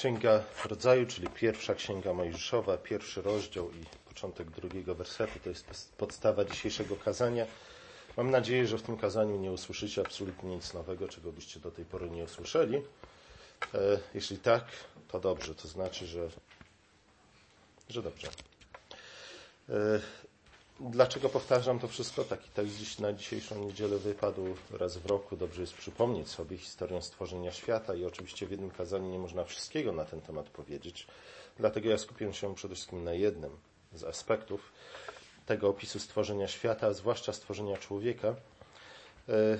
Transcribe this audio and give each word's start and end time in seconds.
Księga 0.00 0.42
Rodzaju, 0.64 1.06
czyli 1.06 1.28
pierwsza 1.28 1.74
księga 1.74 2.12
Mojżeszowa, 2.12 2.76
pierwszy 2.76 3.22
rozdział 3.22 3.70
i 3.70 4.08
początek 4.08 4.50
drugiego 4.50 4.94
wersetu 4.94 5.38
to 5.44 5.48
jest 5.48 5.92
podstawa 5.96 6.44
dzisiejszego 6.44 6.96
kazania. 6.96 7.46
Mam 8.16 8.30
nadzieję, 8.30 8.66
że 8.66 8.78
w 8.78 8.82
tym 8.82 8.96
kazaniu 8.96 9.36
nie 9.36 9.52
usłyszycie 9.52 10.00
absolutnie 10.00 10.54
nic 10.54 10.74
nowego, 10.74 11.08
czego 11.08 11.32
byście 11.32 11.60
do 11.60 11.70
tej 11.70 11.84
pory 11.84 12.10
nie 12.10 12.24
usłyszeli. 12.24 12.76
E, 12.76 12.80
jeśli 14.14 14.38
tak, 14.38 14.64
to 15.08 15.20
dobrze, 15.20 15.54
to 15.54 15.68
znaczy, 15.68 16.06
że, 16.06 16.28
że 17.88 18.02
dobrze. 18.02 18.28
E, 20.80 20.90
dlaczego 20.90 21.28
powtarzam 21.28 21.78
to 21.78 21.88
wszystko? 21.88 22.24
Taki 22.24 22.50
tekst 22.50 22.76
dziś 22.76 22.98
na 22.98 23.12
dzisiejszą 23.12 23.64
niedzielę 23.64 23.98
wypadł 23.98 24.44
raz 24.70 24.96
w 24.96 25.06
roku. 25.06 25.36
Dobrze 25.36 25.60
jest 25.60 25.74
przypomnieć 25.74 26.28
sobie 26.28 26.56
historię 26.56 27.02
stworzenia 27.02 27.52
świata 27.52 27.94
i 27.94 28.04
oczywiście 28.04 28.46
w 28.46 28.50
jednym 28.50 28.70
kazaniu 28.70 29.10
nie 29.10 29.18
można 29.18 29.44
wszystkiego 29.44 29.92
na 29.92 30.04
ten 30.04 30.20
temat 30.20 30.48
powiedzieć. 30.48 31.06
Dlatego 31.58 31.88
ja 31.88 31.98
skupię 31.98 32.32
się 32.32 32.54
przede 32.54 32.74
wszystkim 32.74 33.04
na 33.04 33.12
jednym 33.12 33.50
z 33.94 34.04
aspektów 34.04 34.72
tego 35.46 35.68
opisu 35.68 35.98
stworzenia 35.98 36.48
świata, 36.48 36.86
a 36.86 36.92
zwłaszcza 36.92 37.32
stworzenia 37.32 37.76
człowieka. 37.76 38.34
E, 39.28 39.58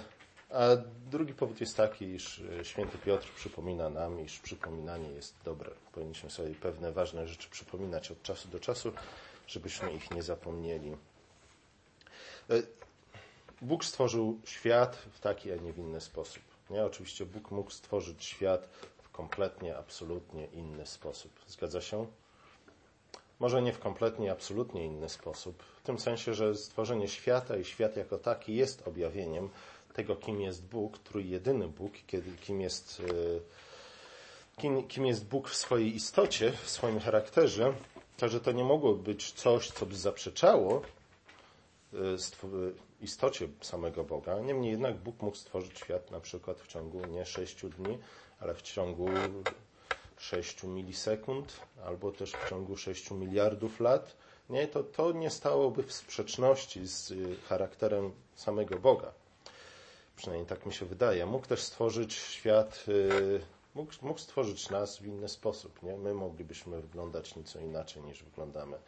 a 0.51 0.77
drugi 1.11 1.35
powód 1.35 1.61
jest 1.61 1.77
taki, 1.77 2.05
iż 2.05 2.43
święty 2.63 2.99
Piotr 2.99 3.29
przypomina 3.37 3.91
nam, 3.91 4.21
iż 4.21 4.39
przypominanie 4.39 5.09
jest 5.09 5.35
dobre. 5.45 5.71
Powinniśmy 5.93 6.31
sobie 6.31 6.55
pewne 6.55 6.93
ważne 6.93 7.27
rzeczy 7.27 7.51
przypominać 7.51 8.11
od 8.11 8.23
czasu 8.23 8.49
do 8.49 8.61
czasu, 8.61 8.93
żebyśmy 9.47 9.93
ich 9.93 10.11
nie 10.11 10.23
zapomnieli. 10.23 10.97
E, 12.51 12.63
Bóg 13.63 13.85
stworzył 13.85 14.41
świat 14.45 14.97
w 14.97 15.21
taki, 15.21 15.53
a 15.53 15.57
nie 15.57 15.73
w 15.73 15.79
inny 15.79 16.01
sposób. 16.01 16.43
Nie? 16.71 16.85
Oczywiście 16.85 17.27
Bóg 17.27 17.51
mógł 17.51 17.71
stworzyć 17.71 18.25
świat 18.25 18.69
w 19.03 19.11
kompletnie, 19.11 19.77
absolutnie 19.77 20.47
inny 20.47 20.87
sposób. 20.87 21.33
Zgadza 21.47 21.81
się? 21.81 22.07
Może 23.41 23.63
nie 23.63 23.73
w 23.73 23.79
kompletnie, 23.79 24.33
absolutnie 24.33 24.87
inny 24.87 25.09
sposób. 25.09 25.63
W 25.63 25.83
tym 25.83 25.99
sensie, 25.99 26.35
że 26.35 26.55
stworzenie 26.55 27.09
świata 27.09 27.57
i 27.57 27.65
świat 27.65 27.97
jako 27.97 28.19
taki 28.19 28.55
jest 28.55 28.89
objawieniem 28.89 29.51
tego, 29.93 30.17
kim 30.17 30.41
jest 30.41 30.65
Bóg, 30.65 30.99
trójjedyny 30.99 31.69
Bóg, 31.69 31.93
kim 32.41 32.61
jest, 32.61 33.03
e, 34.57 34.61
kim, 34.61 34.89
kim 34.89 35.07
jest 35.07 35.27
Bóg 35.27 35.49
w 35.49 35.57
swojej 35.57 35.95
istocie, 35.95 36.53
w 36.53 36.71
swoim 36.71 37.01
charakterze. 37.01 37.73
Także 38.17 38.41
to 38.41 38.53
nie 38.53 38.65
mogło 38.65 38.95
być 38.95 39.33
coś, 39.33 39.71
co 39.71 39.87
by 39.87 39.97
zaprzeczało 39.97 40.83
istocie 43.01 43.49
samego 43.61 44.05
Boga. 44.05 44.41
Niemniej 44.41 44.71
jednak 44.71 44.97
Bóg 44.99 45.23
mógł 45.23 45.37
stworzyć 45.37 45.79
świat 45.79 46.11
na 46.11 46.21
przykład 46.21 46.61
w 46.61 46.67
ciągu 46.67 47.07
nie 47.07 47.27
sześciu 47.27 47.69
dni, 47.69 47.99
ale 48.41 48.55
w 48.55 48.63
ciągu 48.63 49.09
sześciu 50.19 50.69
milisekund, 50.69 51.61
albo 51.85 52.13
też 52.13 52.33
w 52.33 52.49
ciągu 52.49 52.77
sześciu 52.77 53.15
miliardów 53.15 53.81
lat. 53.81 54.17
Nie, 54.51 54.69
to, 54.69 54.83
to 54.83 55.13
nie 55.13 55.31
stałoby 55.31 55.83
w 55.83 55.93
sprzeczności 55.93 56.87
z 56.87 57.13
charakterem 57.49 58.13
samego 58.35 58.79
Boga. 58.79 59.13
Przynajmniej 60.17 60.47
tak 60.49 60.67
mi 60.67 60.73
się 60.73 60.87
wydaje. 60.87 61.27
Mógł 61.27 61.47
też 61.47 61.63
stworzyć 61.63 62.15
świat, 62.15 62.85
y, 62.89 63.41
mógł, 63.75 63.93
mógł 64.03 64.21
stworzyć 64.21 64.71
nas 64.71 64.99
w 64.99 65.07
inny 65.07 65.29
sposób. 65.29 65.83
Nie? 65.83 65.97
My 65.97 66.15
moglibyśmy 66.15 66.81
wyglądać 66.81 67.37
nieco 67.37 67.61
inaczej 67.61 68.03
niż 68.03 68.23
wyglądamy. 68.23 68.79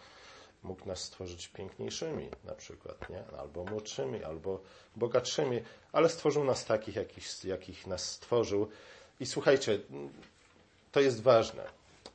Mógł 0.62 0.88
nas 0.88 1.00
stworzyć 1.00 1.48
piękniejszymi 1.48 2.28
na 2.44 2.54
przykład, 2.54 3.10
nie? 3.10 3.24
albo 3.38 3.64
młodszymi, 3.64 4.24
albo 4.24 4.60
bogatszymi, 4.96 5.62
ale 5.92 6.08
stworzył 6.08 6.44
nas 6.44 6.64
takich, 6.64 6.96
jakich, 6.96 7.44
jakich 7.44 7.86
nas 7.86 8.10
stworzył. 8.10 8.68
I 9.20 9.26
słuchajcie, 9.26 9.80
to 10.92 11.00
jest 11.00 11.22
ważne, 11.22 11.64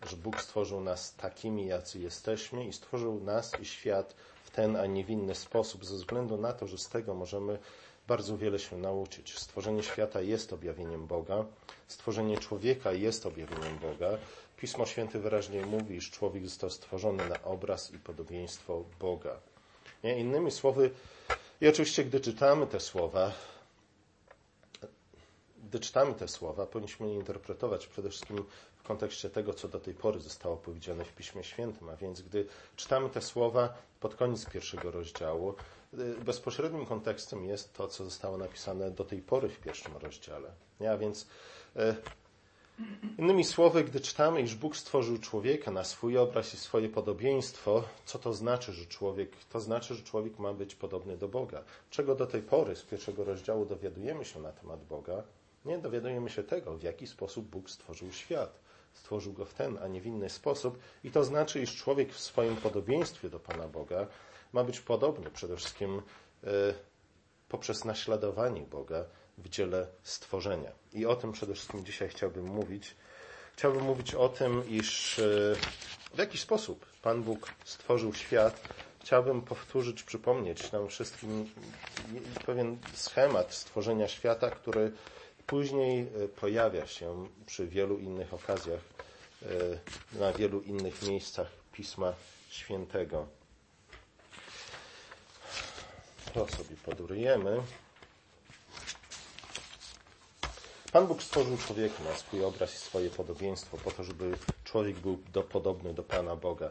że 0.09 0.17
Bóg 0.17 0.41
stworzył 0.41 0.81
nas 0.81 1.15
takimi, 1.15 1.67
jacy 1.67 1.99
jesteśmy 1.99 2.67
i 2.67 2.73
stworzył 2.73 3.19
nas 3.23 3.59
i 3.59 3.65
świat 3.65 4.15
w 4.43 4.51
ten, 4.51 4.75
a 4.75 4.85
nie 4.85 5.03
w 5.05 5.09
inny 5.09 5.35
sposób, 5.35 5.85
ze 5.85 5.95
względu 5.95 6.37
na 6.37 6.53
to, 6.53 6.67
że 6.67 6.77
z 6.77 6.89
tego 6.89 7.13
możemy 7.13 7.59
bardzo 8.07 8.37
wiele 8.37 8.59
się 8.59 8.77
nauczyć. 8.77 9.39
Stworzenie 9.39 9.83
świata 9.83 10.21
jest 10.21 10.53
objawieniem 10.53 11.07
Boga, 11.07 11.45
stworzenie 11.87 12.37
człowieka 12.37 12.91
jest 12.91 13.25
objawieniem 13.25 13.77
Boga. 13.79 14.09
Pismo 14.57 14.85
Święte 14.85 15.19
wyraźnie 15.19 15.65
mówi, 15.65 15.95
iż 15.95 16.11
człowiek 16.11 16.47
został 16.47 16.69
stworzony 16.69 17.29
na 17.29 17.43
obraz 17.43 17.93
i 17.93 17.99
podobieństwo 17.99 18.83
Boga. 18.99 19.39
Nie? 20.03 20.19
Innymi 20.19 20.51
słowy, 20.51 20.89
i 21.61 21.67
oczywiście, 21.67 22.03
gdy 22.05 22.19
czytamy 22.19 22.67
te 22.67 22.79
słowa, 22.79 23.31
gdy 25.63 25.79
czytamy 25.79 26.13
te 26.13 26.27
słowa, 26.27 26.65
powinniśmy 26.65 27.07
je 27.07 27.13
interpretować 27.15 27.87
przede 27.87 28.09
wszystkim 28.09 28.45
w 28.77 28.83
kontekście 28.83 29.29
tego, 29.29 29.53
co 29.53 29.67
do 29.67 29.79
tej 29.79 29.93
pory 29.93 30.19
zostało 30.19 30.57
powiedziane 30.57 31.05
w 31.05 31.13
Piśmie 31.13 31.43
Świętym. 31.43 31.89
A 31.89 31.95
więc, 31.95 32.21
gdy 32.21 32.47
czytamy 32.75 33.09
te 33.09 33.21
słowa 33.21 33.73
pod 33.99 34.15
koniec 34.15 34.45
pierwszego 34.45 34.91
rozdziału, 34.91 35.55
Y, 35.93 36.15
bezpośrednim 36.25 36.85
kontekstem 36.85 37.45
jest 37.45 37.73
to, 37.73 37.87
co 37.87 38.03
zostało 38.03 38.37
napisane 38.37 38.91
do 38.91 39.03
tej 39.05 39.21
pory 39.21 39.49
w 39.49 39.59
pierwszym 39.59 39.97
rozdziale. 39.97 40.51
A 40.93 40.97
więc 40.97 41.21
y, 41.75 41.95
innymi 43.17 43.43
słowy, 43.43 43.83
gdy 43.83 43.99
czytamy, 43.99 44.41
iż 44.41 44.55
Bóg 44.55 44.77
stworzył 44.77 45.17
człowieka 45.17 45.71
na 45.71 45.83
swój 45.83 46.17
obraz 46.17 46.53
i 46.53 46.57
swoje 46.57 46.89
podobieństwo, 46.89 47.83
co 48.05 48.19
to 48.19 48.33
znaczy, 48.33 48.73
że 48.73 48.85
człowiek, 48.85 49.31
to 49.49 49.59
znaczy, 49.59 49.95
że 49.95 50.03
człowiek 50.03 50.39
ma 50.39 50.53
być 50.53 50.75
podobny 50.75 51.17
do 51.17 51.27
Boga. 51.27 51.63
Czego 51.89 52.15
do 52.15 52.27
tej 52.27 52.41
pory 52.41 52.75
z 52.75 52.83
pierwszego 52.83 53.23
rozdziału 53.23 53.65
dowiadujemy 53.65 54.25
się 54.25 54.39
na 54.39 54.51
temat 54.51 54.85
Boga? 54.85 55.23
Nie 55.65 55.77
dowiadujemy 55.77 56.29
się 56.29 56.43
tego, 56.43 56.77
w 56.77 56.83
jaki 56.83 57.07
sposób 57.07 57.45
Bóg 57.45 57.69
stworzył 57.69 58.11
świat. 58.11 58.59
Stworzył 58.93 59.33
go 59.33 59.45
w 59.45 59.53
ten, 59.53 59.77
a 59.83 59.87
nie 59.87 60.01
w 60.01 60.05
inny 60.05 60.29
sposób. 60.29 60.79
I 61.03 61.11
to 61.11 61.23
znaczy, 61.23 61.61
iż 61.61 61.75
człowiek 61.75 62.13
w 62.13 62.19
swoim 62.19 62.55
podobieństwie 62.55 63.29
do 63.29 63.39
Pana 63.39 63.67
Boga 63.67 64.07
ma 64.53 64.63
być 64.63 64.79
podobny 64.79 65.31
przede 65.31 65.57
wszystkim 65.57 66.01
e, 66.43 66.49
poprzez 67.49 67.85
naśladowanie 67.85 68.61
Boga 68.61 69.05
w 69.37 69.49
dziele 69.49 69.87
stworzenia. 70.03 70.71
I 70.93 71.05
o 71.05 71.15
tym 71.15 71.31
przede 71.31 71.53
wszystkim 71.53 71.85
dzisiaj 71.85 72.09
chciałbym 72.09 72.45
mówić. 72.45 72.95
Chciałbym 73.53 73.83
mówić 73.83 74.15
o 74.15 74.29
tym, 74.29 74.69
iż 74.69 75.19
e, 75.19 75.23
w 76.13 76.17
jaki 76.17 76.37
sposób 76.37 76.85
Pan 77.01 77.23
Bóg 77.23 77.51
stworzył 77.65 78.13
świat. 78.13 78.61
Chciałbym 79.01 79.41
powtórzyć, 79.41 80.03
przypomnieć 80.03 80.71
nam 80.71 80.87
wszystkim 80.87 81.49
pewien 82.45 82.77
schemat 82.93 83.53
stworzenia 83.53 84.07
świata, 84.07 84.49
który 84.49 84.91
później 85.47 86.01
e, 86.01 86.27
pojawia 86.27 86.87
się 86.87 87.27
przy 87.45 87.67
wielu 87.67 87.97
innych 87.97 88.33
okazjach, 88.33 88.81
na 90.13 90.33
wielu 90.33 90.61
innych 90.61 91.01
miejscach 91.01 91.47
Pisma 91.73 92.13
Świętego. 92.49 93.27
To 96.33 96.47
sobie 96.47 96.75
podurujemy. 96.85 97.61
Pan 100.91 101.07
Bóg 101.07 101.23
stworzył 101.23 101.57
człowieka 101.57 102.03
na 102.03 102.15
swój 102.15 102.43
obraz 102.43 102.73
i 102.75 102.77
swoje 102.77 103.09
podobieństwo 103.09 103.77
po 103.77 103.91
to, 103.91 104.03
żeby 104.03 104.37
człowiek 104.63 104.99
był 104.99 105.17
do, 105.33 105.43
podobny 105.43 105.93
do 105.93 106.03
Pana 106.03 106.35
Boga. 106.35 106.69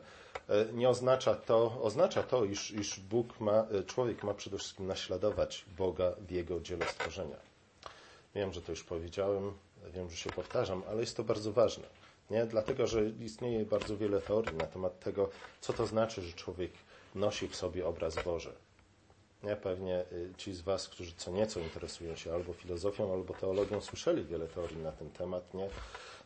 E, 0.49 0.73
nie 0.73 0.89
oznacza 0.89 1.35
to, 1.35 1.83
oznacza 1.83 2.23
to, 2.23 2.45
iż, 2.45 2.71
iż 2.71 3.01
Bóg 3.01 3.41
ma, 3.41 3.53
e, 3.53 3.83
człowiek 3.83 4.23
ma 4.23 4.35
przede 4.35 4.59
wszystkim 4.59 4.87
naśladować 4.87 5.65
Boga 5.79 6.13
w 6.29 6.31
jego 6.31 6.61
dziele 6.61 6.87
stworzenia. 6.87 7.37
Wiem, 8.35 8.53
że 8.53 8.63
to 8.63 8.73
już 8.73 8.85
powiedziałem, 8.85 9.53
wiem, 9.95 10.11
że 10.11 10.17
się 10.17 10.31
powtarzam, 10.31 10.83
ale 10.91 11.01
jest 11.01 11.17
to 11.17 11.25
bardzo 11.25 11.53
ważne. 11.53 11.85
Nie? 12.31 12.47
Dlatego, 12.47 12.87
że 12.87 13.09
istnieje 13.09 13.65
bardzo 13.65 13.97
wiele 13.97 14.21
teorii 14.21 14.57
na 14.57 14.67
temat 14.67 15.01
tego, 15.01 15.31
co 15.61 15.73
to 15.73 15.87
znaczy, 15.87 16.23
że 16.23 16.33
człowiek 16.33 16.73
nosi 17.15 17.49
w 17.49 17.57
sobie 17.57 17.87
obraz 17.87 18.25
Boży. 18.25 18.53
Nie? 19.47 19.57
Pewnie 19.57 20.05
y, 20.13 20.33
ci 20.37 20.55
z 20.55 20.61
Was, 20.61 20.89
którzy 20.89 21.13
co 21.17 21.31
nieco 21.31 21.61
interesują 21.61 22.17
się 22.17 22.35
albo 22.35 22.53
filozofią, 22.53 23.13
albo 23.13 23.35
teologią, 23.35 23.81
słyszeli 23.81 24.25
wiele 24.25 24.49
teorii 24.49 24.79
na 24.79 24.93
ten 24.93 25.11
temat. 25.11 25.55
Nie? 25.55 25.69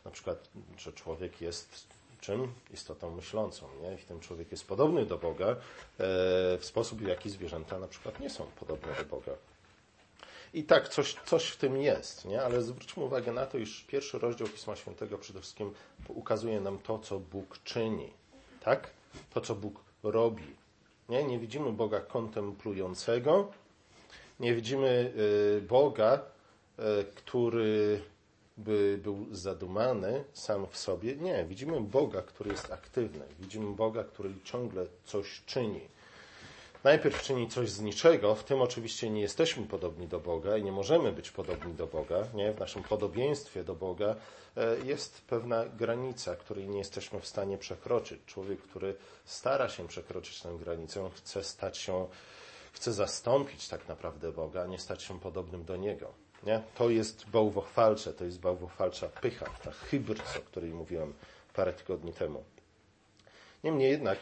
Na 0.05 0.11
przykład, 0.11 0.49
że 0.77 0.93
człowiek 0.93 1.41
jest 1.41 1.87
czym? 2.21 2.53
Istotą 2.73 3.15
myślącą. 3.15 3.67
Nie? 3.81 3.93
I 3.93 3.97
ten 3.97 4.19
człowiek 4.19 4.51
jest 4.51 4.67
podobny 4.67 5.05
do 5.05 5.17
Boga 5.17 5.47
e, 5.47 5.55
w 6.57 6.61
sposób, 6.61 6.99
w 6.99 7.07
jaki 7.07 7.29
zwierzęta 7.29 7.79
na 7.79 7.87
przykład 7.87 8.19
nie 8.19 8.29
są 8.29 8.45
podobne 8.59 8.95
do 8.95 9.05
Boga. 9.05 9.31
I 10.53 10.63
tak, 10.63 10.89
coś, 10.89 11.15
coś 11.25 11.47
w 11.47 11.57
tym 11.57 11.77
jest, 11.77 12.25
nie? 12.25 12.43
ale 12.43 12.61
zwróćmy 12.61 13.03
uwagę 13.03 13.31
na 13.31 13.45
to, 13.45 13.57
iż 13.57 13.83
pierwszy 13.83 14.19
rozdział 14.19 14.47
Pisma 14.47 14.75
Świętego 14.75 15.17
przede 15.17 15.41
wszystkim 15.41 15.73
ukazuje 16.07 16.61
nam 16.61 16.79
to, 16.79 16.99
co 16.99 17.19
Bóg 17.19 17.59
czyni. 17.63 18.09
Tak? 18.63 18.89
To, 19.33 19.41
co 19.41 19.55
Bóg 19.55 19.79
robi. 20.03 20.60
Nie, 21.11 21.23
nie 21.23 21.39
widzimy 21.39 21.71
Boga 21.71 21.99
kontemplującego, 21.99 23.51
nie 24.39 24.55
widzimy 24.55 25.13
y, 25.57 25.61
Boga, 25.61 26.19
y, 26.79 26.81
który 27.15 28.01
by 28.57 28.99
był 29.03 29.25
zadumany 29.31 30.23
sam 30.33 30.67
w 30.67 30.77
sobie. 30.77 31.15
Nie, 31.15 31.45
widzimy 31.45 31.81
Boga, 31.81 32.21
który 32.21 32.51
jest 32.51 32.71
aktywny. 32.71 33.25
Widzimy 33.39 33.75
Boga, 33.75 34.03
który 34.03 34.33
ciągle 34.43 34.85
coś 35.03 35.41
czyni. 35.45 35.81
Najpierw 36.83 37.21
czyni 37.21 37.49
coś 37.49 37.69
z 37.69 37.81
niczego, 37.81 38.35
w 38.35 38.43
tym 38.43 38.61
oczywiście 38.61 39.09
nie 39.09 39.21
jesteśmy 39.21 39.65
podobni 39.65 40.07
do 40.07 40.19
Boga 40.19 40.57
i 40.57 40.63
nie 40.63 40.71
możemy 40.71 41.11
być 41.11 41.31
podobni 41.31 41.73
do 41.73 41.87
Boga. 41.87 42.27
Nie? 42.33 42.53
W 42.53 42.59
naszym 42.59 42.83
podobieństwie 42.83 43.63
do 43.63 43.75
Boga 43.75 44.15
e, 44.57 44.77
jest 44.85 45.21
pewna 45.21 45.65
granica, 45.65 46.35
której 46.35 46.69
nie 46.69 46.77
jesteśmy 46.77 47.19
w 47.19 47.27
stanie 47.27 47.57
przekroczyć. 47.57 48.19
Człowiek, 48.25 48.61
który 48.61 48.95
stara 49.25 49.69
się 49.69 49.87
przekroczyć 49.87 50.41
tę 50.41 50.57
granicę, 50.59 51.09
chce 51.15 51.43
stać 51.43 51.77
się, 51.77 52.07
chce 52.71 52.93
zastąpić 52.93 53.67
tak 53.67 53.87
naprawdę 53.87 54.31
Boga, 54.31 54.63
a 54.63 54.67
nie 54.67 54.79
stać 54.79 55.03
się 55.03 55.19
podobnym 55.19 55.65
do 55.65 55.75
Niego. 55.75 56.13
Nie? 56.43 56.61
To 56.77 56.89
jest 56.89 57.29
bałwochwalcze, 57.29 58.13
to 58.13 58.25
jest 58.25 58.39
bałwochwalcza 58.39 59.07
pycha, 59.07 59.45
ta 59.63 59.71
hybryd, 59.71 60.37
o 60.37 60.41
której 60.41 60.71
mówiłem 60.71 61.13
parę 61.53 61.73
tygodni 61.73 62.13
temu. 62.13 62.43
Niemniej 63.63 63.91
jednak 63.91 64.19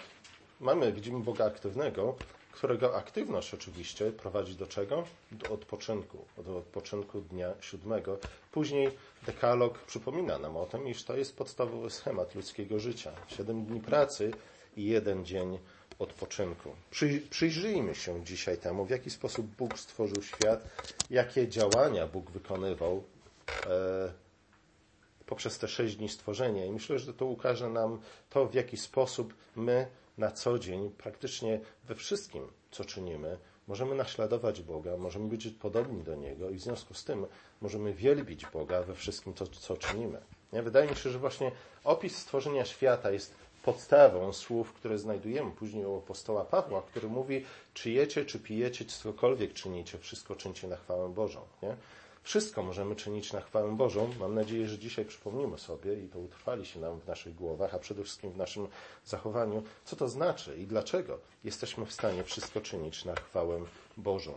mamy, 0.60 0.94
widzimy 0.94 1.20
Boga 1.20 1.46
aktywnego, 1.46 2.16
którego 2.60 2.96
aktywność 2.96 3.54
oczywiście 3.54 4.12
prowadzi 4.12 4.56
do 4.56 4.68
czego? 4.68 5.04
Do 5.32 5.50
odpoczynku, 5.50 6.26
do 6.46 6.58
odpoczynku 6.58 7.22
dnia 7.22 7.54
siódmego. 7.62 8.18
Później 8.52 8.92
dekalog 9.26 9.80
przypomina 9.80 10.40
nam 10.40 10.58
o 10.58 10.66
tym, 10.66 10.88
iż 10.88 11.04
to 11.04 11.18
jest 11.18 11.38
podstawowy 11.38 11.90
schemat 11.90 12.36
ludzkiego 12.36 12.80
życia. 12.80 13.12
Siedem 13.28 13.66
dni 13.66 13.82
pracy 13.82 14.32
i 14.78 14.86
jeden 14.86 15.26
dzień 15.26 15.60
odpoczynku. 16.00 16.76
Przyjrzyjmy 17.30 17.96
się 17.96 18.24
dzisiaj 18.24 18.58
temu, 18.58 18.86
w 18.86 18.90
jaki 18.90 19.10
sposób 19.10 19.46
Bóg 19.46 19.80
stworzył 19.80 20.24
świat, 20.24 20.64
jakie 21.10 21.48
działania 21.48 22.08
Bóg 22.08 22.32
wykonywał 22.32 23.04
e, 23.66 24.14
poprzez 25.26 25.60
te 25.60 25.68
sześć 25.68 25.96
dni 25.96 26.10
stworzenia. 26.10 26.66
I 26.66 26.72
myślę, 26.72 27.00
że 27.00 27.14
to 27.14 27.26
ukaże 27.26 27.70
nam 27.70 28.00
to, 28.30 28.46
w 28.46 28.54
jaki 28.54 28.78
sposób 28.78 29.34
my 29.56 29.88
na 30.20 30.32
co 30.32 30.60
dzień, 30.60 30.90
praktycznie 30.98 31.60
we 31.88 31.96
wszystkim, 31.96 32.48
co 32.72 32.86
czynimy, 32.86 33.38
możemy 33.68 33.96
naśladować 33.96 34.62
Boga, 34.62 34.98
możemy 34.98 35.30
być 35.30 35.48
podobni 35.48 36.04
do 36.04 36.16
Niego 36.16 36.50
i 36.50 36.56
w 36.56 36.62
związku 36.62 36.94
z 36.94 37.04
tym 37.04 37.26
możemy 37.62 37.94
wielbić 37.94 38.46
Boga 38.46 38.84
we 38.84 38.96
wszystkim, 38.96 39.34
to, 39.34 39.48
co 39.48 39.78
czynimy. 39.78 40.22
Nie? 40.54 40.64
Wydaje 40.64 40.90
mi 40.90 40.96
się, 40.96 41.10
że 41.10 41.20
właśnie 41.20 41.52
opis 41.84 42.18
stworzenia 42.18 42.66
świata 42.66 43.12
jest 43.12 43.36
podstawą 43.64 44.34
słów, 44.34 44.74
które 44.74 44.98
znajdujemy 44.98 45.52
później 45.52 45.86
u 45.86 45.98
apostoła 45.98 46.46
Pawła, 46.46 46.82
który 46.82 47.08
mówi, 47.08 47.46
czy 47.74 47.92
jecie, 47.92 48.26
czy 48.26 48.40
pijecie, 48.40 48.86
czy 48.86 48.98
cokolwiek 48.98 49.54
czynicie, 49.54 49.98
wszystko 49.98 50.36
czyńcie 50.36 50.68
na 50.68 50.76
chwałę 50.76 51.10
Bożą. 51.10 51.42
Nie? 51.64 51.76
Wszystko 52.30 52.64
możemy 52.64 52.96
czynić 52.96 53.34
na 53.34 53.42
chwałę 53.42 53.76
Bożą. 53.76 54.14
Mam 54.20 54.36
nadzieję, 54.36 54.68
że 54.68 54.80
dzisiaj 54.80 55.06
przypomnimy 55.06 55.58
sobie 55.58 55.94
i 56.04 56.08
to 56.08 56.20
utrwali 56.20 56.66
się 56.66 56.80
nam 56.80 57.00
w 57.00 57.08
naszych 57.08 57.36
głowach, 57.36 57.76
a 57.76 57.80
przede 57.80 58.04
wszystkim 58.04 58.32
w 58.32 58.38
naszym 58.38 58.68
zachowaniu, 59.06 59.64
co 59.86 59.96
to 59.96 60.08
znaczy 60.08 60.58
i 60.58 60.68
dlaczego 60.68 61.20
jesteśmy 61.44 61.86
w 61.86 61.94
stanie 61.94 62.24
wszystko 62.24 62.62
czynić 62.62 63.06
na 63.06 63.16
chwałę 63.16 63.62
Bożą. 63.98 64.34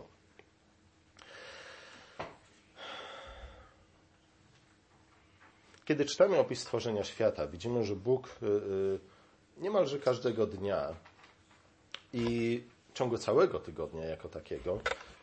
Kiedy 5.85 6.05
czytamy 6.05 6.37
opis 6.37 6.59
stworzenia 6.59 7.03
świata, 7.03 7.47
widzimy, 7.47 7.83
że 7.83 7.95
Bóg 7.95 8.27
y, 8.27 8.45
y, 8.45 8.99
niemalże 9.57 9.99
każdego 9.99 10.47
dnia 10.47 10.95
i 12.13 12.63
ciągu 12.93 13.17
całego 13.17 13.59
tygodnia 13.59 14.05
jako 14.05 14.29
takiego 14.29 14.79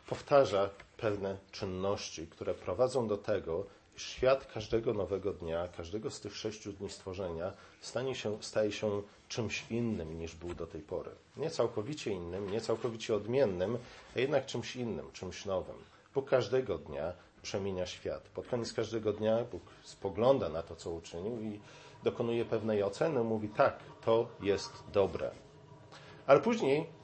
powtarza 0.07 0.69
pewne 1.01 1.37
czynności, 1.51 2.27
które 2.27 2.53
prowadzą 2.53 3.07
do 3.07 3.17
tego, 3.17 3.65
iż 3.95 4.03
świat 4.03 4.45
każdego 4.53 4.93
nowego 4.93 5.33
dnia, 5.33 5.67
każdego 5.67 6.11
z 6.11 6.21
tych 6.21 6.37
sześciu 6.37 6.73
dni 6.73 6.89
stworzenia 6.89 7.53
stanie 7.81 8.15
się, 8.15 8.43
staje 8.43 8.71
się 8.71 9.01
czymś 9.27 9.71
innym 9.71 10.19
niż 10.19 10.35
był 10.35 10.53
do 10.53 10.67
tej 10.67 10.81
pory. 10.81 11.11
Nie 11.37 11.49
całkowicie 11.49 12.11
innym, 12.11 12.49
nie 12.49 12.61
całkowicie 12.61 13.15
odmiennym, 13.15 13.77
a 14.15 14.19
jednak 14.19 14.45
czymś 14.45 14.75
innym, 14.75 15.11
czymś 15.11 15.45
nowym. 15.45 15.75
Bóg 16.13 16.29
każdego 16.29 16.77
dnia 16.77 17.13
przemienia 17.41 17.85
świat. 17.85 18.21
Pod 18.21 18.47
koniec 18.47 18.73
każdego 18.73 19.13
dnia 19.13 19.43
Bóg 19.51 19.63
spogląda 19.83 20.49
na 20.49 20.63
to, 20.63 20.75
co 20.75 20.91
uczynił 20.91 21.41
i 21.41 21.59
dokonuje 22.03 22.45
pewnej 22.45 22.83
oceny, 22.83 23.23
mówi 23.23 23.49
tak, 23.49 23.79
to 24.05 24.27
jest 24.41 24.83
dobre. 24.93 25.31
Ale 26.27 26.39
później 26.39 27.00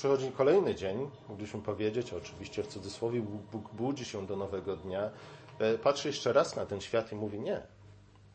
Przychodzi 0.00 0.32
kolejny 0.32 0.74
dzień, 0.74 1.10
mogliśmy 1.28 1.62
powiedzieć, 1.62 2.12
oczywiście 2.12 2.62
w 2.62 2.66
cudzysłowie, 2.66 3.20
Bóg 3.52 3.70
budzi 3.72 4.04
się 4.04 4.26
do 4.26 4.36
nowego 4.36 4.76
dnia, 4.76 5.10
e, 5.58 5.78
patrzy 5.78 6.08
jeszcze 6.08 6.32
raz 6.32 6.56
na 6.56 6.66
ten 6.66 6.80
świat 6.80 7.12
i 7.12 7.14
mówi: 7.14 7.40
Nie, 7.40 7.62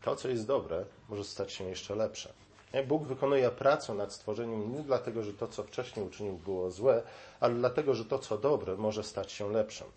to, 0.02 0.16
co 0.16 0.30
jest 0.30 0.48
dobre, 0.48 0.86
może 1.10 1.24
stać 1.24 1.52
się 1.54 1.64
jeszcze 1.64 1.96
lepsze. 1.96 2.34
Bóg 2.88 3.04
wykonuje 3.04 3.50
pracę 3.50 3.94
nad 3.94 4.14
stworzeniem 4.14 4.74
nie 4.74 4.80
dlatego, 4.80 5.24
że 5.24 5.34
to, 5.34 5.48
co 5.48 5.64
wcześniej 5.64 6.06
uczynił, 6.06 6.38
było 6.38 6.72
złe, 6.72 7.04
ale 7.40 7.56
dlatego, 7.56 7.96
że 7.96 8.06
to, 8.06 8.20
co 8.20 8.38
dobre, 8.38 8.76
może 8.76 9.04
stać 9.04 9.32
się 9.32 9.52
lepszym. 9.52 9.88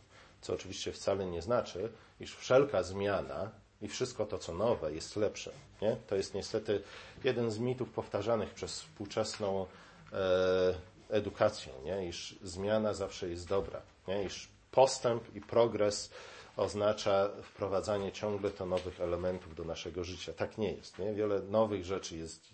Co 0.41 0.55
oczywiście 0.55 0.93
wcale 0.93 1.26
nie 1.26 1.43
znaczy, 1.43 1.93
iż 2.20 2.37
wszelka 2.37 2.82
zmiana 2.82 3.50
i 3.82 3.88
wszystko 3.88 4.26
to, 4.26 4.38
co 4.38 4.55
nowe, 4.55 4.93
jest 4.93 5.17
lepsze. 5.17 5.53
Nie? 5.82 5.97
To 6.06 6.17
jest 6.17 6.35
niestety 6.35 6.82
jeden 7.25 7.50
z 7.50 7.59
mitów 7.59 7.91
powtarzanych 7.91 8.55
przez 8.55 8.81
współczesną 8.81 9.67
e, 10.12 10.75
edukacją, 11.08 11.72
nie? 11.84 12.08
iż 12.08 12.38
zmiana 12.43 12.94
zawsze 12.94 13.28
jest 13.28 13.49
dobra, 13.49 13.82
nie? 14.08 14.25
iż 14.25 14.49
postęp 14.70 15.37
i 15.37 15.40
progres 15.40 16.10
oznacza 16.56 17.31
wprowadzanie 17.43 18.12
ciągle 18.12 18.50
to 18.50 18.66
nowych 18.66 19.00
elementów 19.00 19.55
do 19.55 19.64
naszego 19.64 20.05
życia. 20.05 20.32
Tak 20.32 20.58
nie 20.58 20.72
jest. 20.72 20.99
Nie? 20.99 21.14
Wiele 21.14 21.40
nowych 21.40 21.84
rzeczy 21.84 22.16
jest, 22.16 22.49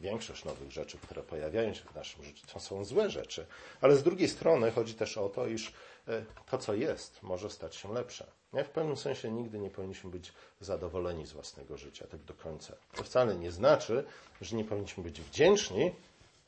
większość 0.00 0.44
nowych 0.44 0.72
rzeczy, 0.72 0.98
które 0.98 1.22
pojawiają 1.22 1.74
się 1.74 1.84
w 1.84 1.94
naszym 1.94 2.24
życiu, 2.24 2.46
to 2.52 2.60
są 2.60 2.84
złe 2.84 3.10
rzeczy. 3.10 3.46
Ale 3.80 3.96
z 3.96 4.02
drugiej 4.02 4.28
strony 4.28 4.70
chodzi 4.70 4.94
też 4.94 5.18
o 5.18 5.28
to, 5.28 5.46
iż 5.46 5.72
e, 6.08 6.24
to, 6.50 6.58
co 6.58 6.74
jest, 6.74 7.22
może 7.22 7.50
stać 7.50 7.76
się 7.76 7.92
lepsze. 7.92 8.26
Nie? 8.52 8.64
W 8.64 8.70
pewnym 8.70 8.96
sensie 8.96 9.30
nigdy 9.30 9.58
nie 9.58 9.70
powinniśmy 9.70 10.10
być 10.10 10.32
zadowoleni 10.60 11.26
z 11.26 11.32
własnego 11.32 11.76
życia, 11.76 12.06
tak 12.10 12.20
do 12.20 12.34
końca. 12.34 12.74
To 12.96 13.02
wcale 13.02 13.34
nie 13.34 13.52
znaczy, 13.52 14.04
że 14.40 14.56
nie 14.56 14.64
powinniśmy 14.64 15.02
być 15.02 15.20
wdzięczni 15.20 15.94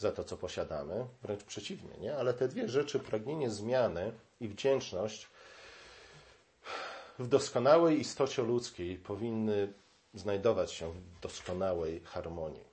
za 0.00 0.12
to, 0.12 0.24
co 0.24 0.36
posiadamy, 0.36 1.06
wręcz 1.22 1.44
przeciwnie, 1.44 1.90
nie? 2.00 2.16
Ale 2.16 2.34
te 2.34 2.48
dwie 2.48 2.68
rzeczy, 2.68 2.98
pragnienie 3.00 3.50
zmiany 3.50 4.12
i 4.40 4.48
wdzięczność 4.48 5.28
w 7.18 7.28
doskonałej 7.28 8.00
istocie 8.00 8.42
ludzkiej 8.42 8.96
powinny 8.96 9.72
znajdować 10.14 10.72
się 10.72 10.92
w 10.92 11.20
doskonałej 11.20 12.00
harmonii. 12.04 12.64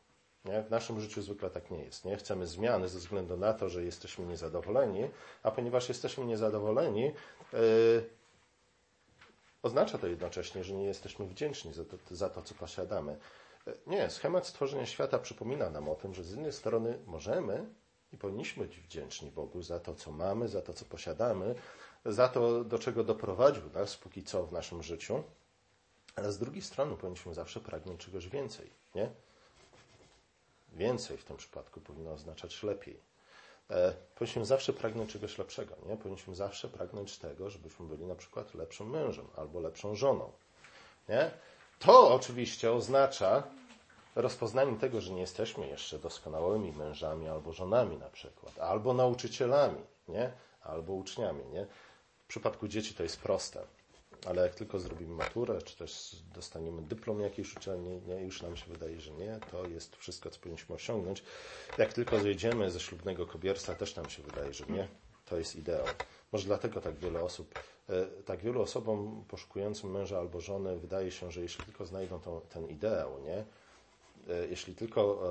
Nie? 0.45 0.61
W 0.63 0.69
naszym 0.69 1.01
życiu 1.01 1.21
zwykle 1.21 1.49
tak 1.49 1.71
nie 1.71 1.83
jest. 1.83 2.05
Nie? 2.05 2.17
Chcemy 2.17 2.47
zmiany 2.47 2.89
ze 2.89 2.99
względu 2.99 3.37
na 3.37 3.53
to, 3.53 3.69
że 3.69 3.83
jesteśmy 3.83 4.25
niezadowoleni, 4.25 5.09
a 5.43 5.51
ponieważ 5.51 5.89
jesteśmy 5.89 6.25
niezadowoleni, 6.25 7.03
yy, 7.53 8.09
oznacza 9.63 9.97
to 9.97 10.07
jednocześnie, 10.07 10.63
że 10.63 10.73
nie 10.73 10.85
jesteśmy 10.85 11.25
wdzięczni 11.25 11.73
za 11.73 11.85
to, 11.85 11.97
za 12.11 12.29
to, 12.29 12.41
co 12.41 12.55
posiadamy. 12.55 13.17
Nie, 13.87 14.09
schemat 14.09 14.47
stworzenia 14.47 14.85
świata 14.85 15.19
przypomina 15.19 15.69
nam 15.69 15.89
o 15.89 15.95
tym, 15.95 16.13
że 16.13 16.23
z 16.23 16.31
jednej 16.31 16.53
strony 16.53 16.99
możemy 17.05 17.65
i 18.13 18.17
powinniśmy 18.17 18.65
być 18.65 18.79
wdzięczni 18.79 19.31
Bogu 19.31 19.61
za 19.61 19.79
to, 19.79 19.95
co 19.95 20.11
mamy, 20.11 20.47
za 20.47 20.61
to, 20.61 20.73
co 20.73 20.85
posiadamy, 20.85 21.55
za 22.05 22.29
to, 22.29 22.63
do 22.63 22.79
czego 22.79 23.03
doprowadził 23.03 23.69
nas 23.69 23.97
póki 23.97 24.23
co 24.23 24.45
w 24.45 24.51
naszym 24.51 24.83
życiu, 24.83 25.23
ale 26.15 26.31
z 26.31 26.37
drugiej 26.37 26.61
strony 26.61 26.95
powinniśmy 26.95 27.33
zawsze 27.33 27.59
pragnąć 27.59 28.05
czegoś 28.05 28.27
więcej, 28.27 28.69
nie? 28.95 29.09
Więcej 30.73 31.17
w 31.17 31.23
tym 31.23 31.37
przypadku 31.37 31.81
powinno 31.81 32.11
oznaczać 32.11 32.63
lepiej. 32.63 32.99
E, 33.69 33.93
powinniśmy 34.15 34.45
zawsze 34.45 34.73
pragnąć 34.73 35.11
czegoś 35.11 35.37
lepszego, 35.37 35.75
nie? 35.85 35.97
Powinniśmy 35.97 36.35
zawsze 36.35 36.67
pragnąć 36.67 37.17
tego, 37.17 37.49
żebyśmy 37.49 37.87
byli 37.87 38.05
na 38.05 38.15
przykład 38.15 38.53
lepszym 38.53 38.89
mężem 38.89 39.27
albo 39.35 39.59
lepszą 39.59 39.95
żoną, 39.95 40.31
nie? 41.09 41.31
To 41.79 42.13
oczywiście 42.13 42.71
oznacza 42.71 43.43
rozpoznanie 44.15 44.77
tego, 44.77 45.01
że 45.01 45.13
nie 45.13 45.21
jesteśmy 45.21 45.67
jeszcze 45.67 45.99
doskonałymi 45.99 46.71
mężami 46.71 47.27
albo 47.27 47.53
żonami 47.53 47.97
na 47.97 48.09
przykład, 48.09 48.59
albo 48.59 48.93
nauczycielami, 48.93 49.81
nie? 50.07 50.31
albo 50.61 50.93
uczniami. 50.93 51.45
Nie? 51.45 51.67
W 52.23 52.27
przypadku 52.27 52.67
dzieci 52.67 52.93
to 52.93 53.03
jest 53.03 53.19
proste, 53.19 53.63
ale 54.25 54.41
jak 54.41 54.55
tylko 54.55 54.79
zrobimy 54.79 55.15
maturę, 55.15 55.61
czy 55.61 55.77
też 55.77 56.15
dostaniemy 56.33 56.81
dyplom 56.81 57.21
jakiejś 57.21 57.57
uczelni, 57.57 58.01
nie? 58.07 58.21
już 58.21 58.41
nam 58.41 58.57
się 58.57 58.65
wydaje, 58.65 59.01
że 59.01 59.11
nie, 59.11 59.39
to 59.51 59.67
jest 59.67 59.95
wszystko, 59.95 60.29
co 60.29 60.39
powinniśmy 60.39 60.75
osiągnąć. 60.75 61.23
Jak 61.77 61.93
tylko 61.93 62.19
zejdziemy 62.19 62.71
ze 62.71 62.79
ślubnego 62.79 63.27
kobierstwa, 63.27 63.75
też 63.75 63.95
nam 63.95 64.09
się 64.09 64.23
wydaje, 64.23 64.53
że 64.53 64.65
nie, 64.69 64.87
to 65.25 65.37
jest 65.37 65.55
ideał. 65.55 65.85
Może 66.31 66.45
dlatego 66.45 66.81
tak 66.81 66.95
wiele 66.95 67.21
osób 67.21 67.59
tak 68.25 68.41
wielu 68.41 68.61
osobom 68.61 69.23
poszukującym 69.27 69.91
męża 69.91 70.19
albo 70.19 70.41
żony 70.41 70.79
wydaje 70.79 71.11
się, 71.11 71.31
że 71.31 71.41
jeśli 71.41 71.65
tylko 71.65 71.85
znajdą 71.85 72.19
to, 72.19 72.41
ten 72.49 72.67
ideał, 72.67 73.19
nie? 73.25 73.37
E, 74.33 74.47
jeśli 74.49 74.75
tylko 74.75 75.21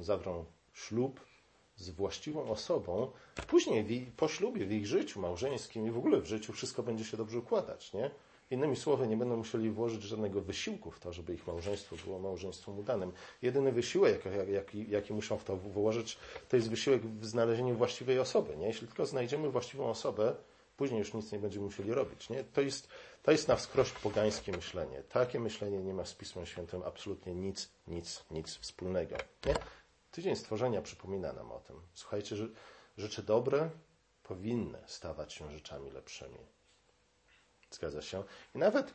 e, 0.00 0.02
zawrą 0.02 0.44
ślub 0.74 1.20
z 1.76 1.90
właściwą 1.90 2.50
osobą, 2.50 3.10
później 3.48 4.12
po 4.16 4.28
ślubie, 4.28 4.66
w 4.66 4.72
ich 4.72 4.86
życiu 4.86 5.20
małżeńskim 5.20 5.86
i 5.86 5.90
w 5.90 5.98
ogóle 5.98 6.20
w 6.20 6.26
życiu 6.26 6.52
wszystko 6.52 6.82
będzie 6.82 7.04
się 7.04 7.16
dobrze 7.16 7.38
układać, 7.38 7.92
nie? 7.92 8.10
Innymi 8.50 8.76
słowy, 8.76 9.08
nie 9.08 9.16
będą 9.16 9.36
musieli 9.36 9.70
włożyć 9.70 10.02
żadnego 10.02 10.40
wysiłku 10.40 10.90
w 10.90 11.00
to, 11.00 11.12
żeby 11.12 11.34
ich 11.34 11.46
małżeństwo 11.46 11.96
było 12.04 12.18
małżeństwem 12.18 12.78
udanym. 12.78 13.12
Jedyny 13.42 13.72
wysiłek, 13.72 14.24
jaki, 14.52 14.90
jaki 14.90 15.12
muszą 15.12 15.38
w 15.38 15.44
to 15.44 15.56
włożyć, 15.56 16.18
to 16.48 16.56
jest 16.56 16.70
wysiłek 16.70 17.06
w 17.06 17.26
znalezieniu 17.26 17.74
właściwej 17.74 18.18
osoby. 18.18 18.56
Nie? 18.56 18.66
Jeśli 18.66 18.86
tylko 18.86 19.06
znajdziemy 19.06 19.50
właściwą 19.50 19.90
osobę, 19.90 20.36
później 20.76 20.98
już 20.98 21.14
nic 21.14 21.32
nie 21.32 21.38
będziemy 21.38 21.64
musieli 21.64 21.92
robić. 21.92 22.30
Nie? 22.30 22.44
To, 22.44 22.60
jest, 22.60 22.88
to 23.22 23.32
jest 23.32 23.48
na 23.48 23.56
wskroś 23.56 23.92
pogańskie 23.92 24.52
myślenie. 24.52 25.02
Takie 25.02 25.40
myślenie 25.40 25.78
nie 25.78 25.94
ma 25.94 26.04
z 26.04 26.14
Pismem 26.14 26.46
Świętym 26.46 26.82
absolutnie 26.82 27.34
nic, 27.34 27.68
nic, 27.88 28.24
nic 28.30 28.56
wspólnego. 28.56 29.16
Nie? 29.46 29.54
Tydzień 30.10 30.36
stworzenia 30.36 30.82
przypomina 30.82 31.32
nam 31.32 31.52
o 31.52 31.60
tym. 31.60 31.80
Słuchajcie, 31.94 32.36
że 32.36 32.48
rzeczy 32.98 33.22
dobre 33.22 33.70
powinny 34.22 34.78
stawać 34.86 35.32
się 35.32 35.50
rzeczami 35.50 35.90
lepszymi. 35.90 36.38
Zgadza 37.70 38.02
się. 38.02 38.22
I 38.54 38.58
nawet 38.58 38.94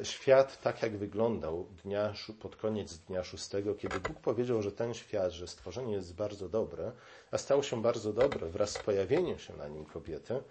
e, 0.00 0.04
świat 0.04 0.60
tak, 0.62 0.82
jak 0.82 0.96
wyglądał 0.96 1.68
dnia, 1.84 2.14
pod 2.40 2.56
koniec 2.56 2.98
dnia 2.98 3.24
szóstego, 3.24 3.74
kiedy 3.74 4.00
Bóg 4.00 4.20
powiedział, 4.20 4.62
że 4.62 4.72
ten 4.72 4.94
świat, 4.94 5.32
że 5.32 5.48
stworzenie 5.48 5.92
jest 5.92 6.14
bardzo 6.14 6.48
dobre, 6.48 6.92
a 7.30 7.38
stało 7.38 7.62
się 7.62 7.82
bardzo 7.82 8.12
dobre 8.12 8.48
wraz 8.48 8.70
z 8.70 8.78
pojawieniem 8.78 9.38
się 9.38 9.56
na 9.56 9.68
nim 9.68 9.84
kobiety, 9.84 10.42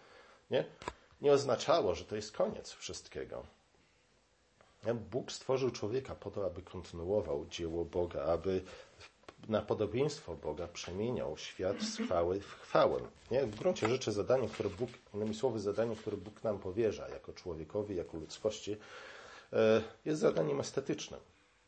nie, 0.52 0.66
nie 1.22 1.32
oznaczało, 1.32 1.96
że 1.96 2.06
to 2.06 2.16
jest 2.16 2.32
koniec 2.32 2.72
wszystkiego. 2.72 3.44
Bóg 5.12 5.32
stworzył 5.32 5.72
człowieka 5.72 6.16
po 6.16 6.32
to, 6.32 6.46
aby 6.46 6.62
kontynuował 6.62 7.46
dzieło 7.46 7.86
Boga, 7.86 8.24
aby 8.24 8.62
na 9.48 9.62
podobieństwo 9.62 10.36
Boga 10.36 10.68
przemieniał 10.68 11.38
świat 11.38 11.82
z 11.82 11.98
chwały 11.98 12.40
w 12.40 12.54
chwałę. 12.54 13.00
Nie? 13.32 13.46
W 13.46 13.56
gruncie 13.56 13.90
rzeczy 13.90 14.12
zadanie, 14.12 14.48
które 14.48 14.70
Bóg, 14.70 14.90
innymi 15.14 15.36
słowy, 15.36 15.60
zadanie, 15.60 15.96
które 15.96 16.18
Bóg 16.18 16.44
nam 16.44 16.60
powierza 16.60 17.08
jako 17.08 17.34
człowiekowi, 17.34 17.96
jako 17.96 18.18
ludzkości, 18.18 18.78
e, 19.54 19.82
jest 20.06 20.22
zadaniem 20.22 20.60
estetycznym. 20.60 21.20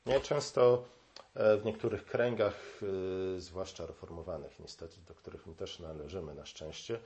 Nie? 0.05 0.21
Często 0.21 0.83
e, 1.33 1.57
w 1.57 1.65
niektórych 1.65 2.05
kręgach, 2.05 2.79
e, 3.35 3.39
zwłaszcza 3.39 3.85
reformowanych 3.85 4.59
niestety, 4.59 4.95
do 5.07 5.13
których 5.13 5.47
my 5.47 5.55
też 5.55 5.79
należymy 5.79 6.35
na 6.35 6.45
szczęście, 6.45 6.99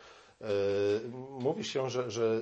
mówi 1.40 1.64
się, 1.64 1.90
że, 1.90 2.12
że 2.12 2.42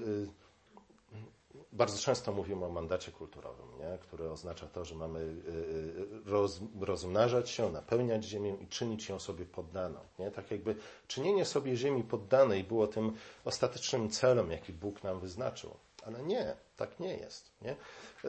bardzo 1.78 1.98
często 2.00 2.32
mówimy 2.32 2.66
o 2.66 2.70
mandacie 2.70 3.12
kulturowym, 3.12 3.78
nie? 3.80 3.98
który 4.02 4.32
oznacza 4.32 4.68
to, 4.68 4.86
że 4.86 4.96
mamy 4.96 5.20
y, 5.20 6.22
roz, 6.26 6.60
rozmnażać 6.80 7.50
się, 7.50 7.72
napełniać 7.72 8.24
ziemię 8.26 8.56
i 8.62 8.68
czynić 8.68 9.10
ją 9.10 9.20
sobie 9.20 9.46
poddaną. 9.46 10.00
Nie? 10.20 10.32
Tak 10.32 10.52
jakby 10.52 10.76
czynienie 11.08 11.46
sobie 11.46 11.76
ziemi 11.76 12.04
poddanej 12.04 12.64
było 12.64 12.88
tym 12.88 13.16
ostatecznym 13.46 14.10
celem, 14.10 14.52
jaki 14.52 14.74
Bóg 14.74 15.04
nam 15.04 15.20
wyznaczył. 15.20 15.74
Ale 16.06 16.24
nie, 16.24 16.56
tak 16.78 17.00
nie 17.00 17.18
jest. 17.18 17.52
Nie? 17.62 17.76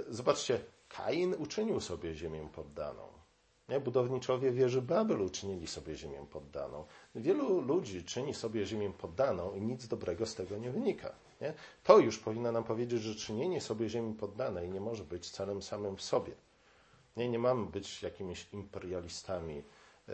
Zobaczcie, 0.08 0.60
Kain 0.88 1.34
uczynił 1.34 1.80
sobie 1.80 2.14
ziemię 2.14 2.48
poddaną. 2.54 3.08
Nie? 3.68 3.80
Budowniczowie 3.80 4.52
wieży 4.52 4.82
Babel 4.82 5.22
uczynili 5.22 5.66
sobie 5.66 5.96
ziemię 5.96 6.26
poddaną. 6.30 6.84
Wielu 7.14 7.60
ludzi 7.60 8.04
czyni 8.04 8.34
sobie 8.34 8.66
ziemię 8.66 8.92
poddaną 8.98 9.54
i 9.54 9.60
nic 9.60 9.88
dobrego 9.88 10.26
z 10.26 10.34
tego 10.34 10.58
nie 10.58 10.70
wynika. 10.70 11.12
Nie? 11.40 11.54
To 11.84 11.98
już 11.98 12.18
powinno 12.18 12.52
nam 12.52 12.64
powiedzieć, 12.64 13.02
że 13.02 13.14
czynienie 13.14 13.60
sobie 13.60 13.88
ziemi 13.88 14.14
poddanej 14.14 14.68
nie 14.70 14.80
może 14.80 15.04
być 15.04 15.30
celem 15.30 15.62
samym 15.62 15.96
w 15.96 16.02
sobie. 16.02 16.32
Nie, 17.16 17.28
nie 17.28 17.38
mamy 17.38 17.66
być 17.66 18.02
jakimiś 18.02 18.46
imperialistami, 18.52 19.62
e, 20.08 20.12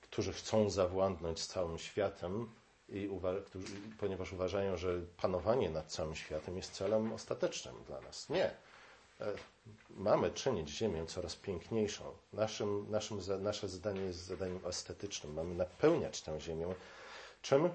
którzy 0.00 0.32
chcą 0.32 0.70
zawładnąć 0.70 1.46
całym 1.46 1.78
światem, 1.78 2.48
i 2.88 3.08
uwa- 3.08 3.44
którzy, 3.46 3.66
ponieważ 3.98 4.32
uważają, 4.32 4.76
że 4.76 5.00
panowanie 5.16 5.70
nad 5.70 5.86
całym 5.92 6.14
światem 6.14 6.56
jest 6.56 6.72
celem 6.72 7.12
ostatecznym 7.12 7.74
dla 7.86 8.00
nas. 8.00 8.28
Nie. 8.28 8.50
E, 9.20 9.34
mamy 9.90 10.30
czynić 10.30 10.70
Ziemię 10.70 11.06
coraz 11.06 11.36
piękniejszą. 11.36 12.04
Naszym, 12.32 12.90
naszym, 12.90 13.20
nasze 13.42 13.68
zadanie 13.68 14.00
jest 14.00 14.24
zadaniem 14.24 14.60
estetycznym. 14.66 15.32
Mamy 15.32 15.54
napełniać 15.54 16.22
tę 16.22 16.40
Ziemię 16.40 16.74
czym? 17.42 17.68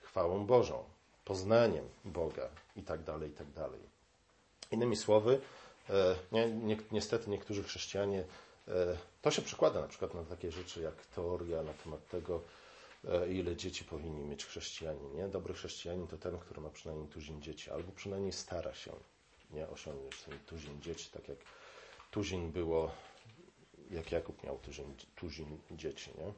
chwałą 0.00 0.46
Bożą, 0.46 0.84
poznaniem 1.24 1.88
Boga 2.04 2.48
itd. 2.76 3.04
Tak 3.04 3.22
itd. 3.22 3.52
Tak 3.54 3.70
Innymi 4.70 4.96
słowy, 4.96 5.40
e, 5.90 6.16
nie, 6.32 6.50
nie, 6.50 6.76
niestety 6.92 7.30
niektórzy 7.30 7.62
chrześcijanie, 7.62 8.24
e, 8.68 8.96
to 9.22 9.30
się 9.30 9.42
przekłada 9.42 9.80
na 9.80 9.88
przykład 9.88 10.14
na 10.14 10.24
takie 10.24 10.52
rzeczy 10.52 10.80
jak 10.80 11.06
teoria 11.06 11.62
na 11.62 11.72
temat 11.72 12.08
tego, 12.08 12.42
ile 13.30 13.56
dzieci 13.56 13.84
powinni 13.84 14.24
mieć 14.24 14.44
chrześcijanie. 14.44 15.08
Nie? 15.14 15.28
Dobry 15.28 15.54
chrześcijanin 15.54 16.06
to 16.06 16.16
ten, 16.16 16.38
który 16.38 16.60
ma 16.60 16.70
przynajmniej 16.70 17.08
tuzin 17.08 17.42
dzieci, 17.42 17.70
albo 17.70 17.92
przynajmniej 17.92 18.32
stara 18.32 18.74
się 18.74 18.92
nie 19.50 19.68
osiągnąć 19.68 20.22
ten 20.22 20.38
tuzin 20.38 20.82
dzieci, 20.82 21.10
tak 21.12 21.28
jak 21.28 21.38
tuzin 22.10 22.52
było, 22.52 22.90
jak 23.90 24.12
Jakub 24.12 24.44
miał 24.44 24.58
tuzin, 24.58 24.94
tuzin 25.16 25.58
dzieci. 25.70 26.10
Nie? 26.18 26.32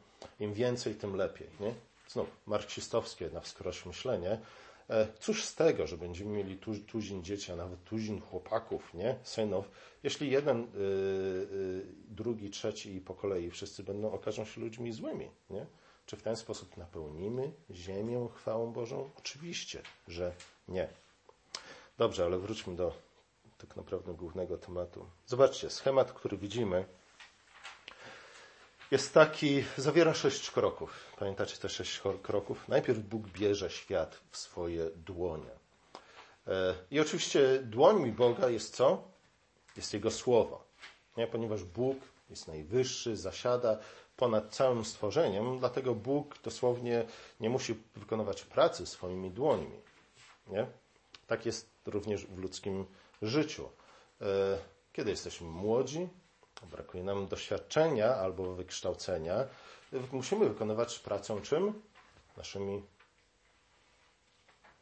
Im 0.47 0.55
więcej, 0.55 0.95
tym 0.95 1.17
lepiej. 1.17 1.49
Nie? 1.61 1.75
znów 2.09 2.29
marksistowskie 2.47 3.31
na 3.31 3.41
wskroś 3.41 3.87
myślenie, 3.87 4.39
e, 4.91 5.09
cóż 5.21 5.45
z 5.45 5.55
tego, 5.55 5.87
że 5.87 5.99
będziemy 5.99 6.31
mieli 6.31 6.57
tu, 6.57 6.79
tuzin 6.79 7.25
dzieci, 7.25 7.53
a 7.53 7.57
nawet 7.57 7.85
tuzin 7.85 8.21
chłopaków, 8.21 8.95
nie? 8.95 9.17
synów, 9.23 9.71
jeśli 10.03 10.31
jeden, 10.31 10.61
y, 10.61 10.67
y, 10.77 11.87
drugi, 12.09 12.51
trzeci 12.51 12.95
i 12.95 13.01
po 13.01 13.15
kolei 13.15 13.51
wszyscy 13.51 13.83
będą, 13.83 14.13
okażą 14.13 14.45
się 14.45 14.61
ludźmi 14.61 14.93
złymi. 14.93 15.31
Nie? 15.51 15.67
Czy 16.07 16.17
w 16.17 16.23
ten 16.23 16.37
sposób 16.37 16.77
napełnimy 16.77 17.53
ziemię 17.71 18.29
chwałą 18.35 18.73
Bożą? 18.73 19.11
Oczywiście, 19.19 19.83
że 20.09 20.35
nie. 20.69 20.89
Dobrze, 21.99 22.25
ale 22.25 22.39
wróćmy 22.39 22.77
do 22.77 22.95
tak 23.59 23.77
naprawdę 23.77 24.15
głównego 24.15 24.59
tematu. 24.59 25.07
Zobaczcie, 25.27 25.71
schemat, 25.71 26.13
który 26.13 26.37
widzimy, 26.37 26.85
jest 28.91 29.15
taki, 29.15 29.65
zawiera 29.77 30.15
sześć 30.15 30.51
kroków. 30.51 30.91
Pamiętacie 31.19 31.57
te 31.57 31.69
sześć 31.69 32.03
kroków? 32.23 32.69
Najpierw 32.69 32.99
Bóg 32.99 33.27
bierze 33.27 33.71
świat 33.71 34.21
w 34.31 34.37
swoje 34.37 34.91
dłonie. 34.91 35.51
E, 36.47 36.75
I 36.91 37.01
oczywiście 37.01 37.59
dłońmi 37.63 38.13
Boga 38.13 38.49
jest 38.49 38.77
co? 38.77 39.03
Jest 39.77 39.95
Jego 39.95 40.11
Słowo. 40.11 40.65
Nie? 41.17 41.27
Ponieważ 41.27 41.65
Bóg 41.65 41.99
jest 42.31 42.49
najwyższy, 42.49 43.17
zasiada 43.17 43.79
ponad 44.17 44.55
całym 44.55 44.85
stworzeniem, 44.85 45.59
dlatego 45.59 45.95
Bóg 45.95 46.39
dosłownie 46.43 47.07
nie 47.41 47.51
musi 47.51 47.75
wykonywać 47.97 48.45
pracy 48.45 48.87
swoimi 48.87 49.31
dłońmi. 49.31 49.81
Nie? 50.47 50.67
Tak 51.29 51.47
jest 51.47 51.71
również 51.87 52.27
w 52.27 52.39
ludzkim 52.39 52.87
życiu. 53.23 53.69
E, 54.21 54.25
kiedy 54.93 55.11
jesteśmy 55.11 55.47
młodzi, 55.47 56.09
brakuje 56.71 57.03
nam 57.05 57.29
doświadczenia 57.29 58.15
albo 58.17 58.55
wykształcenia, 58.55 59.45
musimy 60.13 60.49
wykonywać 60.49 60.99
pracę 60.99 61.41
czym? 61.43 61.83
Naszymi 62.37 62.83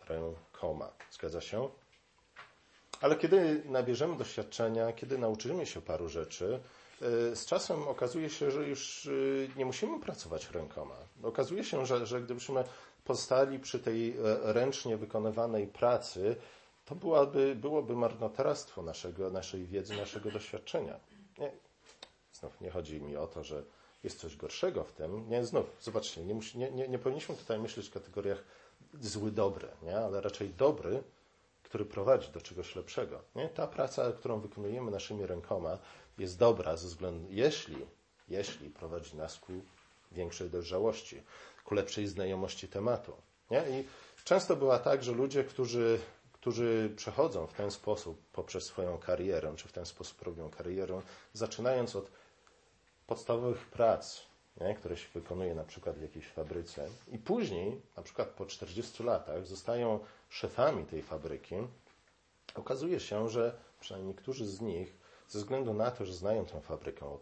rękoma. 0.09 0.93
Zgadza 1.11 1.41
się? 1.41 1.69
Ale 3.01 3.17
kiedy 3.17 3.63
nabierzemy 3.65 4.17
doświadczenia, 4.17 4.93
kiedy 4.93 5.19
nauczymy 5.19 5.67
się 5.67 5.81
paru 5.83 6.09
rzeczy, 6.09 6.61
y, 7.33 7.37
z 7.37 7.47
czasem 7.47 7.89
okazuje 7.89 8.31
się, 8.31 8.51
że 8.51 8.69
już 8.69 9.07
y, 9.07 9.51
nie 9.57 9.65
musimy 9.67 10.01
pracować 10.01 10.51
rękoma. 10.51 10.95
Okazuje 11.23 11.65
się, 11.65 11.87
że, 11.87 12.07
że 12.07 12.21
gdybyśmy 12.23 12.65
pozostali 13.07 13.59
przy 13.59 13.79
tej 13.79 14.11
e, 14.11 14.17
ręcznie 14.53 14.97
wykonywanej 14.97 15.67
pracy, 15.67 16.37
to 16.85 16.95
byłaby, 16.95 17.57
byłoby 17.57 17.97
marnotrawstwo 17.97 18.83
naszego, 18.83 19.31
naszej 19.31 19.67
wiedzy, 19.67 19.97
naszego 19.97 20.31
doświadczenia. 20.31 21.01
Nie, 21.39 21.53
Znów 22.33 22.61
nie 22.61 22.71
chodzi 22.71 23.01
mi 23.01 23.17
o 23.17 23.27
to, 23.27 23.45
że 23.45 23.63
jest 24.05 24.21
coś 24.21 24.37
gorszego 24.37 24.85
w 24.85 24.93
tym. 24.93 25.29
Nie, 25.29 25.45
znów, 25.45 25.67
zobaczcie, 25.81 26.25
nie, 26.25 26.35
musi, 26.35 26.59
nie, 26.59 26.71
nie, 26.71 26.89
nie 26.89 26.99
powinniśmy 26.99 27.35
tutaj 27.35 27.59
myśleć 27.59 27.89
w 27.89 27.93
kategoriach 27.93 28.45
zły, 29.01 29.31
dobry, 29.31 29.69
nie? 29.83 29.99
ale 29.99 30.21
raczej 30.21 30.51
dobry, 30.51 31.03
który 31.63 31.85
prowadzi 31.85 32.33
do 32.33 32.41
czegoś 32.41 32.77
lepszego. 32.77 33.23
Nie? 33.35 33.49
Ta 33.49 33.67
praca, 33.67 34.13
którą 34.13 34.41
wykonujemy 34.41 34.91
naszymi 34.91 35.27
rękoma, 35.27 35.79
jest 36.19 36.39
dobra 36.39 36.77
ze 36.77 36.87
względu, 36.87 37.27
jeśli, 37.31 37.77
jeśli 38.29 38.71
prowadzi 38.71 39.17
nas 39.17 39.39
ku 39.39 39.53
większej 40.13 40.51
dojrzałości, 40.51 41.23
ku 41.65 41.75
lepszej 41.75 42.07
znajomości 42.07 42.69
tematu. 42.69 43.13
Nie? 43.51 43.81
I 43.81 43.85
często 44.25 44.57
bywa 44.57 44.79
tak, 44.79 45.05
że 45.05 45.13
ludzie, 45.13 45.45
którzy, 45.45 46.01
którzy 46.33 46.93
przechodzą 46.97 47.47
w 47.47 47.53
ten 47.53 47.71
sposób 47.71 48.23
poprzez 48.33 48.65
swoją 48.65 48.99
karierę, 48.99 49.53
czy 49.57 49.69
w 49.69 49.73
ten 49.73 49.87
sposób 49.87 50.23
robią 50.23 50.51
karierę, 50.51 51.01
zaczynając 51.33 51.97
od 51.97 52.11
podstawowych 53.07 53.67
prac, 53.67 54.21
nie, 54.61 54.75
które 54.75 54.97
się 54.97 55.09
wykonuje 55.15 55.55
na 55.55 55.65
przykład 55.65 55.99
w 55.99 56.03
jakiejś 56.03 56.27
fabryce 56.27 56.89
i 57.13 57.19
później, 57.19 57.81
na 57.97 58.03
przykład 58.03 58.29
po 58.29 58.47
40 58.47 59.03
latach, 59.03 59.47
zostają 59.47 60.01
szefami 60.29 60.85
tej 60.85 61.03
fabryki, 61.03 61.55
okazuje 62.55 63.01
się, 63.01 63.29
że 63.29 63.57
przynajmniej 63.81 64.15
niektórzy 64.15 64.47
z 64.47 64.61
nich, 64.61 64.97
ze 65.29 65.39
względu 65.39 65.75
na 65.75 65.91
to, 65.91 66.05
że 66.05 66.15
znają 66.15 66.47
tę 66.47 66.61
fabrykę 66.61 67.07
od, 67.07 67.21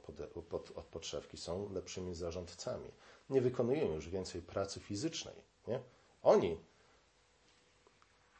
pod, 0.49 0.70
od 0.70 0.84
podszewki, 0.84 1.37
są 1.37 1.73
lepszymi 1.73 2.14
zarządcami. 2.14 2.90
Nie 3.30 3.40
wykonują 3.40 3.94
już 3.94 4.08
więcej 4.08 4.42
pracy 4.42 4.80
fizycznej. 4.80 5.34
Nie? 5.68 5.80
Oni 6.23 6.58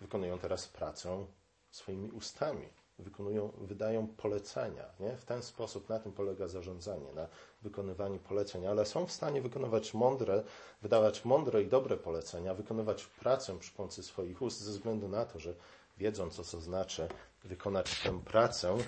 wykonują 0.01 0.39
teraz 0.39 0.69
pracę 0.69 1.27
swoimi 1.71 2.11
ustami 2.11 2.69
wykonują, 2.99 3.53
wydają 3.59 4.09
polecenia. 4.09 4.85
Nie? 5.01 5.17
W 5.17 5.25
ten 5.25 5.43
sposób 5.43 5.89
na 5.89 5.99
tym 5.99 6.13
polega 6.13 6.49
zarządzanie, 6.49 7.13
na 7.13 7.29
wykonywaniu 7.63 8.19
poleceń, 8.19 8.67
ale 8.67 8.87
są 8.87 9.07
w 9.07 9.13
stanie 9.13 9.43
wykonywać 9.43 9.95
mądre, 9.95 10.43
wydawać 10.83 11.25
mądre 11.25 11.63
i 11.63 11.67
dobre 11.67 11.97
polecenia, 11.97 12.55
wykonywać 12.55 13.05
pracę 13.05 13.59
przy 13.59 13.73
pomocy 13.73 14.03
swoich 14.03 14.43
ust 14.43 14.61
ze 14.61 14.71
względu 14.71 15.09
na 15.09 15.25
to, 15.25 15.39
że 15.39 15.55
wiedzą, 15.99 16.31
co 16.31 16.45
to 16.45 16.61
znaczy 16.61 17.09
wykonać 17.45 18.03
tę 18.03 18.21
pracę 18.25 18.79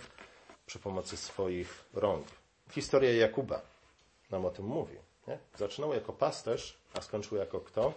przy 0.66 0.78
pomocy 0.78 1.16
swoich 1.16 1.84
rąk. 1.94 2.26
Historia 2.70 3.12
Jakuba 3.12 3.60
nam 4.30 4.44
o 4.44 4.50
tym 4.50 4.66
mówi. 4.66 4.96
Nie? 5.28 5.38
Zaczynał 5.58 5.94
jako 5.94 6.12
pasterz, 6.12 6.78
a 6.94 7.00
skończył 7.00 7.38
jako 7.38 7.60
kto? 7.60 7.92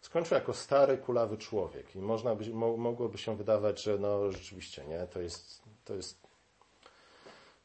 Skończył 0.00 0.34
jako 0.34 0.54
stary, 0.54 0.98
kulawy 0.98 1.38
człowiek. 1.38 1.96
I 1.96 1.98
można 1.98 2.34
by, 2.34 2.50
mo, 2.50 2.76
mogłoby 2.76 3.18
się 3.18 3.36
wydawać, 3.36 3.82
że 3.82 3.98
no 3.98 4.32
rzeczywiście, 4.32 4.84
nie, 4.84 5.06
to 5.06 5.20
jest, 5.20 5.62
to 5.84 5.94
jest. 5.94 6.18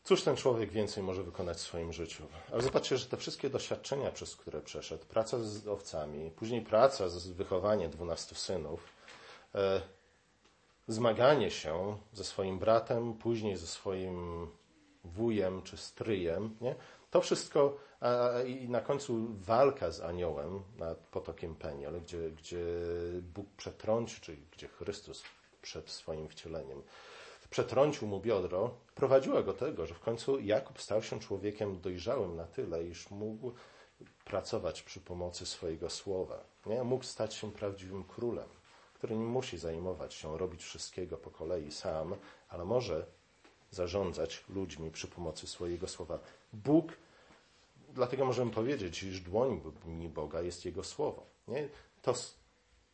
Cóż 0.04 0.24
ten 0.24 0.36
człowiek 0.36 0.72
więcej 0.72 1.04
może 1.04 1.24
wykonać 1.24 1.58
w 1.58 1.62
swoim 1.62 1.94
życiu? 1.94 2.24
Ale 2.52 2.62
zobaczcie, 2.62 2.98
że 2.98 3.06
te 3.06 3.18
wszystkie 3.18 3.50
doświadczenia, 3.50 4.12
przez 4.12 4.36
które 4.36 4.62
przeszedł, 4.62 5.06
praca 5.06 5.40
z 5.40 5.68
owcami, 5.68 6.32
później 6.32 6.62
praca 6.62 7.10
z 7.10 7.28
wychowaniem 7.28 7.92
dwunastu 7.92 8.36
synów, 8.36 8.84
e, 9.56 9.82
zmaganie 10.90 11.52
się 11.52 11.98
ze 12.14 12.24
swoim 12.24 12.60
bratem, 12.60 13.14
później 13.14 13.58
ze 13.58 13.68
swoim 13.68 14.48
wujem 15.04 15.62
czy 15.62 15.78
stryjem, 15.78 16.56
nie? 16.62 16.76
To 17.12 17.22
wszystko 17.22 17.78
a, 18.00 18.42
i 18.42 18.70
na 18.70 18.82
końcu 18.82 19.28
walka 19.30 19.92
z 19.92 20.02
aniołem 20.02 20.64
nad 20.78 20.98
potokiem 20.98 21.56
Peniel, 21.56 22.02
gdzie, 22.02 22.32
gdzie 22.32 22.66
Bóg 23.22 23.46
przetrącił, 23.58 24.22
czyli 24.22 24.46
gdzie 24.52 24.68
Chrystus 24.68 25.24
przed 25.62 25.90
swoim 25.90 26.30
wcieleniem 26.30 26.82
przetrącił 27.50 28.08
mu 28.08 28.20
biodro, 28.20 28.76
prowadziła 28.96 29.44
go 29.44 29.54
tego, 29.54 29.86
że 29.86 29.94
w 29.94 30.00
końcu 30.00 30.40
Jakub 30.40 30.82
stał 30.82 31.04
się 31.04 31.20
człowiekiem 31.20 31.82
dojrzałym 31.82 32.36
na 32.36 32.46
tyle, 32.46 32.84
iż 32.84 33.12
mógł 33.12 33.52
pracować 34.26 34.82
przy 34.82 35.00
pomocy 35.00 35.46
swojego 35.46 35.90
słowa. 35.90 36.44
Nie? 36.66 36.84
Mógł 36.84 37.04
stać 37.04 37.34
się 37.34 37.52
prawdziwym 37.52 38.04
królem, 38.04 38.50
który 39.00 39.18
nie 39.18 39.26
musi 39.26 39.58
zajmować 39.58 40.14
się, 40.14 40.38
robić 40.38 40.64
wszystkiego 40.64 41.18
po 41.18 41.32
kolei 41.32 41.72
sam, 41.72 42.16
ale 42.50 42.66
może 42.66 43.06
zarządzać 43.72 44.44
ludźmi 44.50 44.92
przy 44.92 45.08
pomocy 45.08 45.48
swojego 45.48 45.88
słowa. 45.88 46.20
Bóg 46.54 46.94
dlatego 47.94 48.26
możemy 48.26 48.52
powiedzieć, 48.52 49.04
iż 49.04 49.22
dłoń 49.22 49.62
Boga 50.14 50.42
jest 50.42 50.66
Jego 50.66 50.84
słowo. 50.84 51.26
Nie? 51.48 51.70
To 52.02 52.14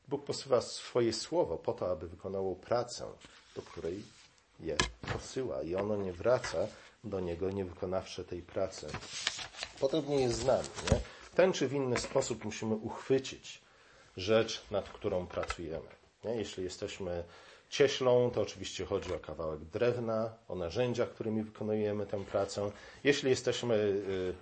Bóg 0.08 0.26
posyła 0.26 0.62
swoje 0.62 1.14
słowo 1.14 1.58
po 1.58 1.74
to, 1.74 1.92
aby 1.92 2.08
wykonało 2.08 2.56
pracę, 2.56 3.06
do 3.56 3.62
której 3.62 4.04
je 4.60 4.78
posyła 5.14 5.62
i 5.62 5.76
ono 5.76 5.98
nie 5.98 6.14
wraca 6.14 6.68
do 7.04 7.20
Niego, 7.20 7.52
nie 7.52 7.66
wykonawszy 7.66 8.24
tej 8.24 8.42
pracy. 8.42 8.88
Podobnie 9.80 10.22
jest 10.22 10.40
z 10.40 10.46
nami. 10.46 10.68
Nie? 10.92 11.00
W 11.22 11.36
ten 11.36 11.54
czy 11.54 11.68
w 11.68 11.74
inny 11.74 11.98
sposób 11.98 12.46
musimy 12.46 12.76
uchwycić 12.76 13.65
rzecz, 14.18 14.62
nad 14.72 14.90
którą 14.90 15.28
pracujemy. 15.28 15.88
Nie? 16.24 16.36
Jeśli 16.36 16.64
jesteśmy 16.64 17.24
cieślą, 17.70 18.32
to 18.32 18.42
oczywiście 18.42 18.86
chodzi 18.86 19.14
o 19.14 19.20
kawałek 19.20 19.60
drewna, 19.60 20.34
o 20.48 20.56
narzędzia, 20.56 21.06
którymi 21.06 21.44
wykonujemy 21.44 22.06
tę 22.06 22.26
pracę. 22.26 22.72
Jeśli 23.04 23.30
jesteśmy 23.30 23.76
y, 23.76 24.34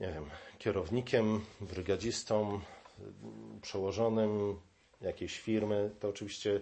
nie 0.00 0.08
wiem, 0.12 0.30
kierownikiem, 0.58 1.44
brygadzistą, 1.60 2.60
przełożonym 3.62 4.60
jakiejś 5.00 5.40
firmy, 5.40 5.90
to 6.00 6.08
oczywiście 6.08 6.60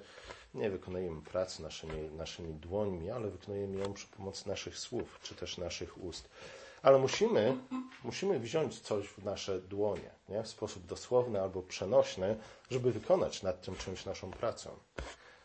nie 0.54 0.70
wykonujemy 0.70 1.22
pracy 1.22 1.62
naszymi, 1.62 2.10
naszymi 2.16 2.54
dłońmi, 2.54 3.10
ale 3.10 3.30
wykonujemy 3.30 3.78
ją 3.78 3.92
przy 3.92 4.06
pomocy 4.06 4.48
naszych 4.48 4.78
słów, 4.78 5.20
czy 5.22 5.34
też 5.34 5.58
naszych 5.58 6.04
ust. 6.04 6.28
Ale 6.86 6.98
musimy, 6.98 7.56
musimy 8.04 8.38
wziąć 8.40 8.80
coś 8.80 9.06
w 9.08 9.24
nasze 9.24 9.60
dłonie, 9.60 10.10
nie? 10.28 10.42
w 10.42 10.48
sposób 10.48 10.86
dosłowny 10.86 11.40
albo 11.40 11.62
przenośny, 11.62 12.36
żeby 12.70 12.92
wykonać 12.92 13.42
nad 13.42 13.62
tym 13.62 13.76
czymś 13.76 14.04
naszą 14.04 14.30
pracę. 14.30 14.70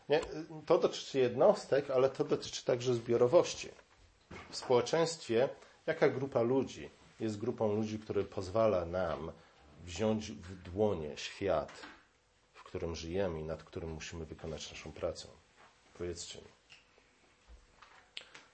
Nie? 0.08 0.20
To 0.66 0.78
dotyczy 0.78 1.18
jednostek, 1.18 1.90
ale 1.90 2.10
to 2.10 2.24
dotyczy 2.24 2.64
także 2.64 2.94
zbiorowości. 2.94 3.68
W 4.50 4.56
społeczeństwie 4.56 5.48
jaka 5.86 6.08
grupa 6.08 6.42
ludzi 6.42 6.90
jest 7.20 7.38
grupą 7.38 7.72
ludzi, 7.72 7.98
która 7.98 8.22
pozwala 8.24 8.84
nam 8.84 9.32
wziąć 9.84 10.32
w 10.32 10.62
dłonie 10.62 11.16
świat, 11.16 11.72
w 12.54 12.62
którym 12.62 12.96
żyjemy 12.96 13.40
i 13.40 13.44
nad 13.44 13.64
którym 13.64 13.90
musimy 13.90 14.24
wykonać 14.24 14.70
naszą 14.70 14.92
pracę. 14.92 15.28
Powiedzcie 15.98 16.38
mi. 16.38 16.48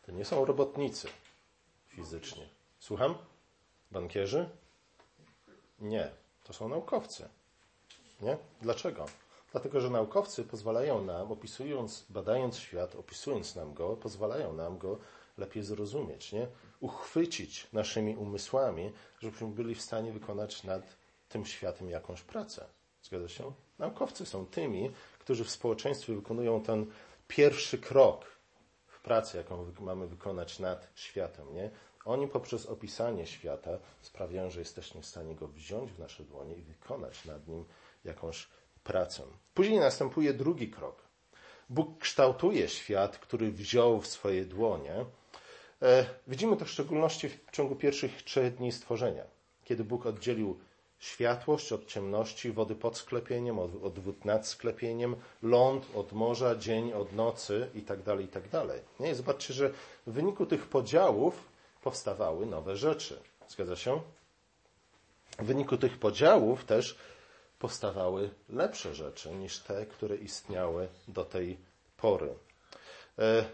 To 0.06 0.12
nie 0.12 0.24
są 0.24 0.44
robotnicy 0.44 1.08
fizycznie. 1.88 2.57
Słucham? 2.78 3.14
Bankierzy? 3.90 4.48
Nie. 5.78 6.10
To 6.44 6.52
są 6.52 6.68
naukowcy. 6.68 7.28
Nie? 8.20 8.38
Dlaczego? 8.62 9.06
Dlatego, 9.52 9.80
że 9.80 9.90
naukowcy 9.90 10.44
pozwalają 10.44 11.04
nam, 11.04 11.32
opisując, 11.32 12.06
badając 12.10 12.58
świat, 12.58 12.94
opisując 12.94 13.56
nam 13.56 13.74
go, 13.74 13.96
pozwalają 13.96 14.52
nam 14.52 14.78
go 14.78 14.98
lepiej 15.38 15.62
zrozumieć, 15.62 16.32
nie? 16.32 16.46
uchwycić 16.80 17.66
naszymi 17.72 18.16
umysłami, 18.16 18.92
żebyśmy 19.20 19.48
byli 19.48 19.74
w 19.74 19.82
stanie 19.82 20.12
wykonać 20.12 20.64
nad 20.64 20.96
tym 21.28 21.46
światem 21.46 21.90
jakąś 21.90 22.22
pracę. 22.22 22.64
Zgadza 23.02 23.28
się? 23.28 23.52
Naukowcy 23.78 24.26
są 24.26 24.46
tymi, 24.46 24.90
którzy 25.18 25.44
w 25.44 25.50
społeczeństwie 25.50 26.14
wykonują 26.14 26.62
ten 26.62 26.86
pierwszy 27.28 27.78
krok 27.78 28.26
w 28.86 29.00
pracy, 29.00 29.36
jaką 29.36 29.72
mamy 29.80 30.06
wykonać 30.06 30.58
nad 30.58 30.88
światem. 30.94 31.54
Nie? 31.54 31.70
Oni 32.08 32.28
poprzez 32.28 32.66
opisanie 32.66 33.26
świata 33.26 33.70
sprawiają, 34.02 34.50
że 34.50 34.60
jesteśmy 34.60 35.02
w 35.02 35.06
stanie 35.06 35.34
go 35.34 35.48
wziąć 35.48 35.92
w 35.92 35.98
nasze 35.98 36.24
dłonie 36.24 36.54
i 36.54 36.62
wykonać 36.62 37.24
nad 37.24 37.48
nim 37.48 37.64
jakąś 38.04 38.48
pracę. 38.84 39.22
Później 39.54 39.78
następuje 39.80 40.34
drugi 40.34 40.68
krok. 40.68 41.02
Bóg 41.70 41.98
kształtuje 41.98 42.68
świat, 42.68 43.18
który 43.18 43.52
wziął 43.52 44.00
w 44.00 44.06
swoje 44.06 44.44
dłonie 44.44 45.04
E, 45.82 46.04
widzimy 46.28 46.56
to 46.56 46.64
w 46.64 46.70
szczególności 46.70 47.28
w 47.28 47.50
ciągu 47.52 47.76
pierwszych 47.76 48.22
trzech 48.22 48.54
dni 48.54 48.72
stworzenia, 48.72 49.24
kiedy 49.64 49.84
Bóg 49.84 50.06
oddzielił 50.06 50.58
światłość 50.98 51.72
od 51.72 51.86
ciemności, 51.86 52.52
wody 52.52 52.74
pod 52.74 52.96
sklepieniem, 52.96 53.58
od, 53.58 53.98
wód 53.98 54.24
nad 54.24 54.46
sklepieniem, 54.46 55.16
ląd 55.42 55.86
od 55.94 56.12
morza, 56.12 56.56
dzień 56.56 56.92
od 56.92 57.12
nocy 57.12 57.68
itd. 57.74 58.02
Tak 58.04 58.20
itd. 58.20 58.50
Tak 58.50 59.00
Nie? 59.00 59.14
Zobaczcie, 59.14 59.54
że 59.54 59.70
w 60.06 60.12
wyniku 60.12 60.46
tych 60.46 60.66
podziałów 60.66 61.48
powstawały 61.82 62.46
nowe 62.46 62.76
rzeczy. 62.76 63.20
Zgadza 63.48 63.76
się? 63.76 64.02
W 65.38 65.44
wyniku 65.44 65.76
tych 65.76 65.98
podziałów 65.98 66.64
też 66.64 66.98
powstawały 67.58 68.30
lepsze 68.48 68.94
rzeczy 68.94 69.30
niż 69.30 69.58
te, 69.58 69.86
które 69.86 70.16
istniały 70.16 70.88
do 71.08 71.24
tej 71.24 71.58
pory. 71.96 72.34
E, 73.18 73.44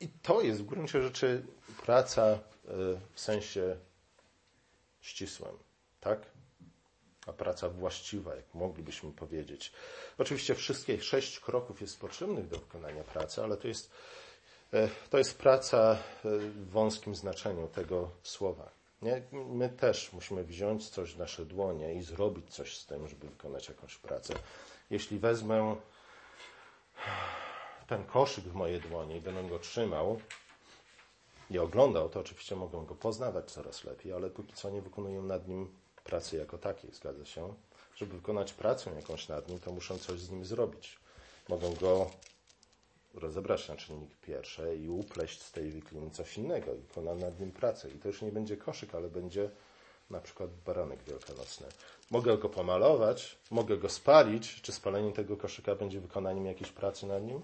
i 0.00 0.08
to 0.08 0.40
jest 0.40 0.60
w 0.62 0.66
gruncie 0.66 1.02
rzeczy 1.02 1.46
praca 1.86 2.22
e, 2.26 2.38
w 3.12 3.20
sensie 3.20 3.76
ścisłym, 5.00 5.58
tak? 6.00 6.26
A 7.26 7.32
praca 7.32 7.68
właściwa, 7.68 8.34
jak 8.34 8.54
moglibyśmy 8.54 9.12
powiedzieć. 9.12 9.72
Oczywiście 10.18 10.54
wszystkie 10.54 11.02
sześć 11.02 11.40
kroków 11.40 11.80
jest 11.80 12.00
potrzebnych 12.00 12.48
do 12.48 12.58
wykonania 12.58 13.04
pracy, 13.04 13.42
ale 13.42 13.56
to 13.56 13.68
jest, 13.68 13.90
to 15.10 15.18
jest 15.18 15.38
praca 15.38 15.78
e, 15.78 15.96
w 16.38 16.70
wąskim 16.70 17.14
znaczeniu 17.14 17.68
tego 17.68 18.10
słowa. 18.22 18.70
Nie? 19.02 19.22
My 19.32 19.68
też 19.68 20.12
musimy 20.12 20.44
wziąć 20.44 20.88
coś 20.88 21.14
w 21.14 21.18
nasze 21.18 21.44
dłonie 21.44 21.94
i 21.94 22.02
zrobić 22.02 22.54
coś 22.54 22.78
z 22.78 22.86
tym, 22.86 23.08
żeby 23.08 23.28
wykonać 23.28 23.68
jakąś 23.68 23.96
pracę. 23.96 24.34
Jeśli 24.90 25.18
wezmę 25.18 25.76
ten 27.86 28.04
koszyk 28.04 28.44
w 28.44 28.54
moje 28.54 28.80
dłonie 28.80 29.16
i 29.16 29.20
będę 29.20 29.48
go 29.48 29.58
trzymał 29.58 30.20
i 31.50 31.58
oglądał, 31.58 32.08
to 32.08 32.20
oczywiście 32.20 32.56
mogę 32.56 32.86
go 32.86 32.94
poznawać 32.94 33.50
coraz 33.50 33.84
lepiej, 33.84 34.12
ale 34.12 34.30
póki 34.30 34.52
co 34.52 34.70
nie 34.70 34.82
wykonuję 34.82 35.20
nad 35.20 35.48
nim 35.48 35.68
pracy 36.04 36.36
jako 36.36 36.58
takiej, 36.58 36.92
zgadza 36.92 37.24
się? 37.24 37.54
Żeby 37.96 38.16
wykonać 38.16 38.52
pracę 38.52 38.90
jakąś 38.96 39.28
nad 39.28 39.48
nim, 39.48 39.58
to 39.58 39.72
muszę 39.72 39.98
coś 39.98 40.20
z 40.20 40.30
nim 40.30 40.44
zrobić. 40.44 40.98
Mogę 41.48 41.74
go 41.80 42.10
rozebrać 43.14 43.68
na 43.68 43.76
czynniki 43.76 44.16
pierwsze 44.22 44.76
i 44.76 44.88
upleść 44.88 45.42
z 45.42 45.52
tej 45.52 45.70
wikliny 45.70 46.10
coś 46.10 46.38
innego 46.38 46.74
i 46.74 46.78
wykonam 46.78 47.18
nad 47.18 47.40
nim 47.40 47.52
pracę. 47.52 47.90
I 47.90 47.98
to 47.98 48.08
już 48.08 48.22
nie 48.22 48.32
będzie 48.32 48.56
koszyk, 48.56 48.94
ale 48.94 49.10
będzie 49.10 49.50
na 50.10 50.20
przykład 50.20 50.50
baranek 50.66 51.02
wielkanocny. 51.02 51.66
Mogę 52.10 52.38
go 52.38 52.48
pomalować, 52.48 53.38
mogę 53.50 53.76
go 53.76 53.88
spalić. 53.88 54.62
Czy 54.62 54.72
spalenie 54.72 55.12
tego 55.12 55.36
koszyka 55.36 55.74
będzie 55.74 56.00
wykonaniem 56.00 56.46
jakiejś 56.46 56.70
pracy 56.70 57.06
nad 57.06 57.22
nim? 57.22 57.42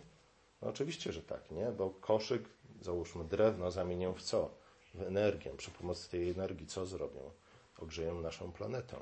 No 0.62 0.68
oczywiście, 0.68 1.12
że 1.12 1.22
tak, 1.22 1.50
nie? 1.50 1.66
Bo 1.66 1.90
koszyk, 1.90 2.42
załóżmy 2.82 3.24
drewno, 3.24 3.70
zamienię 3.70 4.14
w 4.16 4.22
co? 4.22 4.50
W 4.94 5.02
energię. 5.02 5.50
Przy 5.56 5.70
pomocy 5.70 6.10
tej 6.10 6.30
energii 6.30 6.66
co 6.66 6.86
zrobią? 6.86 7.30
Ogrzeją 7.78 8.20
naszą 8.20 8.52
planetę. 8.52 8.96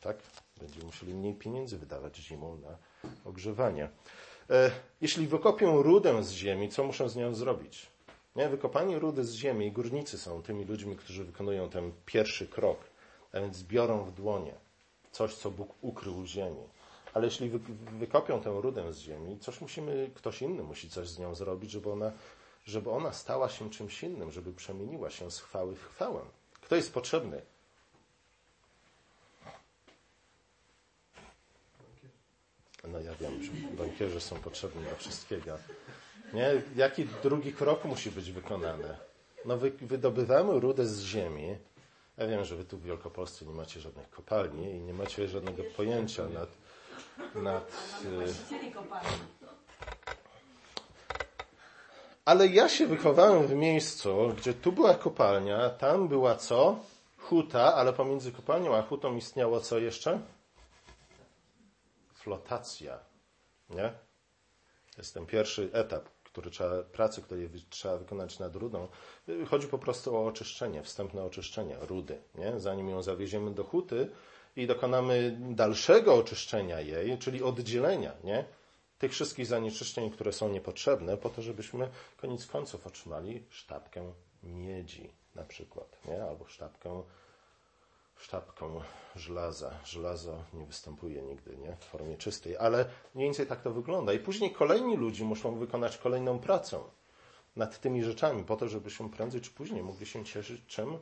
Tak? 0.00 0.16
Będziemy 0.60 0.84
musieli 0.84 1.14
mniej 1.14 1.34
pieniędzy 1.34 1.78
wydawać 1.78 2.16
zimą 2.16 2.56
na 2.56 2.78
ogrzewanie. 3.24 3.90
E, 4.50 4.70
jeśli 5.00 5.26
wykopią 5.26 5.82
rudę 5.82 6.24
z 6.24 6.30
ziemi, 6.30 6.68
co 6.68 6.84
muszą 6.84 7.08
z 7.08 7.16
nią 7.16 7.34
zrobić? 7.34 7.86
Nie? 8.36 8.48
Wykopanie 8.48 8.98
rudy 8.98 9.24
z 9.24 9.34
ziemi, 9.34 9.72
górnicy 9.72 10.18
są 10.18 10.42
tymi 10.42 10.64
ludźmi, 10.64 10.96
którzy 10.96 11.24
wykonują 11.24 11.68
ten 11.68 11.92
pierwszy 12.06 12.46
krok, 12.46 12.78
a 13.32 13.40
więc 13.40 13.62
biorą 13.62 14.04
w 14.04 14.12
dłonie 14.12 14.54
coś, 15.12 15.34
co 15.34 15.50
Bóg 15.50 15.74
ukrył 15.80 16.14
w 16.14 16.26
ziemi. 16.26 16.62
Ale 17.14 17.24
jeśli 17.24 17.48
wy, 17.48 17.58
wykopią 17.98 18.40
tę 18.40 18.60
rudę 18.60 18.92
z 18.92 18.98
ziemi, 18.98 19.38
coś 19.38 19.60
musimy, 19.60 20.10
ktoś 20.14 20.42
inny 20.42 20.62
musi 20.62 20.90
coś 20.90 21.08
z 21.08 21.18
nią 21.18 21.34
zrobić, 21.34 21.70
żeby 21.70 21.92
ona, 21.92 22.12
żeby 22.64 22.90
ona 22.90 23.12
stała 23.12 23.48
się 23.48 23.70
czymś 23.70 24.02
innym, 24.02 24.32
żeby 24.32 24.52
przemieniła 24.52 25.10
się 25.10 25.30
z 25.30 25.40
chwały 25.40 25.74
w 25.74 25.84
chwałę. 25.84 26.20
Kto 26.60 26.76
jest 26.76 26.94
potrzebny? 26.94 27.42
No 32.96 33.02
ja 33.02 33.14
wiem, 33.20 33.42
że 33.42 33.50
bankierzy 33.76 34.20
są 34.20 34.36
potrzebni 34.36 34.84
do 34.84 34.96
wszystkiego. 34.96 35.58
Nie? 36.32 36.62
Jaki 36.76 37.06
drugi 37.22 37.52
krok 37.52 37.84
musi 37.84 38.10
być 38.10 38.30
wykonany? 38.32 38.96
No 39.44 39.56
wy, 39.56 39.70
wydobywamy 39.70 40.60
rudę 40.60 40.86
z 40.86 41.00
ziemi. 41.00 41.56
Ja 42.16 42.26
wiem, 42.26 42.44
że 42.44 42.56
wy 42.56 42.64
tu 42.64 42.78
w 42.78 42.82
Wielkopolsce 42.82 43.44
nie 43.44 43.54
macie 43.54 43.80
żadnych 43.80 44.10
kopalni 44.10 44.70
i 44.70 44.80
nie 44.80 44.92
macie 44.92 45.28
żadnego 45.28 45.62
pojęcia 45.76 46.22
nad... 46.28 46.48
nad 47.34 47.70
ale 52.24 52.46
ja 52.46 52.68
się 52.68 52.86
wychowałem 52.86 53.46
w 53.46 53.54
miejscu, 53.54 54.34
gdzie 54.36 54.54
tu 54.54 54.72
była 54.72 54.94
kopalnia, 54.94 55.70
tam 55.70 56.08
była 56.08 56.34
co? 56.34 56.78
Huta, 57.18 57.74
ale 57.74 57.92
pomiędzy 57.92 58.32
kopalnią 58.32 58.76
a 58.76 58.82
hutą 58.82 59.16
istniało 59.16 59.60
co 59.60 59.78
jeszcze? 59.78 60.20
Flotacja. 62.26 62.98
Nie? 63.70 63.92
To 64.94 64.98
jest 64.98 65.14
ten 65.14 65.26
pierwszy 65.26 65.70
etap 65.72 66.08
który 66.24 66.50
trzeba, 66.50 66.82
pracy, 66.82 67.22
której 67.22 67.50
trzeba 67.70 67.96
wykonać 67.96 68.38
nad 68.38 68.56
rudą, 68.56 68.88
chodzi 69.48 69.68
po 69.68 69.78
prostu 69.78 70.16
o 70.16 70.26
oczyszczenie, 70.26 70.82
wstępne 70.82 71.24
oczyszczenie 71.24 71.76
rudy. 71.80 72.22
Nie? 72.34 72.60
Zanim 72.60 72.88
ją 72.88 73.02
zawieziemy 73.02 73.54
do 73.54 73.64
huty 73.64 74.10
i 74.56 74.66
dokonamy 74.66 75.38
dalszego 75.40 76.14
oczyszczenia 76.14 76.80
jej, 76.80 77.18
czyli 77.18 77.42
oddzielenia 77.42 78.12
nie? 78.24 78.44
tych 78.98 79.12
wszystkich 79.12 79.46
zanieczyszczeń, 79.46 80.10
które 80.10 80.32
są 80.32 80.48
niepotrzebne, 80.48 81.16
po 81.16 81.30
to, 81.30 81.42
żebyśmy 81.42 81.90
koniec 82.16 82.46
końców 82.46 82.86
otrzymali 82.86 83.44
sztabkę 83.50 84.12
miedzi 84.42 85.10
na 85.34 85.44
przykład, 85.44 85.98
nie? 86.04 86.24
albo 86.24 86.48
sztabkę 86.48 87.02
sztabką 88.18 88.80
żelaza. 89.16 89.70
Żelazo 89.84 90.44
nie 90.54 90.66
występuje 90.66 91.22
nigdy 91.22 91.56
nie? 91.56 91.76
w 91.76 91.84
formie 91.84 92.16
czystej, 92.16 92.56
ale 92.56 92.84
mniej 93.14 93.26
więcej 93.26 93.46
tak 93.46 93.62
to 93.62 93.70
wygląda. 93.70 94.12
I 94.12 94.18
później 94.18 94.52
kolejni 94.52 94.96
ludzie 94.96 95.24
muszą 95.24 95.58
wykonać 95.58 95.98
kolejną 95.98 96.38
pracę 96.38 96.80
nad 97.56 97.80
tymi 97.80 98.04
rzeczami, 98.04 98.44
po 98.44 98.56
to, 98.56 98.68
żebyśmy 98.68 99.08
prędzej 99.08 99.40
czy 99.40 99.50
później 99.50 99.82
mogli 99.82 100.06
się 100.06 100.24
cieszyć 100.24 100.66
czym? 100.66 100.98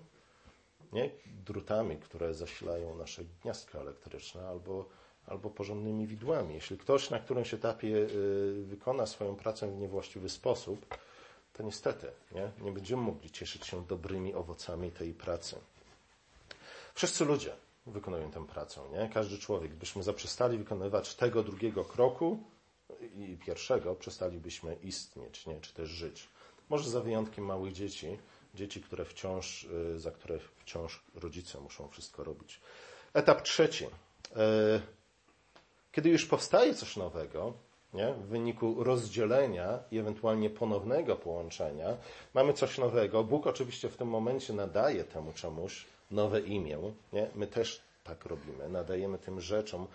Nie? 0.93 1.11
Drutami, 1.27 1.97
które 1.97 2.35
zasilają 2.35 2.97
nasze 2.97 3.23
gniazdka 3.43 3.79
elektryczne 3.79 4.49
albo, 4.49 4.89
albo 5.27 5.51
porządnymi 5.51 6.07
widłami. 6.07 6.55
Jeśli 6.55 6.79
ktoś 6.79 7.11
na 7.11 7.19
którymś 7.19 7.55
etapie 7.55 7.89
y, 7.97 8.65
wykona 8.65 9.07
swoją 9.07 9.37
pracę 9.37 9.71
w 9.71 9.77
niewłaściwy 9.77 10.29
sposób, 10.29 10.87
to 11.53 11.63
niestety 11.63 12.11
nie, 12.33 12.51
nie 12.61 12.73
będziemy 12.73 13.03
mogli 13.03 13.31
cieszyć 13.31 13.67
się 13.67 13.87
dobrymi 13.87 14.35
owocami 14.35 14.91
tej 14.91 15.15
pracy. 15.15 15.57
Wszyscy 16.95 17.25
ludzie 17.25 17.57
wykonują 17.87 18.31
tę 18.31 18.47
pracę, 18.47 18.81
nie? 18.93 19.11
Każdy 19.15 19.39
człowiek. 19.39 19.71
Gdybyśmy 19.71 20.03
zaprzestali 20.03 20.59
wykonywać 20.59 21.15
tego 21.15 21.43
drugiego 21.43 21.85
kroku 21.85 22.39
i 23.17 23.39
pierwszego, 23.47 23.95
przestalibyśmy 23.95 24.75
istnieć, 24.83 25.47
nie? 25.47 25.61
Czy 25.61 25.75
też 25.75 25.89
żyć. 25.89 26.29
Może 26.69 26.91
za 26.91 27.01
wyjątkiem 27.01 27.45
małych 27.45 27.73
dzieci, 27.73 28.19
dzieci, 28.55 28.81
które 28.83 29.05
wciąż, 29.05 29.65
y, 29.65 29.99
za 29.99 30.11
które 30.11 30.39
wciąż 30.39 31.05
rodzice 31.15 31.61
muszą 31.61 31.89
wszystko 31.89 32.25
robić. 32.25 32.61
Etap 33.15 33.43
trzeci. 33.43 33.85
Y, 33.87 33.89
kiedy 35.93 36.09
już 36.11 36.27
powstaje 36.27 36.75
coś 36.75 36.97
nowego, 36.97 37.53
nie? 37.95 38.13
w 38.13 38.27
wyniku 38.27 38.85
rozdzielenia 38.85 39.79
i 39.91 39.99
ewentualnie 39.99 40.51
ponownego 40.51 41.17
połączenia, 41.17 41.97
mamy 42.35 42.53
coś 42.53 42.79
nowego. 42.79 43.25
Bóg 43.25 43.47
oczywiście 43.47 43.89
w 43.89 43.97
tym 43.97 44.09
momencie 44.09 44.53
nadaje 44.53 45.05
temu 45.05 45.33
czemuś 45.33 45.87
nowe 46.15 46.41
imię. 46.41 46.79
Nie? 47.13 47.31
My 47.35 47.47
też 47.47 47.83
tak 48.05 48.25
robimy. 48.25 48.69
Nadajemy 48.69 49.19
tym 49.19 49.41
rzeczom, 49.41 49.87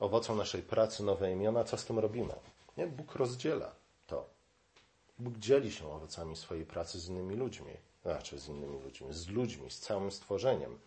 owocom 0.00 0.38
naszej 0.38 0.62
pracy 0.62 1.02
nowe 1.02 1.32
imiona. 1.32 1.64
Co 1.64 1.76
z 1.76 1.84
tym 1.84 1.98
robimy? 1.98 2.34
Nie? 2.76 2.86
Bóg 2.86 3.14
rozdziela 3.14 3.74
to. 4.06 4.26
Bóg 5.18 5.38
dzieli 5.38 5.72
się 5.72 5.88
owocami 5.88 6.36
swojej 6.36 6.66
pracy 6.66 7.00
z 7.00 7.08
innymi 7.08 7.36
ludźmi. 7.36 7.72
Znaczy 8.02 8.38
z 8.38 8.48
innymi 8.48 8.80
ludźmi, 8.82 9.12
z 9.12 9.28
ludźmi, 9.28 9.70
z 9.70 9.78
całym 9.78 10.10
stworzeniem. 10.10 10.78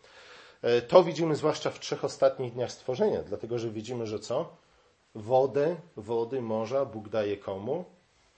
E, 0.61 0.81
to 0.81 1.03
widzimy 1.03 1.35
zwłaszcza 1.35 1.71
w 1.71 1.79
trzech 1.79 2.05
ostatnich 2.05 2.53
dniach 2.53 2.71
stworzenia, 2.71 3.23
dlatego 3.23 3.59
że 3.59 3.69
widzimy, 3.69 4.07
że 4.07 4.19
co? 4.19 4.55
Wodę, 5.15 5.75
wody, 5.95 6.41
morza 6.41 6.85
Bóg 6.85 7.09
daje 7.09 7.37
komu? 7.37 7.85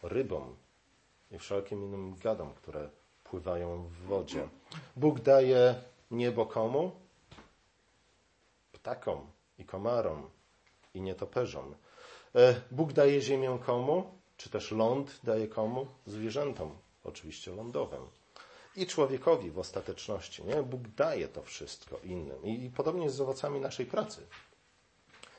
Rybom 0.04 0.56
i 1.32 1.40
wszelkim 1.40 1.84
innym 1.84 2.16
gadom, 2.16 2.54
które 2.54 2.90
pływają 3.24 3.84
w 3.84 3.94
wodzie. 3.94 4.48
Bóg 4.96 5.20
daje 5.20 5.76
Niebo 6.12 6.46
komu? 6.46 6.92
Ptakom 8.72 9.32
i 9.58 9.66
komarom 9.66 10.30
i 10.94 11.02
nietoperzom. 11.02 11.76
E, 12.36 12.62
Bóg 12.72 12.94
daje 12.94 13.22
ziemię 13.22 13.60
komu? 13.66 14.20
Czy 14.38 14.50
też 14.50 14.72
ląd 14.72 15.20
daje 15.24 15.48
komu? 15.48 15.88
Zwierzętom, 16.06 16.78
oczywiście 17.04 17.52
lądowym. 17.52 18.02
I 18.76 18.88
człowiekowi 18.88 19.52
w 19.52 19.60
ostateczności. 19.60 20.44
Nie? 20.44 20.64
Bóg 20.64 20.82
daje 20.88 21.28
to 21.28 21.44
wszystko 21.44 22.00
innym. 22.04 22.46
I 22.46 22.70
podobnie 22.70 23.04
jest 23.04 23.16
z 23.16 23.22
owocami 23.22 23.60
naszej 23.60 23.86
pracy. 23.86 24.28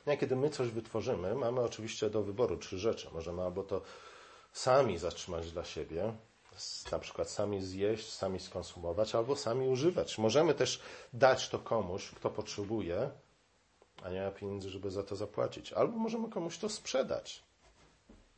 Nie? 0.07 0.17
Kiedy 0.17 0.35
my 0.35 0.49
coś 0.49 0.69
wytworzymy, 0.69 1.35
mamy 1.35 1.61
oczywiście 1.61 2.09
do 2.09 2.23
wyboru 2.23 2.57
trzy 2.57 2.79
rzeczy. 2.79 3.09
Możemy 3.13 3.41
albo 3.41 3.63
to 3.63 3.81
sami 4.51 4.97
zatrzymać 4.97 5.51
dla 5.51 5.65
siebie, 5.65 6.13
na 6.91 6.99
przykład 6.99 7.29
sami 7.29 7.61
zjeść, 7.61 8.13
sami 8.13 8.39
skonsumować 8.39 9.15
albo 9.15 9.35
sami 9.35 9.67
używać. 9.67 10.17
Możemy 10.17 10.53
też 10.53 10.81
dać 11.13 11.49
to 11.49 11.59
komuś, 11.59 12.11
kto 12.11 12.29
potrzebuje, 12.29 13.09
a 14.03 14.09
nie 14.09 14.21
ma 14.21 14.31
pieniędzy, 14.31 14.69
żeby 14.69 14.91
za 14.91 15.03
to 15.03 15.15
zapłacić. 15.15 15.73
Albo 15.73 15.97
możemy 15.97 16.29
komuś 16.29 16.57
to 16.57 16.69
sprzedać. 16.69 17.43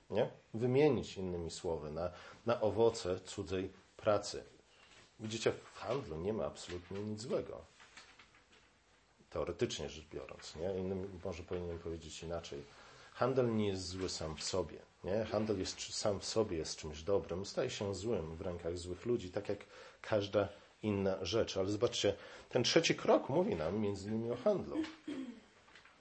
Nie? 0.10 0.30
Wymienić 0.54 1.18
innymi 1.18 1.52
słowy 1.52 1.92
na, 1.92 2.12
na 2.46 2.62
owoce 2.62 3.20
cudzej 3.20 3.74
pracy. 3.98 4.44
Widzicie, 5.20 5.52
w 5.52 5.80
handlu 5.80 6.18
nie 6.18 6.34
ma 6.34 6.46
absolutnie 6.46 7.00
nic 7.00 7.22
złego. 7.22 7.62
Teoretycznie 9.30 9.90
rzecz 9.90 10.06
biorąc. 10.06 10.56
Nie? 10.56 10.80
Innym, 10.80 11.20
może 11.26 11.44
powinienem 11.44 11.80
powiedzieć 11.80 12.24
inaczej. 12.24 12.64
Handel 13.14 13.56
nie 13.56 13.68
jest 13.68 13.88
zły 13.88 14.10
sam 14.10 14.36
w 14.38 14.44
sobie. 14.44 14.93
Nie? 15.04 15.26
Handel 15.26 15.60
jest 15.60 15.96
sam 15.96 16.20
w 16.20 16.26
sobie 16.26 16.58
jest 16.58 16.78
czymś 16.78 17.02
dobrym, 17.02 17.46
staje 17.46 17.70
się 17.70 17.96
złym 17.96 18.36
w 18.36 18.42
rękach 18.42 18.78
złych 18.78 19.06
ludzi, 19.06 19.30
tak 19.30 19.50
jak 19.50 19.66
każda 20.02 20.50
inna 20.84 21.26
rzecz. 21.26 21.58
Ale 21.58 21.70
zobaczcie, 21.70 22.16
ten 22.50 22.64
trzeci 22.64 22.96
krok 22.96 23.30
mówi 23.30 23.56
nam 23.56 23.80
między 23.80 24.10
innymi 24.10 24.32
o 24.32 24.36
handlu. 24.36 24.78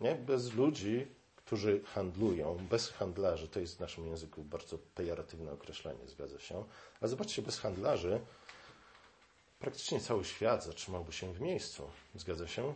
Nie? 0.01 0.15
Bez 0.15 0.53
ludzi, 0.53 1.07
którzy 1.37 1.81
handlują, 1.85 2.67
bez 2.71 2.91
handlarzy, 2.91 3.49
to 3.49 3.61
jest 3.61 3.77
w 3.77 3.81
naszym 3.81 4.07
języku 4.07 4.43
bardzo 4.45 4.79
pejoratywne 4.95 5.53
określenie, 5.53 6.09
zgadza 6.09 6.39
się. 6.39 6.65
Ale 7.01 7.09
zobaczcie, 7.09 7.43
bez 7.43 7.59
handlarzy 7.59 8.21
praktycznie 9.59 10.01
cały 10.01 10.25
świat 10.25 10.65
zatrzymałby 10.65 11.13
się 11.13 11.33
w 11.33 11.41
miejscu. 11.41 11.91
Zgadza 12.15 12.49
się? 12.49 12.75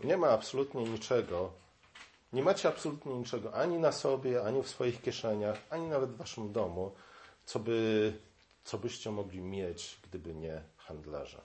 Nie 0.00 0.16
ma 0.16 0.28
absolutnie 0.28 0.84
niczego, 0.84 1.52
nie 2.34 2.42
macie 2.42 2.68
absolutnie 2.68 3.14
niczego 3.14 3.54
ani 3.54 3.78
na 3.78 3.92
sobie, 3.92 4.42
ani 4.44 4.62
w 4.62 4.68
swoich 4.68 5.02
kieszeniach, 5.02 5.58
ani 5.70 5.86
nawet 5.86 6.10
w 6.10 6.16
waszym 6.16 6.52
domu, 6.52 6.92
co, 7.46 7.58
by, 7.58 8.12
co 8.64 8.78
byście 8.78 9.10
mogli 9.10 9.40
mieć, 9.40 9.96
gdyby 10.02 10.34
nie 10.34 10.62
handlarze. 10.76 11.40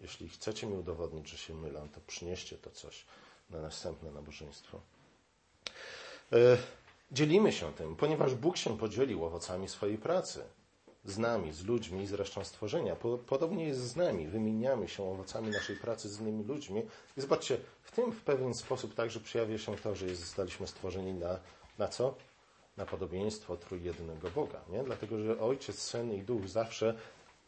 Jeśli 0.00 0.28
chcecie 0.28 0.66
mi 0.66 0.76
udowodnić, 0.76 1.28
że 1.28 1.38
się 1.38 1.54
mylę, 1.54 1.88
to 1.94 2.00
przynieście 2.06 2.58
to 2.58 2.70
coś 2.70 3.04
na 3.50 3.60
następne 3.60 4.10
nabożeństwo. 4.10 4.80
E, 6.32 6.36
dzielimy 7.12 7.52
się 7.52 7.74
tym, 7.74 7.96
ponieważ 7.96 8.34
Bóg 8.34 8.56
się 8.56 8.78
podzielił 8.78 9.24
owocami 9.24 9.68
swojej 9.68 9.98
pracy 9.98 10.44
z 11.04 11.18
nami, 11.18 11.52
z 11.52 11.64
ludźmi, 11.64 12.06
z 12.06 12.12
resztą 12.12 12.44
stworzenia. 12.44 12.96
Podobnie 13.26 13.64
jest 13.64 13.80
z 13.80 13.96
nami. 13.96 14.28
Wymieniamy 14.28 14.88
się 14.88 15.02
owocami 15.02 15.50
naszej 15.50 15.76
pracy 15.76 16.08
z 16.08 16.20
innymi 16.20 16.44
ludźmi. 16.44 16.82
I 17.16 17.20
zobaczcie, 17.20 17.56
w 17.82 17.90
tym 17.90 18.12
w 18.12 18.22
pewien 18.22 18.54
sposób 18.54 18.94
także 18.94 19.20
przejawia 19.20 19.58
się 19.58 19.76
to, 19.76 19.94
że 19.94 20.14
zostaliśmy 20.14 20.66
stworzeni 20.66 21.14
na, 21.14 21.38
na 21.78 21.88
co? 21.88 22.14
Na 22.76 22.86
podobieństwo 22.86 23.56
trójjednego 23.56 24.30
Boga. 24.30 24.60
Nie? 24.68 24.84
Dlatego, 24.84 25.18
że 25.18 25.40
Ojciec, 25.40 25.78
Syn 25.78 26.12
i 26.12 26.22
Duch 26.22 26.48
zawsze 26.48 26.94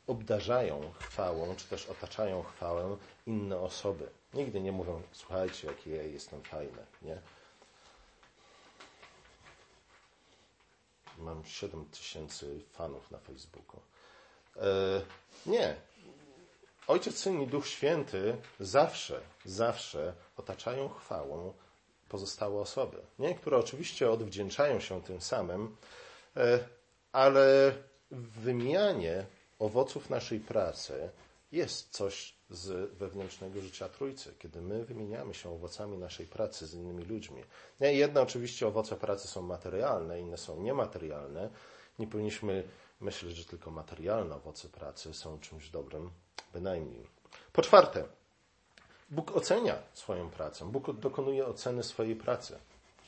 obdarzają 0.07 0.93
chwałą, 0.99 1.57
czy 1.57 1.69
też 1.69 1.87
otaczają 1.87 2.43
chwałę 2.43 2.97
inne 3.27 3.61
osoby. 3.61 4.09
Nigdy 4.35 4.61
nie 4.61 4.73
mówią, 4.73 5.03
słuchajcie, 5.13 5.69
jaki 5.69 5.91
ja 5.91 6.03
jestem 6.03 6.43
fajny. 6.43 6.87
Nie? 7.03 7.19
Mam 11.19 11.45
7 11.45 11.85
tysięcy 11.85 12.61
fanów 12.73 13.11
na 13.11 13.19
Facebooku. 13.19 13.81
E, 14.57 15.01
nie. 15.47 15.77
Ojciec, 16.87 17.19
Syn 17.19 17.43
i 17.43 17.47
Duch 17.47 17.67
Święty 17.67 18.37
zawsze, 18.61 19.21
zawsze 19.45 20.15
otaczają 20.37 20.89
chwałą 20.89 21.53
pozostałe 22.09 22.61
osoby, 22.61 22.97
nie? 23.19 23.35
które 23.35 23.57
oczywiście 23.57 24.11
odwdzięczają 24.11 24.81
się 24.81 25.03
tym 25.03 25.21
samym, 25.21 25.77
e, 26.37 26.59
ale 27.13 27.73
w 28.11 28.41
wymianie 28.41 29.27
owoców 29.59 30.11
naszej 30.11 30.41
pracy 30.41 31.11
jest 31.53 31.91
coś 31.91 32.35
z 32.53 32.93
wewnętrznego 32.95 33.61
życia 33.61 33.89
Trójcy, 33.89 34.35
kiedy 34.39 34.61
my 34.61 34.85
wymieniamy 34.85 35.35
się 35.35 35.51
owocami 35.51 35.99
naszej 35.99 36.27
pracy 36.27 36.67
z 36.67 36.75
innymi 36.75 37.05
ludźmi. 37.05 37.43
Jedne 37.81 38.23
oczywiście 38.23 38.67
owoce 38.67 38.97
pracy 38.97 39.29
są 39.29 39.43
materialne, 39.43 40.21
inne 40.21 40.37
są 40.37 40.63
niematerialne. 40.63 41.51
Nie 41.99 42.07
powinniśmy 42.07 42.65
myśleć, 43.01 43.37
że 43.37 43.45
tylko 43.45 43.71
materialne 43.71 44.35
owoce 44.35 44.69
pracy 44.69 45.15
są 45.15 45.39
czymś 45.41 45.71
dobrym, 45.71 46.11
bynajmniej. 46.53 47.07
Po 47.53 47.63
czwarte, 47.63 48.05
Bóg 49.11 49.37
ocenia 49.37 49.75
swoją 49.95 50.31
pracę. 50.31 50.65
Bóg 50.73 50.93
dokonuje 50.93 51.47
oceny 51.47 51.83
swojej 51.83 52.17
pracy. 52.17 52.59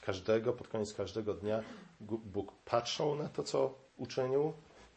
Każdego, 0.00 0.52
pod 0.52 0.68
koniec 0.68 0.94
każdego 0.94 1.34
dnia 1.34 1.62
Bóg 2.00 2.52
patrzył 2.64 3.14
na 3.14 3.28
to, 3.28 3.42
co 3.42 3.74
uczynił 3.96 4.52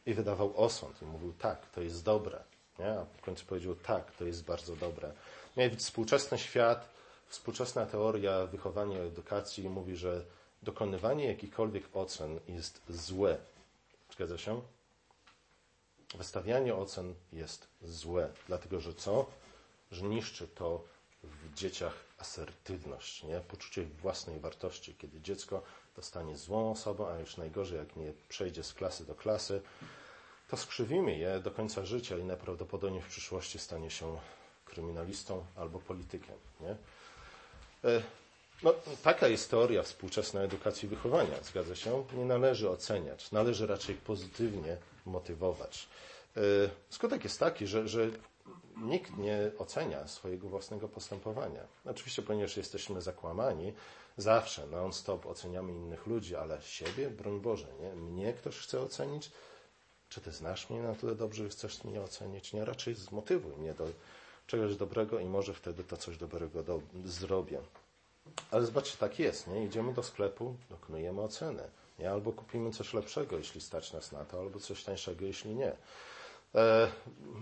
i 0.06 0.14
wydawał 0.14 0.54
osąd. 0.58 1.02
I 1.02 1.06
mówił, 1.06 1.34
tak, 1.34 1.72
to 1.72 1.82
jest 1.82 2.04
dobre. 2.04 2.44
Nie? 2.80 2.92
A 2.92 3.06
w 3.18 3.22
końcu 3.22 3.46
powiedział, 3.46 3.76
tak, 3.76 4.12
to 4.12 4.26
jest 4.26 4.44
bardzo 4.44 4.76
dobre. 4.76 5.12
Nie? 5.58 5.70
Współczesny 5.76 6.38
świat, 6.38 6.90
współczesna 7.28 7.86
teoria 7.86 8.46
wychowania 8.46 9.04
i 9.04 9.08
edukacji 9.08 9.70
mówi, 9.70 9.96
że 9.96 10.26
dokonywanie 10.64 11.26
jakichkolwiek 11.26 11.84
ocen 11.94 12.40
jest 12.48 12.82
złe. 12.90 13.38
Zgadza 14.14 14.38
się? 14.38 14.62
Wystawianie 16.16 16.76
ocen 16.76 17.14
jest 17.34 17.68
złe, 17.82 18.30
dlatego 18.48 18.80
że 18.80 18.94
co? 18.94 19.26
Że 19.92 20.06
niszczy 20.06 20.48
to 20.48 20.84
w 21.24 21.54
dzieciach 21.54 21.94
asertywność, 22.18 23.24
nie? 23.24 23.40
poczucie 23.40 23.84
własnej 23.84 24.40
wartości. 24.40 24.96
Kiedy 24.96 25.22
dziecko 25.22 25.62
dostanie 25.96 26.38
złą 26.38 26.72
osobę, 26.72 27.08
a 27.08 27.20
już 27.20 27.38
najgorzej, 27.38 27.78
jak 27.78 27.96
nie 27.96 28.14
przejdzie 28.30 28.64
z 28.64 28.74
klasy 28.74 29.06
do 29.06 29.16
klasy, 29.16 29.62
to 30.50 30.58
skrzywimy 30.58 31.18
je 31.18 31.40
do 31.40 31.52
końca 31.52 31.86
życia 31.86 32.18
i 32.18 32.24
najprawdopodobniej 32.24 33.02
w 33.02 33.08
przyszłości 33.08 33.60
stanie 33.60 33.90
się 33.90 34.18
kryminalistą 34.66 35.46
albo 35.56 35.80
politykiem. 35.80 36.36
Nie? 36.62 36.70
E, 37.90 38.02
no, 38.64 38.74
taka 39.04 39.28
jest 39.28 39.52
teoria 39.52 39.84
współczesnej 39.84 40.46
edukacji 40.46 40.86
i 40.86 40.90
wychowania, 40.90 41.44
zgadza 41.44 41.76
się? 41.76 42.04
Nie 42.14 42.26
należy 42.26 42.70
oceniać, 42.70 43.32
należy 43.32 43.68
raczej 43.68 43.96
pozytywnie 43.96 44.78
motywować. 45.06 45.88
E, 46.38 46.42
skutek 46.90 47.24
jest 47.24 47.40
taki, 47.40 47.68
że, 47.68 47.88
że 47.88 48.10
nikt 48.78 49.18
nie 49.18 49.52
ocenia 49.58 50.08
swojego 50.08 50.50
własnego 50.50 50.88
postępowania. 50.88 51.62
Oczywiście, 51.86 52.22
ponieważ 52.22 52.58
jesteśmy 52.58 53.02
zakłamani, 53.02 53.74
zawsze 54.18 54.68
non-stop 54.68 55.26
oceniamy 55.26 55.74
innych 55.74 56.08
ludzi, 56.08 56.36
ale 56.36 56.62
siebie, 56.62 57.10
broń 57.10 57.40
Boże, 57.40 57.68
nie? 57.82 57.96
mnie 57.96 58.34
ktoś 58.34 58.58
chce 58.58 58.82
ocenić, 58.82 59.32
czy 60.10 60.22
ty 60.22 60.32
znasz 60.32 60.70
mnie 60.70 60.82
na 60.82 60.96
tyle 60.96 61.16
dobrze, 61.16 61.44
że 61.44 61.50
chcesz 61.50 61.84
mnie 61.84 62.02
ocenić? 62.02 62.54
Nie, 62.54 62.66
raczej 62.66 62.96
zmotywuj 62.96 63.58
mnie 63.58 63.74
do 63.74 63.88
czegoś 64.48 64.76
dobrego 64.76 65.20
i 65.20 65.26
może 65.26 65.54
wtedy 65.54 65.84
to 65.84 65.98
coś 65.98 66.18
dobrego 66.18 66.64
do, 66.64 66.82
zrobię. 67.06 67.62
Ale 68.52 68.66
zobaczcie, 68.66 68.98
tak 68.98 69.20
jest, 69.20 69.48
nie? 69.48 69.66
Idziemy 69.66 69.94
do 69.94 70.04
sklepu, 70.04 70.56
dokonujemy 70.70 71.22
oceny. 71.22 71.64
Nie? 72.00 72.12
Albo 72.12 72.32
kupimy 72.32 72.72
coś 72.72 72.94
lepszego, 72.94 73.38
jeśli 73.38 73.62
stać 73.62 73.94
nas 73.94 74.12
na 74.12 74.26
to, 74.26 74.40
albo 74.40 74.60
coś 74.60 74.84
tańszego, 74.84 75.26
jeśli 75.26 75.56
nie. 75.56 75.76
E, 76.56 76.92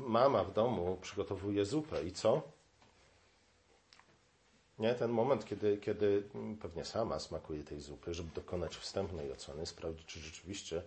mama 0.08 0.43
w 0.43 0.54
domu 0.54 0.97
przygotowuje 1.01 1.65
zupę 1.65 2.04
i 2.04 2.12
co? 2.12 2.41
Nie, 4.80 4.95
ten 4.95 5.12
moment, 5.12 5.45
kiedy, 5.45 5.78
kiedy 5.78 6.23
pewnie 6.62 6.86
sama 6.86 7.19
smakuje 7.19 7.63
tej 7.63 7.82
zupy, 7.82 8.13
żeby 8.13 8.32
dokonać 8.36 8.78
wstępnej 8.78 9.32
oceny, 9.32 9.65
sprawdzić, 9.65 10.06
czy 10.06 10.19
rzeczywiście 10.19 10.82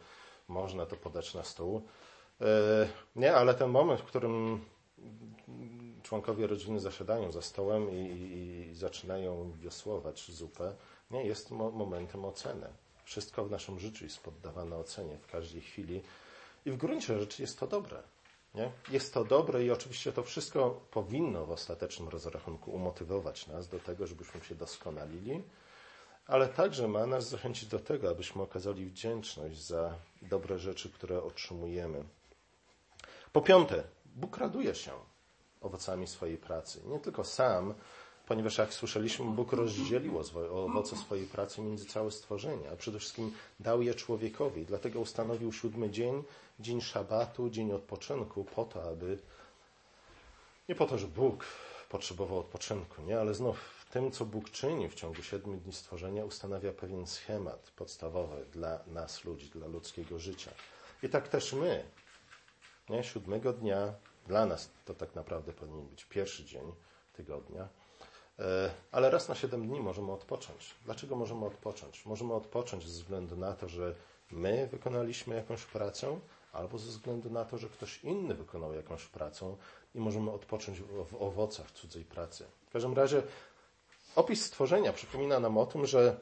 można 0.49 0.87
to 0.87 0.97
podać 0.97 1.35
na 1.35 1.43
stół. 1.43 1.83
E, 2.41 2.45
nie, 3.17 3.35
ale 3.35 3.55
ten 3.55 3.71
moment, 3.71 4.01
w 4.01 4.05
którym 4.05 4.61
członkowie 6.03 6.47
rodziny 6.47 6.81
zasiadają 6.81 7.33
za 7.33 7.43
stołem 7.43 7.91
i, 7.91 7.95
i, 7.95 8.75
zaczynają 8.75 9.53
wiosłować 9.53 10.31
zupę, 10.31 10.75
nie, 11.11 11.25
jest 11.25 11.51
mo 11.51 11.71
momentem 11.71 12.25
oceny. 12.25 12.67
Wszystko 13.05 13.45
w 13.45 13.51
naszym 13.51 13.79
życiu 13.79 14.05
jest 14.05 14.23
poddawane 14.23 14.77
ocenie 14.77 15.19
w 15.19 15.27
każdej 15.27 15.61
chwili 15.61 16.03
i 16.67 16.71
w 16.71 16.77
gruncie 16.77 17.19
rzeczy 17.19 17.43
jest 17.43 17.61
to 17.61 17.67
dobre. 17.67 18.03
Nie? 18.55 18.71
Jest 18.91 19.15
to 19.15 19.25
dobre 19.25 19.65
i 19.65 19.71
oczywiście 19.71 20.13
to 20.13 20.23
wszystko 20.23 20.81
powinno 20.91 21.47
w 21.47 21.51
ostatecznym 21.51 22.09
rozrachunku 22.09 22.71
umotywować 22.71 23.47
nas 23.47 23.69
do 23.69 23.79
tego, 23.79 24.07
żebyśmy 24.07 24.41
się 24.41 24.55
doskonalili, 24.55 25.43
ale 26.29 26.49
także 26.49 26.89
ma 26.89 27.07
nas 27.07 27.29
zachęcić 27.29 27.69
do 27.69 27.79
tego, 27.79 28.11
abyśmy 28.11 28.43
okazali 28.43 28.87
wdzięczność 28.87 29.63
za 29.63 29.95
dobre 30.23 30.59
rzeczy, 30.59 30.91
które 30.91 31.23
otrzymujemy. 31.23 32.05
Po 33.33 33.41
piąte, 33.43 33.85
Bóg 34.05 34.37
raduje 34.37 34.75
się 34.75 34.93
owocami 35.61 36.07
swojej 36.07 36.37
pracy. 36.37 36.81
Nie 36.87 36.99
tylko 36.99 37.25
sam, 37.25 37.75
ponieważ 38.27 38.59
jak 38.59 38.75
słyszeliśmy, 38.75 39.25
Bóg 39.25 39.53
rozdzielił 39.53 40.19
owoce 40.51 40.97
swojej 40.97 41.27
pracy 41.27 41.61
między 41.63 41.87
całe 41.87 42.11
stworzenie, 42.11 42.71
a 42.71 42.77
przede 42.77 42.99
wszystkim 42.99 43.33
dał 43.61 43.83
je 43.83 43.95
człowiekowi. 43.95 44.67
Dlatego 44.67 45.01
ustanowił 45.01 45.53
siódmy 45.53 45.91
dzień, 45.91 46.23
dzień 46.61 46.81
szabatu, 46.81 47.51
dzień 47.51 47.73
odpoczynku, 47.73 48.45
po 48.45 48.65
to, 48.65 48.83
aby 48.91 49.19
nie 50.69 50.75
po 50.75 50.87
to, 50.87 50.99
że 50.99 51.07
Bóg 51.07 51.45
potrzebował 51.89 52.39
odpoczynku, 52.39 53.03
nie, 53.03 53.21
ale 53.21 53.35
znów 53.35 53.78
tym, 53.91 54.11
co 54.11 54.25
Bóg 54.25 54.51
czyni 54.51 54.89
w 54.89 54.95
ciągu 54.95 55.23
siedmiu 55.23 55.57
dni 55.57 55.73
stworzenia, 55.73 56.25
ustanawia 56.25 56.73
pewien 56.73 57.07
schemat 57.07 57.71
podstawowy 57.77 58.47
dla 58.53 58.81
nas, 58.87 59.25
ludzi, 59.25 59.51
dla 59.51 59.67
ludzkiego 59.67 60.19
życia. 60.19 60.51
I 61.03 61.09
tak 61.09 61.29
też 61.29 61.53
my, 61.53 61.85
nie? 62.89 63.05
siódmego 63.05 63.53
dnia, 63.53 63.95
dla 64.27 64.47
nas 64.47 64.71
to 64.85 64.95
tak 64.95 65.15
naprawdę 65.15 65.53
powinien 65.53 65.87
być 65.87 66.05
pierwszy 66.05 66.45
dzień 66.45 66.73
tygodnia, 67.13 67.69
e, 68.39 68.71
ale 68.93 69.11
raz 69.11 69.29
na 69.29 69.35
siedem 69.35 69.69
dni 69.69 69.81
możemy 69.81 70.13
odpocząć. 70.13 70.75
Dlaczego 70.85 71.17
możemy 71.17 71.47
odpocząć? 71.47 72.07
Możemy 72.07 72.35
odpocząć 72.35 72.89
ze 72.89 72.93
względu 72.93 73.37
na 73.37 73.53
to, 73.53 73.69
że 73.69 73.95
my 74.31 74.69
wykonaliśmy 74.71 75.35
jakąś 75.35 75.65
pracę, 75.65 76.21
albo 76.53 76.79
ze 76.79 76.87
względu 76.87 77.31
na 77.31 77.45
to, 77.45 77.59
że 77.59 77.69
ktoś 77.69 78.05
inny 78.05 78.35
wykonał 78.35 78.75
jakąś 78.75 79.07
pracę 79.07 79.57
i 79.95 80.01
możemy 80.01 80.31
odpocząć 80.31 80.81
w 80.81 81.15
owocach 81.23 81.71
cudzej 81.71 82.05
pracy. 82.05 82.45
W 82.69 82.73
każdym 82.73 82.95
razie 82.95 83.23
Opis 84.19 84.45
stworzenia 84.45 84.93
przypomina 84.93 85.41
nam 85.41 85.59
o 85.59 85.67
tym, 85.67 85.87
że, 85.87 86.17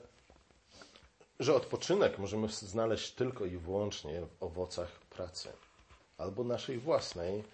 że 1.41 1.55
odpoczynek 1.55 2.19
możemy 2.19 2.49
znaleźć 2.49 3.13
tylko 3.13 3.45
i 3.45 3.57
wyłącznie 3.57 4.21
w 4.21 4.43
owocach 4.43 4.91
pracy. 5.01 5.49
Albo 6.19 6.45
naszej 6.45 6.79
własnej, 6.79 7.45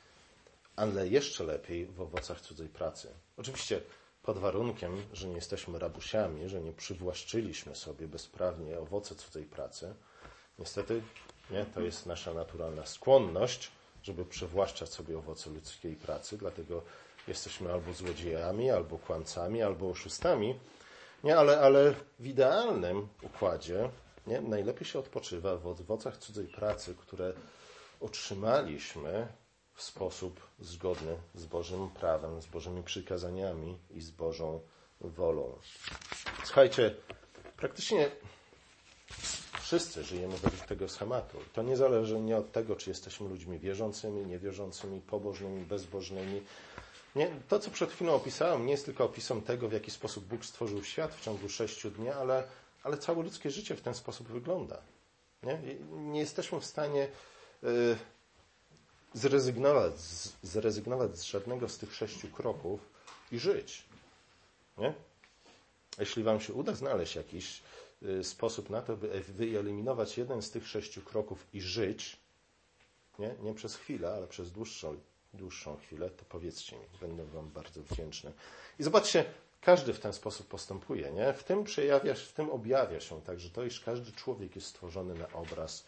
ale 0.76 1.08
jeszcze 1.08 1.44
lepiej 1.44 1.86
w 1.86 2.00
owocach 2.00 2.40
cudzej 2.40 2.68
pracy. 2.68 3.08
Oczywiście 3.36 3.80
pod 4.22 4.38
warunkiem, 4.38 5.06
że 5.12 5.28
nie 5.28 5.34
jesteśmy 5.34 5.78
rabusiami, 5.78 6.48
że 6.48 6.60
nie 6.60 6.72
przywłaszczyliśmy 6.72 7.76
sobie 7.76 8.08
bezprawnie 8.08 8.78
owoce 8.78 9.14
cudzej 9.14 9.44
pracy. 9.44 9.94
Niestety 10.58 11.02
nie, 11.50 11.64
to 11.64 11.80
jest 11.80 12.06
nasza 12.06 12.34
naturalna 12.34 12.86
skłonność, 12.86 13.70
żeby 14.02 14.24
przywłaszczać 14.24 14.88
sobie 14.88 15.18
owoce 15.18 15.50
ludzkiej 15.50 15.96
pracy, 15.96 16.38
dlatego 16.38 16.82
jesteśmy 17.28 17.72
albo 17.72 17.92
złodziejami, 17.92 18.70
albo 18.70 18.98
kłamcami, 18.98 19.62
albo 19.62 19.90
oszustami. 19.90 20.58
Nie, 21.24 21.38
ale, 21.38 21.60
ale 21.60 21.94
w 22.18 22.26
idealnym 22.26 23.08
układzie 23.22 23.90
nie, 24.26 24.40
najlepiej 24.40 24.86
się 24.86 24.98
odpoczywa 24.98 25.56
w 25.56 25.66
owocach 25.66 26.16
cudzej 26.16 26.46
pracy, 26.46 26.94
które 26.94 27.32
otrzymaliśmy 28.00 29.28
w 29.74 29.82
sposób 29.82 30.40
zgodny 30.60 31.16
z 31.34 31.46
Bożym 31.46 31.90
prawem, 31.90 32.42
z 32.42 32.46
Bożymi 32.46 32.82
przykazaniami 32.82 33.78
i 33.90 34.00
z 34.00 34.10
Bożą 34.10 34.60
wolą. 35.00 35.58
Słuchajcie, 36.44 36.94
praktycznie 37.56 38.10
wszyscy 39.60 40.04
żyjemy 40.04 40.38
według 40.38 40.66
tego 40.66 40.88
schematu. 40.88 41.38
To 41.52 41.62
nie 41.62 41.76
zależy 41.76 42.20
nie 42.20 42.36
od 42.36 42.52
tego, 42.52 42.76
czy 42.76 42.90
jesteśmy 42.90 43.28
ludźmi 43.28 43.58
wierzącymi, 43.58 44.26
niewierzącymi, 44.26 45.00
pobożnymi, 45.00 45.64
bezbożnymi, 45.64 46.42
nie, 47.16 47.30
to, 47.48 47.58
co 47.58 47.70
przed 47.70 47.92
chwilą 47.92 48.14
opisałem, 48.14 48.66
nie 48.66 48.72
jest 48.72 48.84
tylko 48.84 49.04
opisem 49.04 49.42
tego, 49.42 49.68
w 49.68 49.72
jaki 49.72 49.90
sposób 49.90 50.24
Bóg 50.24 50.44
stworzył 50.44 50.84
świat 50.84 51.14
w 51.14 51.20
ciągu 51.20 51.48
sześciu 51.48 51.90
dni, 51.90 52.08
ale, 52.08 52.44
ale 52.82 52.98
całe 52.98 53.22
ludzkie 53.22 53.50
życie 53.50 53.76
w 53.76 53.80
ten 53.80 53.94
sposób 53.94 54.28
wygląda. 54.28 54.82
Nie, 55.42 55.58
nie 55.90 56.20
jesteśmy 56.20 56.60
w 56.60 56.64
stanie 56.64 57.08
y, 57.64 57.96
zrezygnować, 59.14 60.00
z, 60.00 60.32
zrezygnować 60.42 61.18
z 61.18 61.22
żadnego 61.22 61.68
z 61.68 61.78
tych 61.78 61.94
sześciu 61.94 62.28
kroków 62.28 62.80
i 63.32 63.38
żyć. 63.38 63.84
Nie? 64.78 64.94
Jeśli 65.98 66.22
Wam 66.22 66.40
się 66.40 66.52
uda 66.52 66.74
znaleźć 66.74 67.16
jakiś 67.16 67.62
y, 68.02 68.24
sposób 68.24 68.70
na 68.70 68.82
to, 68.82 68.96
by 68.96 69.20
wyeliminować 69.20 70.18
jeden 70.18 70.42
z 70.42 70.50
tych 70.50 70.68
sześciu 70.68 71.02
kroków 71.02 71.46
i 71.52 71.60
żyć, 71.60 72.16
nie, 73.18 73.34
nie 73.42 73.54
przez 73.54 73.76
chwilę, 73.76 74.12
ale 74.12 74.26
przez 74.26 74.52
dłuższą, 74.52 74.96
dłuższą 75.34 75.76
chwilę, 75.76 76.10
to 76.10 76.24
powiedzcie 76.24 76.76
mi, 76.76 76.84
będę 77.00 77.24
Wam 77.24 77.50
bardzo 77.50 77.82
wdzięczny. 77.82 78.32
I 78.78 78.82
zobaczcie, 78.82 79.24
każdy 79.60 79.92
w 79.92 80.00
ten 80.00 80.12
sposób 80.12 80.48
postępuje, 80.48 81.12
nie? 81.12 81.32
W 81.32 81.44
tym 81.44 81.64
przejawia 81.64 82.14
w 82.14 82.32
tym 82.32 82.50
objawia 82.50 83.00
się 83.00 83.22
także 83.22 83.50
to, 83.50 83.64
iż 83.64 83.80
każdy 83.80 84.12
człowiek 84.12 84.56
jest 84.56 84.66
stworzony 84.66 85.14
na 85.14 85.32
obraz 85.32 85.84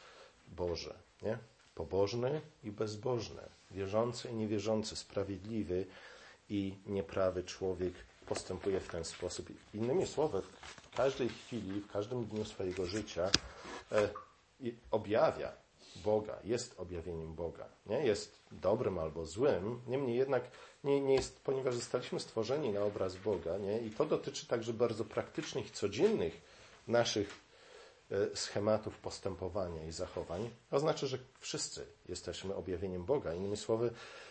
Boży, 0.49 0.95
nie? 1.23 1.39
Pobożny 1.75 2.41
i 2.65 2.71
bezbożny, 2.71 3.43
wierzący 3.71 4.29
i 4.29 4.35
niewierzący, 4.35 4.97
sprawiedliwy 4.97 5.87
i 6.49 6.75
nieprawy 6.87 7.45
człowiek 7.45 7.95
postępuje 8.27 8.81
w 8.81 8.89
ten 8.89 9.05
sposób. 9.05 9.49
Innymi 9.75 10.07
słowy, 10.07 10.43
w 10.83 10.97
każdej 10.97 11.29
chwili, 11.29 11.81
w 11.81 11.93
każdym 11.93 12.25
dniu 12.25 12.45
swojego 12.45 12.87
życia 12.87 13.31
e, 13.93 14.09
objawia 14.91 15.64
Boga, 15.97 16.39
jest 16.45 16.81
objawieniem 16.81 17.35
Boga. 17.35 17.69
Nie? 17.87 18.07
Jest 18.07 18.39
dobrym 18.53 18.99
albo 18.99 19.27
złym, 19.27 19.81
niemniej 19.87 20.17
jednak 20.17 20.51
nie, 20.85 21.01
nie 21.01 21.15
jest, 21.15 21.41
ponieważ 21.45 21.75
zostaliśmy 21.75 22.21
stworzeni 22.21 22.73
na 22.73 22.85
obraz 22.85 23.17
Boga 23.17 23.59
nie? 23.59 23.81
i 23.81 23.91
to 23.91 24.05
dotyczy 24.05 24.47
także 24.47 24.73
bardzo 24.73 25.05
praktycznych, 25.05 25.71
codziennych 25.71 26.41
naszych 26.89 27.41
e, 28.11 28.37
schematów 28.37 28.99
postępowania 28.99 29.85
i 29.85 29.93
zachowań, 29.93 30.51
oznacza, 30.71 31.07
że 31.07 31.19
wszyscy 31.41 31.87
jesteśmy 32.09 32.55
objawieniem 32.55 33.05
Boga. 33.05 33.35
Innymi 33.35 33.57
słowy, 33.57 33.91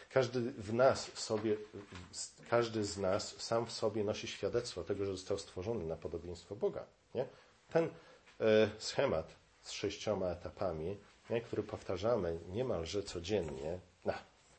każdy 0.10 0.40
w 0.42 0.74
nas 0.74 1.12
sobie, 1.14 1.58
każdy 2.50 2.84
z 2.84 2.98
nas 2.98 3.36
sam 3.42 3.66
w 3.66 3.72
sobie 3.72 4.04
nosi 4.04 4.28
świadectwo 4.28 4.84
tego, 4.84 5.06
że 5.06 5.12
został 5.12 5.38
stworzony 5.38 5.86
na 5.86 5.96
podobieństwo 5.96 6.56
Boga. 6.56 6.86
Nie? 7.16 7.26
Ten 7.70 7.84
e, 7.84 7.90
schemat 8.78 9.36
z 9.62 9.72
sześcioma 9.72 10.28
etapami, 10.28 10.98
nie, 11.34 11.42
który 11.42 11.64
powtarzamy 11.64 12.40
niemalże 12.52 13.04
codziennie, 13.04 13.80
no, 14.06 14.14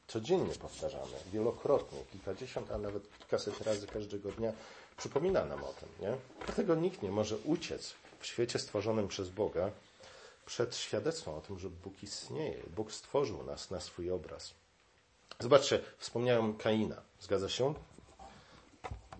codziennie 0.06 0.54
powtarzamy, 0.54 1.12
wielokrotnie, 1.32 1.98
kilkadziesiąt, 2.12 2.70
a 2.70 2.78
nawet 2.78 3.18
kilkaset 3.18 3.60
razy 3.60 3.86
każdego 3.86 4.32
dnia, 4.32 4.52
przypomina 4.96 5.44
nam 5.44 5.64
o 5.64 5.72
tym. 5.72 5.88
Nie? 6.00 6.16
Dlatego 6.46 6.74
nikt 6.74 7.02
nie 7.02 7.10
może 7.10 7.36
uciec 7.36 7.94
w 8.20 8.26
świecie 8.26 8.58
stworzonym 8.58 9.08
przez 9.08 9.30
Boga 9.30 9.70
przed 10.46 10.76
świadectwem 10.76 11.34
o 11.34 11.40
tym, 11.40 11.58
że 11.58 11.70
Bóg 11.70 12.02
istnieje. 12.02 12.62
Bóg 12.76 12.92
stworzył 12.92 13.44
nas 13.44 13.70
na 13.70 13.80
swój 13.80 14.10
obraz. 14.10 14.54
Zobaczcie, 15.40 15.80
wspomniałem 15.98 16.56
Kaina. 16.56 17.02
Zgadza 17.20 17.48
się? 17.48 17.74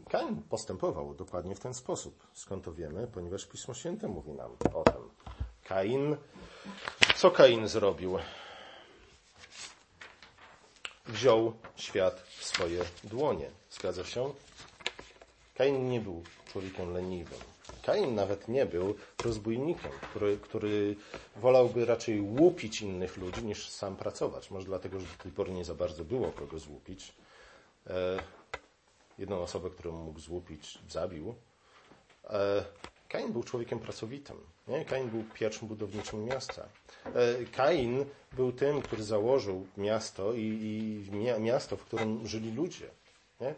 Kain 0.09 0.43
postępował 0.43 1.14
dokładnie 1.14 1.55
w 1.55 1.61
ten 1.61 1.75
sposób. 1.75 2.27
Skąd 2.33 2.64
to 2.64 2.73
wiemy? 2.73 3.07
Ponieważ 3.07 3.47
Pismo 3.47 3.75
Święte 3.75 4.09
mówi 4.09 4.33
nam 4.33 4.51
o 4.75 4.83
tym. 4.83 5.11
Kain. 5.64 6.17
Co 7.16 7.31
Kain 7.31 7.68
zrobił? 7.68 8.18
Wziął 11.07 11.53
świat 11.77 12.20
w 12.20 12.44
swoje 12.44 12.85
dłonie. 13.05 13.50
Zgadza 13.70 14.05
się? 14.05 14.33
Kain 15.55 15.88
nie 15.88 16.00
był 16.00 16.22
człowiekiem 16.53 16.92
leniwym. 16.92 17.38
Kain 17.83 18.14
nawet 18.14 18.48
nie 18.48 18.66
był 18.66 18.94
rozbójnikiem, 19.24 19.90
który, 20.11 20.37
który 20.37 20.96
wolałby 21.37 21.85
raczej 21.85 22.20
łupić 22.20 22.83
innych 22.83 23.16
ludzi 23.16 23.44
niż 23.44 23.68
sam 23.68 23.96
pracować. 23.96 24.50
Może 24.50 24.66
dlatego, 24.66 25.00
że 25.00 25.07
do 25.07 25.22
tej 25.22 25.33
pory 25.33 25.53
nie 25.53 25.64
za 25.64 25.74
bardzo 25.74 26.05
było 26.05 26.33
kogo 26.33 26.59
złupić. 26.59 27.12
E, 27.87 28.18
jedną 29.18 29.42
osobę, 29.42 29.70
którą 29.70 29.92
mógł 29.92 30.20
złupić, 30.20 30.79
zabił. 30.88 31.35
E, 32.24 32.64
Kain 33.09 33.33
był 33.33 33.43
człowiekiem 33.43 33.79
pracowitym. 33.79 34.37
Nie? 34.69 34.85
Kain 34.85 35.09
był 35.09 35.25
pierwszym 35.35 35.69
budowniczym 35.69 36.25
miasta. 36.25 36.69
E, 37.05 37.45
Kain 37.53 38.05
był 38.33 38.53
tym, 38.53 38.83
który 38.83 39.03
założył 39.03 39.67
miasto 39.77 40.33
i, 40.33 40.40
i 41.12 41.40
miasto, 41.40 41.77
w 41.77 41.85
którym 41.85 42.27
żyli 42.27 42.53
ludzie. 42.53 42.90
Nie? 43.40 43.55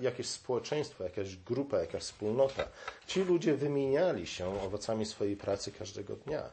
jakieś 0.00 0.26
społeczeństwo, 0.28 1.04
jakaś 1.04 1.36
grupa, 1.36 1.78
jakaś 1.78 2.02
wspólnota. 2.02 2.68
Ci 3.06 3.24
ludzie 3.24 3.54
wymieniali 3.54 4.26
się 4.26 4.60
owocami 4.62 5.06
swojej 5.06 5.36
pracy 5.36 5.72
każdego 5.72 6.16
dnia. 6.16 6.50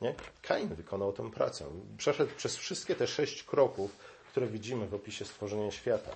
Nie? 0.00 0.14
Kain 0.42 0.68
wykonał 0.68 1.12
tę 1.12 1.30
pracę. 1.30 1.64
Przeszedł 1.98 2.34
przez 2.36 2.56
wszystkie 2.56 2.94
te 2.94 3.06
sześć 3.06 3.42
kroków, 3.42 3.90
które 4.30 4.46
widzimy 4.46 4.86
w 4.88 4.94
opisie 4.94 5.24
stworzenia 5.24 5.70
świata. 5.70 6.10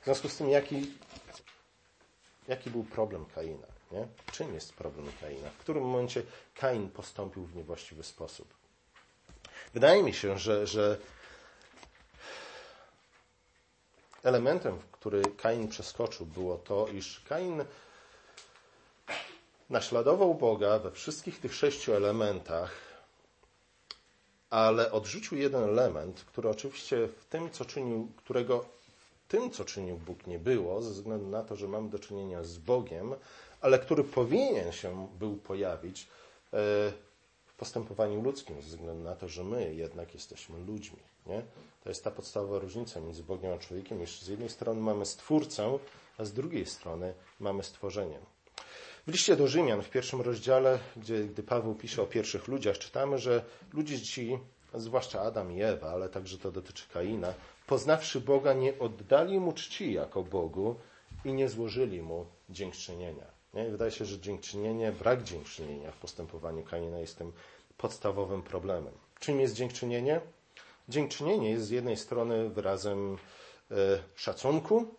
W 0.00 0.04
związku 0.04 0.28
z 0.28 0.36
tym, 0.36 0.50
jaki, 0.50 0.92
jaki 2.48 2.70
był 2.70 2.84
problem 2.84 3.24
Kaina? 3.34 3.66
Nie? 3.96 4.06
Czym 4.32 4.54
jest 4.54 4.74
problem 4.74 5.06
Kaina? 5.20 5.50
W 5.50 5.56
którym 5.56 5.84
momencie 5.84 6.22
Kain 6.54 6.90
postąpił 6.90 7.44
w 7.44 7.56
niewłaściwy 7.56 8.04
sposób? 8.04 8.54
Wydaje 9.74 10.02
mi 10.02 10.14
się, 10.14 10.38
że, 10.38 10.66
że 10.66 10.98
elementem, 14.22 14.78
który 14.92 15.22
Kain 15.22 15.68
przeskoczył, 15.68 16.26
było 16.26 16.56
to, 16.56 16.88
iż 16.88 17.20
Kain 17.28 17.64
naśladował 19.70 20.34
Boga 20.34 20.78
we 20.78 20.90
wszystkich 20.90 21.40
tych 21.40 21.54
sześciu 21.54 21.94
elementach, 21.94 22.70
ale 24.50 24.92
odrzucił 24.92 25.38
jeden 25.38 25.64
element, 25.64 26.24
który 26.24 26.48
oczywiście 26.48 27.08
w 27.08 27.24
tym, 27.24 27.50
co 27.50 27.64
czynił, 27.64 28.12
którego 28.16 28.64
w 29.24 29.28
tym, 29.28 29.50
co 29.50 29.64
czynił 29.64 29.96
Bóg, 29.96 30.26
nie 30.26 30.38
było, 30.38 30.82
ze 30.82 30.90
względu 30.90 31.26
na 31.26 31.42
to, 31.42 31.56
że 31.56 31.68
mamy 31.68 31.88
do 31.90 31.98
czynienia 31.98 32.44
z 32.44 32.58
Bogiem, 32.58 33.14
ale 33.60 33.78
który 33.78 34.04
powinien 34.04 34.72
się 34.72 35.08
był 35.18 35.36
pojawić 35.36 36.02
e, 36.02 36.06
w 37.46 37.54
postępowaniu 37.56 38.22
ludzkim, 38.22 38.62
ze 38.62 38.68
względu 38.68 39.04
na 39.04 39.16
to, 39.16 39.28
że 39.28 39.44
my 39.44 39.74
jednak 39.74 40.14
jesteśmy 40.14 40.58
ludźmi. 40.58 40.98
Nie? 41.26 41.42
To 41.84 41.88
jest 41.88 42.04
ta 42.04 42.10
podstawowa 42.10 42.58
różnica 42.58 43.00
między 43.00 43.22
Bogiem 43.22 43.52
a 43.52 43.58
człowiekiem, 43.58 44.02
iż 44.02 44.22
z 44.22 44.28
jednej 44.28 44.48
strony 44.48 44.80
mamy 44.80 45.06
Stwórcę, 45.06 45.78
a 46.18 46.24
z 46.24 46.32
drugiej 46.32 46.66
strony 46.66 47.14
mamy 47.40 47.62
stworzenie. 47.62 48.18
W 49.06 49.12
liście 49.12 49.36
do 49.36 49.48
Rzymian 49.48 49.82
w 49.82 49.90
pierwszym 49.90 50.20
rozdziale, 50.20 50.78
gdzie, 50.96 51.24
gdy 51.24 51.42
Paweł 51.42 51.74
pisze 51.74 52.02
o 52.02 52.06
pierwszych 52.06 52.48
ludziach, 52.48 52.78
czytamy, 52.78 53.18
że 53.18 53.44
ludzie 53.72 54.00
ci, 54.00 54.38
zwłaszcza 54.74 55.20
Adam 55.20 55.52
i 55.52 55.62
Ewa, 55.62 55.90
ale 55.90 56.08
także 56.08 56.38
to 56.38 56.52
dotyczy 56.52 56.84
Kaina, 56.92 57.34
poznawszy 57.66 58.20
Boga, 58.20 58.52
nie 58.52 58.78
oddali 58.78 59.40
mu 59.40 59.52
czci 59.52 59.92
jako 59.92 60.22
Bogu 60.22 60.76
i 61.24 61.32
nie 61.32 61.48
złożyli 61.48 62.02
mu 62.02 62.26
dziękczynienia. 62.50 63.35
Nie? 63.56 63.70
Wydaje 63.70 63.90
się, 63.90 64.04
że 64.04 64.20
dziękczynienie, 64.20 64.92
brak 64.92 65.22
dziękczynienia 65.22 65.92
w 65.92 65.96
postępowaniu 65.96 66.62
Kaina 66.62 66.98
jest 66.98 67.18
tym 67.18 67.32
podstawowym 67.76 68.42
problemem. 68.42 68.94
Czym 69.18 69.40
jest 69.40 69.54
dziękczynienie? 69.54 70.20
Dziękczynienie 70.88 71.50
jest 71.50 71.66
z 71.66 71.70
jednej 71.70 71.96
strony 71.96 72.50
wyrazem 72.50 73.18
e, 73.70 73.74
szacunku 74.14 74.94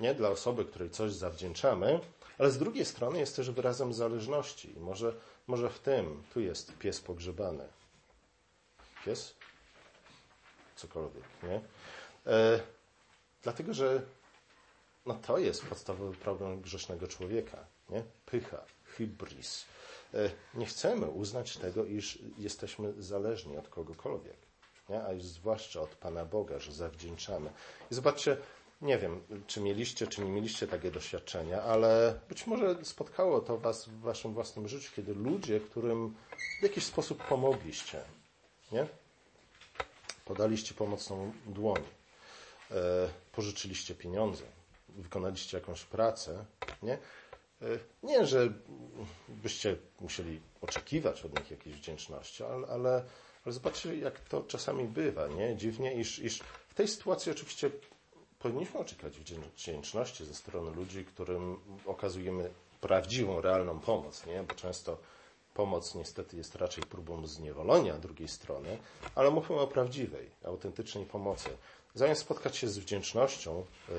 nie, 0.00 0.14
dla 0.14 0.28
osoby, 0.28 0.64
której 0.64 0.90
coś 0.90 1.12
zawdzięczamy, 1.12 2.00
ale 2.38 2.50
z 2.50 2.58
drugiej 2.58 2.84
strony 2.84 3.18
jest 3.18 3.36
też 3.36 3.50
wyrazem 3.50 3.92
zależności. 3.92 4.74
może, 4.80 5.14
może 5.46 5.70
w 5.70 5.78
tym, 5.78 6.22
tu 6.34 6.40
jest 6.40 6.78
pies 6.78 7.00
pogrzebany. 7.00 7.68
Pies? 9.04 9.34
Cokolwiek, 10.76 11.24
nie? 11.42 11.60
E, 12.32 12.60
dlatego, 13.42 13.74
że 13.74 14.02
no 15.06 15.14
to 15.14 15.38
jest 15.38 15.66
podstawowy 15.66 16.16
problem 16.16 16.60
grzesznego 16.60 17.08
człowieka, 17.08 17.66
nie? 17.90 18.02
Pycha, 18.26 18.64
hybris. 18.84 19.64
E, 20.14 20.30
nie 20.54 20.66
chcemy 20.66 21.06
uznać 21.06 21.56
tego, 21.56 21.84
iż 21.84 22.18
jesteśmy 22.38 23.02
zależni 23.02 23.56
od 23.56 23.68
kogokolwiek, 23.68 24.36
nie? 24.88 25.02
a 25.02 25.12
już 25.12 25.22
zwłaszcza 25.22 25.80
od 25.80 25.94
Pana 25.94 26.24
Boga, 26.24 26.58
że 26.58 26.72
zawdzięczamy. 26.72 27.50
I 27.90 27.94
zobaczcie, 27.94 28.36
nie 28.82 28.98
wiem, 28.98 29.22
czy 29.46 29.60
mieliście, 29.60 30.06
czy 30.06 30.20
nie 30.20 30.30
mieliście 30.30 30.66
takie 30.66 30.90
doświadczenia, 30.90 31.62
ale 31.62 32.20
być 32.28 32.46
może 32.46 32.84
spotkało 32.84 33.40
to 33.40 33.58
Was 33.58 33.88
w 33.88 34.00
Waszym 34.00 34.34
własnym 34.34 34.68
życiu, 34.68 34.92
kiedy 34.96 35.14
ludzie, 35.14 35.60
którym 35.60 36.14
w 36.60 36.62
jakiś 36.62 36.84
sposób 36.84 37.24
pomogliście, 37.24 38.00
nie? 38.72 38.86
podaliście 40.24 40.74
pomocną 40.74 41.32
dłoń, 41.46 41.82
e, 42.70 43.08
pożyczyliście 43.32 43.94
pieniądze, 43.94 44.55
wykonaliście 44.96 45.58
jakąś 45.58 45.84
pracę, 45.84 46.44
nie? 46.82 46.92
E, 47.62 47.66
nie, 48.02 48.26
że 48.26 48.52
byście 49.28 49.76
musieli 50.00 50.40
oczekiwać 50.60 51.24
od 51.24 51.38
nich 51.38 51.50
jakiejś 51.50 51.76
wdzięczności, 51.76 52.44
ale, 52.44 52.66
ale, 52.66 53.04
ale 53.44 53.52
zobaczcie, 53.52 53.96
jak 53.96 54.20
to 54.20 54.42
czasami 54.42 54.84
bywa, 54.84 55.26
nie? 55.26 55.56
Dziwnie, 55.56 55.94
iż, 55.94 56.18
iż 56.18 56.38
w 56.68 56.74
tej 56.74 56.88
sytuacji 56.88 57.32
oczywiście 57.32 57.70
powinniśmy 58.38 58.80
oczekiwać 58.80 59.18
wdzięczności 59.56 60.24
ze 60.24 60.34
strony 60.34 60.70
ludzi, 60.70 61.04
którym 61.04 61.56
okazujemy 61.86 62.50
prawdziwą, 62.80 63.40
realną 63.40 63.80
pomoc, 63.80 64.26
nie? 64.26 64.42
Bo 64.42 64.54
często 64.54 64.98
pomoc 65.54 65.94
niestety 65.94 66.36
jest 66.36 66.54
raczej 66.54 66.84
próbą 66.84 67.26
zniewolenia 67.26 67.98
drugiej 67.98 68.28
strony, 68.28 68.78
ale 69.14 69.30
mówmy 69.30 69.56
o 69.56 69.66
prawdziwej, 69.66 70.30
autentycznej 70.44 71.06
pomocy. 71.06 71.48
Zamiast 71.96 72.20
spotkać 72.20 72.56
się 72.56 72.68
z 72.68 72.78
wdzięcznością 72.78 73.64
y, 73.88 73.92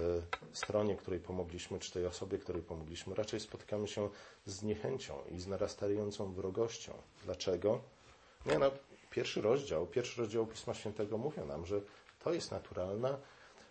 stronie, 0.53 0.95
której 0.95 1.19
pomogliśmy, 1.19 1.79
czy 1.79 1.91
tej 1.91 2.05
osobie, 2.05 2.37
której 2.37 2.61
pomogliśmy, 2.61 3.15
raczej 3.15 3.39
spotykamy 3.39 3.87
się 3.87 4.09
z 4.45 4.63
niechęcią 4.63 5.13
i 5.31 5.39
z 5.39 5.47
narastającą 5.47 6.33
wrogością. 6.33 6.93
Dlaczego? 7.25 7.81
Nie, 8.45 8.59
no, 8.59 8.71
pierwszy 9.09 9.41
rozdział, 9.41 9.87
pierwszy 9.87 10.21
rozdział 10.21 10.45
Pisma 10.45 10.73
Świętego 10.73 11.17
mówi 11.17 11.41
nam, 11.41 11.65
że 11.65 11.81
to 12.23 12.33
jest 12.33 12.51
naturalna 12.51 13.17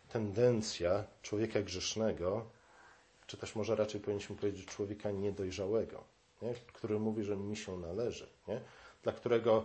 tendencja 0.08 1.04
człowieka 1.22 1.62
grzesznego, 1.62 2.46
czy 3.26 3.36
też 3.36 3.54
może 3.54 3.76
raczej 3.76 4.00
powinniśmy 4.00 4.36
powiedzieć 4.36 4.66
człowieka 4.66 5.10
niedojrzałego, 5.10 6.04
nie? 6.42 6.54
który 6.72 6.98
mówi, 6.98 7.24
że 7.24 7.36
mi 7.36 7.56
się 7.56 7.78
należy, 7.78 8.26
nie? 8.48 8.60
dla 9.02 9.12
którego 9.12 9.64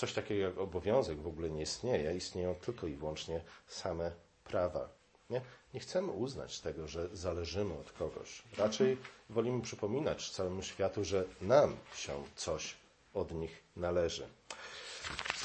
coś 0.00 0.12
takiego 0.12 0.42
jak 0.42 0.58
obowiązek 0.58 1.20
w 1.20 1.26
ogóle 1.26 1.50
nie 1.50 1.62
istnieje, 1.62 2.16
istnieją 2.16 2.54
tylko 2.54 2.86
i 2.86 2.94
wyłącznie 2.94 3.40
same 3.66 4.12
prawa. 4.44 4.88
Nie? 5.30 5.40
nie 5.74 5.80
chcemy 5.80 6.12
uznać 6.12 6.60
tego, 6.60 6.88
że 6.88 7.08
zależymy 7.12 7.78
od 7.78 7.92
kogoś. 7.92 8.42
Raczej 8.58 8.96
wolimy 9.30 9.62
przypominać 9.62 10.30
całemu 10.30 10.62
światu, 10.62 11.04
że 11.04 11.24
nam 11.40 11.76
się 11.94 12.24
coś 12.36 12.74
od 13.14 13.32
nich 13.32 13.62
należy. 13.76 14.28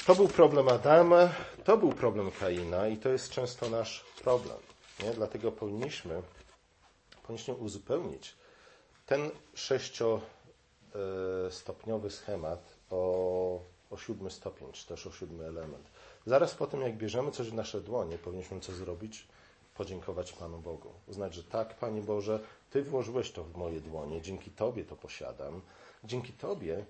To 0.06 0.14
był 0.14 0.28
problem 0.28 0.68
Adama, 0.68 1.28
to 1.64 1.76
był 1.76 1.92
problem 1.92 2.30
Kaina 2.30 2.88
i 2.88 2.96
to 2.96 3.08
jest 3.08 3.30
często 3.30 3.70
nasz 3.70 4.04
problem. 4.22 4.58
Nie? 5.02 5.10
Dlatego 5.10 5.52
powinniśmy, 5.52 6.22
powinniśmy 7.22 7.54
uzupełnić 7.54 8.34
ten 9.06 9.30
sześciostopniowy 9.54 12.10
schemat 12.10 12.76
o, 12.90 13.75
o 13.90 13.96
siódmy 13.96 14.30
stopień, 14.30 14.72
czy 14.72 14.86
też 14.86 15.06
o 15.06 15.12
siódmy 15.12 15.44
element. 15.44 15.90
Zaraz 16.26 16.54
po 16.54 16.66
tym, 16.66 16.80
jak 16.80 16.96
bierzemy 16.96 17.30
coś 17.30 17.50
w 17.50 17.54
nasze 17.54 17.80
dłonie, 17.80 18.18
powinniśmy 18.18 18.60
co 18.60 18.72
zrobić? 18.72 19.28
Podziękować 19.76 20.32
Panu 20.32 20.58
Bogu. 20.58 20.92
Uznać, 21.06 21.34
że 21.34 21.44
tak, 21.44 21.74
Panie 21.74 22.02
Boże, 22.02 22.40
Ty 22.70 22.82
włożyłeś 22.82 23.32
to 23.32 23.44
w 23.44 23.56
moje 23.56 23.80
dłonie, 23.80 24.22
dzięki 24.22 24.50
Tobie 24.50 24.84
to 24.84 24.96
posiadam. 24.96 25.60
Dzięki 26.04 26.32
Tobie 26.32 26.84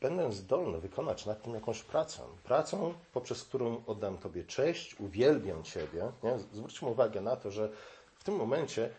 będę 0.00 0.32
zdolny 0.32 0.80
wykonać 0.80 1.26
nad 1.26 1.42
tym 1.42 1.54
jakąś 1.54 1.82
pracę. 1.82 2.22
Pracą, 2.44 2.94
poprzez 3.12 3.44
którą 3.44 3.82
oddam 3.86 4.18
Tobie 4.18 4.44
cześć, 4.44 5.00
uwielbiam 5.00 5.62
Ciebie. 5.62 6.12
Nie? 6.22 6.38
Zwróćmy 6.38 6.88
uwagę 6.88 7.20
na 7.20 7.36
to, 7.36 7.50
że 7.50 7.70
w 8.14 8.24
tym 8.24 8.36
momencie 8.36 8.90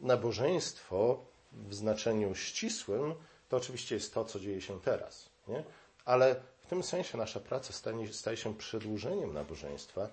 nabożeństwo 0.00 1.18
w 1.52 1.74
znaczeniu 1.74 2.34
ścisłym 2.34 3.14
to 3.48 3.56
oczywiście 3.56 3.94
jest 3.94 4.14
to, 4.14 4.24
co 4.24 4.40
dzieje 4.40 4.60
się 4.60 4.80
teraz. 4.80 5.28
Nie? 5.48 5.64
Ale 6.04 6.42
w 6.60 6.66
tym 6.66 6.82
sensie 6.82 7.18
nasza 7.18 7.40
praca 7.40 7.72
staje, 7.72 8.12
staje 8.12 8.36
się 8.36 8.54
przedłużeniem 8.54 9.32
nabożeństwa 9.32 10.00
e, 10.02 10.08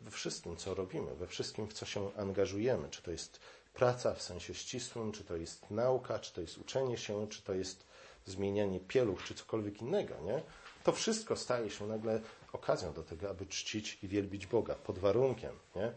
we 0.00 0.10
wszystkim, 0.10 0.56
co 0.56 0.74
robimy, 0.74 1.14
we 1.14 1.26
wszystkim, 1.26 1.68
w 1.68 1.72
co 1.72 1.86
się 1.86 2.14
angażujemy. 2.16 2.88
Czy 2.90 3.02
to 3.02 3.10
jest 3.10 3.40
praca 3.74 4.14
w 4.14 4.22
sensie 4.22 4.54
ścisłym, 4.54 5.12
czy 5.12 5.24
to 5.24 5.36
jest 5.36 5.70
nauka, 5.70 6.18
czy 6.18 6.32
to 6.32 6.40
jest 6.40 6.58
uczenie 6.58 6.96
się, 6.96 7.28
czy 7.28 7.42
to 7.42 7.54
jest 7.54 7.86
zmienianie 8.26 8.80
pieluch, 8.80 9.24
czy 9.24 9.34
cokolwiek 9.34 9.82
innego. 9.82 10.14
Nie? 10.24 10.42
To 10.84 10.92
wszystko 10.92 11.36
staje 11.36 11.70
się 11.70 11.86
nagle 11.86 12.20
okazją 12.52 12.92
do 12.92 13.02
tego, 13.02 13.30
aby 13.30 13.46
czcić 13.46 13.98
i 14.02 14.08
wielbić 14.08 14.46
Boga, 14.46 14.74
pod 14.74 14.98
warunkiem, 14.98 15.52
nie? 15.76 15.92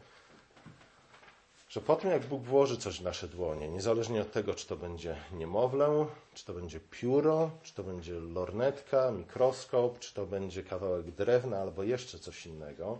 Że 1.71 1.81
po 1.81 1.95
tym, 1.95 2.11
jak 2.11 2.25
Bóg 2.25 2.43
włoży 2.43 2.77
coś 2.77 2.99
w 2.99 3.03
nasze 3.03 3.27
dłonie, 3.27 3.69
niezależnie 3.69 4.21
od 4.21 4.31
tego, 4.31 4.53
czy 4.53 4.67
to 4.67 4.75
będzie 4.75 5.15
niemowlę, 5.31 6.05
czy 6.33 6.45
to 6.45 6.53
będzie 6.53 6.79
pióro, 6.79 7.51
czy 7.63 7.73
to 7.73 7.83
będzie 7.83 8.13
lornetka, 8.13 9.11
mikroskop, 9.11 9.99
czy 9.99 10.13
to 10.13 10.25
będzie 10.25 10.63
kawałek 10.63 11.11
drewna, 11.11 11.59
albo 11.59 11.83
jeszcze 11.83 12.19
coś 12.19 12.45
innego, 12.45 12.97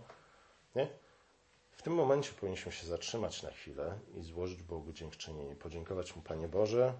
nie? 0.76 0.88
w 1.72 1.82
tym 1.82 1.94
momencie 1.94 2.32
powinniśmy 2.40 2.72
się 2.72 2.88
zatrzymać 2.88 3.44
na 3.44 3.52
chwilę 3.52 4.00
i 4.16 4.22
złożyć 4.22 4.64
Bogu 4.64 4.94
dziękczynienie, 4.94 5.56
podziękować 5.56 6.16
Mu, 6.16 6.22
Panie 6.22 6.48
Boże, 6.48 6.94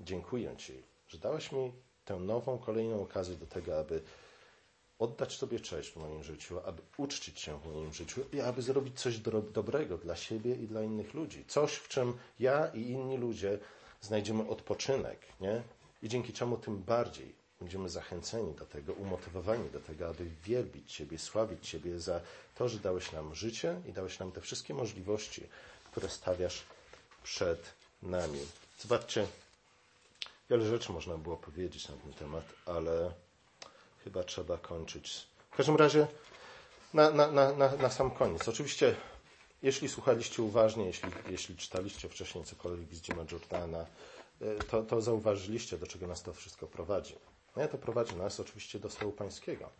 dziękuję 0.00 0.56
Ci, 0.56 0.82
że 1.08 1.18
dałeś 1.18 1.52
mi 1.52 1.72
tę 2.04 2.16
nową, 2.16 2.58
kolejną 2.58 3.02
okazję 3.02 3.36
do 3.36 3.46
tego, 3.46 3.78
aby 3.78 4.02
oddać 4.98 5.38
Tobie 5.38 5.60
cześć 5.60 5.90
w 5.90 5.96
moim 5.96 6.24
życiu, 6.24 6.60
aby 6.64 6.82
uczcić 6.96 7.40
się 7.40 7.60
w 7.60 7.66
moim 7.66 7.94
życiu 7.94 8.24
i 8.32 8.40
aby 8.40 8.62
zrobić 8.62 9.00
coś 9.00 9.18
do, 9.18 9.42
dobrego 9.42 9.98
dla 9.98 10.16
siebie 10.16 10.54
i 10.54 10.66
dla 10.66 10.82
innych 10.82 11.14
ludzi. 11.14 11.44
Coś, 11.48 11.74
w 11.74 11.88
czym 11.88 12.14
ja 12.40 12.66
i 12.66 12.80
inni 12.80 13.16
ludzie 13.16 13.58
znajdziemy 14.00 14.48
odpoczynek, 14.48 15.18
nie? 15.40 15.62
I 16.02 16.08
dzięki 16.08 16.32
czemu 16.32 16.56
tym 16.56 16.82
bardziej 16.82 17.34
będziemy 17.60 17.88
zachęceni 17.88 18.54
do 18.54 18.66
tego, 18.66 18.92
umotywowani 18.92 19.70
do 19.70 19.80
tego, 19.80 20.08
aby 20.08 20.30
wielbić 20.44 20.92
Ciebie, 20.92 21.18
sławić 21.18 21.68
Ciebie 21.68 22.00
za 22.00 22.20
to, 22.54 22.68
że 22.68 22.78
dałeś 22.78 23.12
nam 23.12 23.34
życie 23.34 23.80
i 23.86 23.92
dałeś 23.92 24.18
nam 24.18 24.32
te 24.32 24.40
wszystkie 24.40 24.74
możliwości, 24.74 25.46
które 25.84 26.08
stawiasz 26.08 26.64
przed 27.22 27.74
nami. 28.02 28.38
Zobaczcie, 28.78 29.26
wiele 30.50 30.66
rzeczy 30.66 30.92
można 30.92 31.18
było 31.18 31.36
powiedzieć 31.36 31.88
na 31.88 31.96
ten 31.96 32.12
temat, 32.12 32.44
ale 32.66 33.12
chyba 34.04 34.24
trzeba 34.24 34.58
kończyć. 34.58 35.26
W 35.50 35.56
każdym 35.56 35.76
razie 35.76 36.06
na, 36.94 37.10
na, 37.10 37.52
na, 37.52 37.52
na 37.76 37.90
sam 37.90 38.10
koniec. 38.10 38.48
Oczywiście, 38.48 38.94
jeśli 39.62 39.88
słuchaliście 39.88 40.42
uważnie, 40.42 40.84
jeśli, 40.86 41.10
jeśli 41.30 41.56
czytaliście 41.56 42.08
wcześniej 42.08 42.44
cokolwiek 42.44 42.94
z 42.94 43.02
Jima 43.02 43.24
Jordana, 43.32 43.86
e, 44.40 44.54
to, 44.70 44.82
to 44.82 45.00
zauważyliście, 45.00 45.78
do 45.78 45.86
czego 45.86 46.06
nas 46.06 46.22
to 46.22 46.32
wszystko 46.32 46.66
prowadzi. 46.66 47.14
Nie, 47.56 47.68
to 47.68 47.78
prowadzi 47.78 48.16
nas 48.16 48.40
oczywiście 48.40 48.78
do 48.78 48.90
stołu 48.90 49.12
pańskiego. 49.12 49.70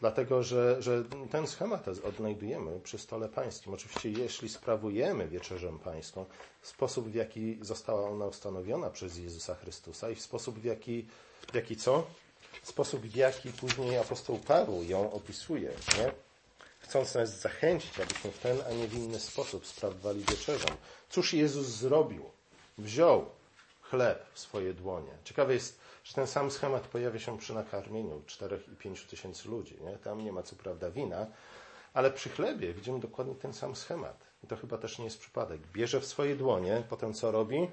Dlatego, 0.00 0.42
że, 0.42 0.82
że 0.82 1.04
ten 1.30 1.46
schemat 1.46 1.88
odnajdujemy 1.88 2.80
przy 2.80 2.98
stole 2.98 3.28
pańskim. 3.28 3.74
Oczywiście, 3.74 4.10
jeśli 4.10 4.48
sprawujemy 4.48 5.28
wieczerzę 5.28 5.78
pańską 5.84 6.26
sposób, 6.62 7.08
w 7.08 7.14
jaki 7.14 7.58
została 7.60 8.10
ona 8.10 8.26
ustanowiona 8.26 8.90
przez 8.90 9.18
Jezusa 9.18 9.54
Chrystusa 9.54 10.10
i 10.10 10.14
w 10.14 10.20
sposób, 10.20 10.58
w 10.58 10.64
jaki, 10.64 11.06
w 11.52 11.54
jaki 11.54 11.76
co? 11.76 12.06
Sposób, 12.62 13.00
w 13.00 13.16
jaki 13.16 13.52
później 13.52 13.98
apostoł 13.98 14.38
Paweł 14.38 14.82
ją 14.82 15.12
opisuje, 15.12 15.70
nie? 15.98 16.12
chcąc 16.78 17.14
nas 17.14 17.40
zachęcić, 17.40 18.00
abyśmy 18.00 18.30
w 18.30 18.38
ten, 18.38 18.58
a 18.70 18.72
nie 18.72 18.88
w 18.88 18.94
inny 18.94 19.20
sposób 19.20 19.66
sprawowali 19.66 20.24
wieczerzą. 20.24 20.68
Cóż 21.10 21.34
Jezus 21.34 21.66
zrobił? 21.66 22.30
Wziął 22.78 23.26
chleb 23.82 24.26
w 24.32 24.38
swoje 24.38 24.74
dłonie. 24.74 25.10
Ciekawe 25.24 25.54
jest, 25.54 25.80
że 26.04 26.14
ten 26.14 26.26
sam 26.26 26.50
schemat 26.50 26.82
pojawia 26.82 27.20
się 27.20 27.38
przy 27.38 27.54
nakarmieniu 27.54 28.22
czterech 28.26 28.68
i 28.68 28.76
pięciu 28.76 29.08
tysięcy 29.08 29.48
ludzi. 29.48 29.78
Nie? 29.80 29.98
Tam 29.98 30.24
nie 30.24 30.32
ma 30.32 30.42
co 30.42 30.56
prawda 30.56 30.90
wina, 30.90 31.26
ale 31.94 32.10
przy 32.10 32.28
chlebie 32.28 32.74
widzimy 32.74 33.00
dokładnie 33.00 33.34
ten 33.34 33.52
sam 33.52 33.76
schemat. 33.76 34.16
I 34.44 34.46
to 34.46 34.56
chyba 34.56 34.78
też 34.78 34.98
nie 34.98 35.04
jest 35.04 35.18
przypadek. 35.18 35.60
Bierze 35.72 36.00
w 36.00 36.06
swoje 36.06 36.36
dłonie, 36.36 36.82
potem 36.88 37.14
co 37.14 37.30
robi? 37.30 37.70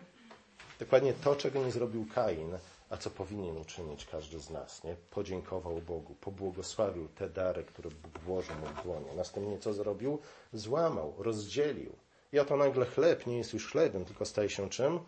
Dokładnie 0.79 1.13
to, 1.13 1.35
czego 1.35 1.65
nie 1.65 1.71
zrobił 1.71 2.05
Kain, 2.15 2.57
a 2.89 2.97
co 2.97 3.09
powinien 3.09 3.57
uczynić 3.57 4.05
każdy 4.05 4.39
z 4.39 4.49
nas, 4.49 4.83
nie? 4.83 4.95
Podziękował 5.11 5.81
Bogu, 5.81 6.15
pobłogosławił 6.15 7.07
te 7.07 7.29
dary, 7.29 7.63
które 7.63 7.89
Bóg 7.89 8.19
włożył 8.19 8.55
mu 8.55 8.65
w 8.65 8.83
dłonie. 8.83 9.13
Następnie 9.15 9.59
co 9.59 9.73
zrobił? 9.73 10.19
Złamał, 10.53 11.13
rozdzielił. 11.17 11.95
I 12.33 12.39
oto 12.39 12.57
nagle 12.57 12.85
chleb 12.85 13.27
nie 13.27 13.37
jest 13.37 13.53
już 13.53 13.71
chlebem, 13.71 14.05
tylko 14.05 14.25
staje 14.25 14.49
się 14.49 14.69
czym? 14.69 14.99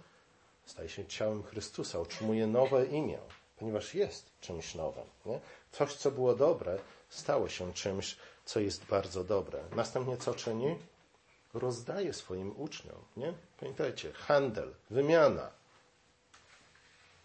Staje 0.65 0.89
się 0.89 1.05
ciałem 1.05 1.43
Chrystusa, 1.43 1.99
otrzymuje 1.99 2.47
nowe 2.47 2.85
imię, 2.85 3.19
ponieważ 3.57 3.95
jest 3.95 4.31
czymś 4.41 4.75
nowym. 4.75 5.05
Nie? 5.25 5.39
Coś, 5.71 5.95
co 5.95 6.11
było 6.11 6.35
dobre, 6.35 6.79
stało 7.09 7.49
się 7.49 7.73
czymś, 7.73 8.17
co 8.45 8.59
jest 8.59 8.85
bardzo 8.85 9.23
dobre. 9.23 9.63
Następnie 9.75 10.17
co 10.17 10.33
czyni? 10.33 10.75
Rozdaje 11.53 12.13
swoim 12.13 12.53
uczniom. 12.61 12.97
Nie? 13.17 13.33
Pamiętajcie, 13.59 14.13
handel, 14.13 14.73
wymiana, 14.89 15.60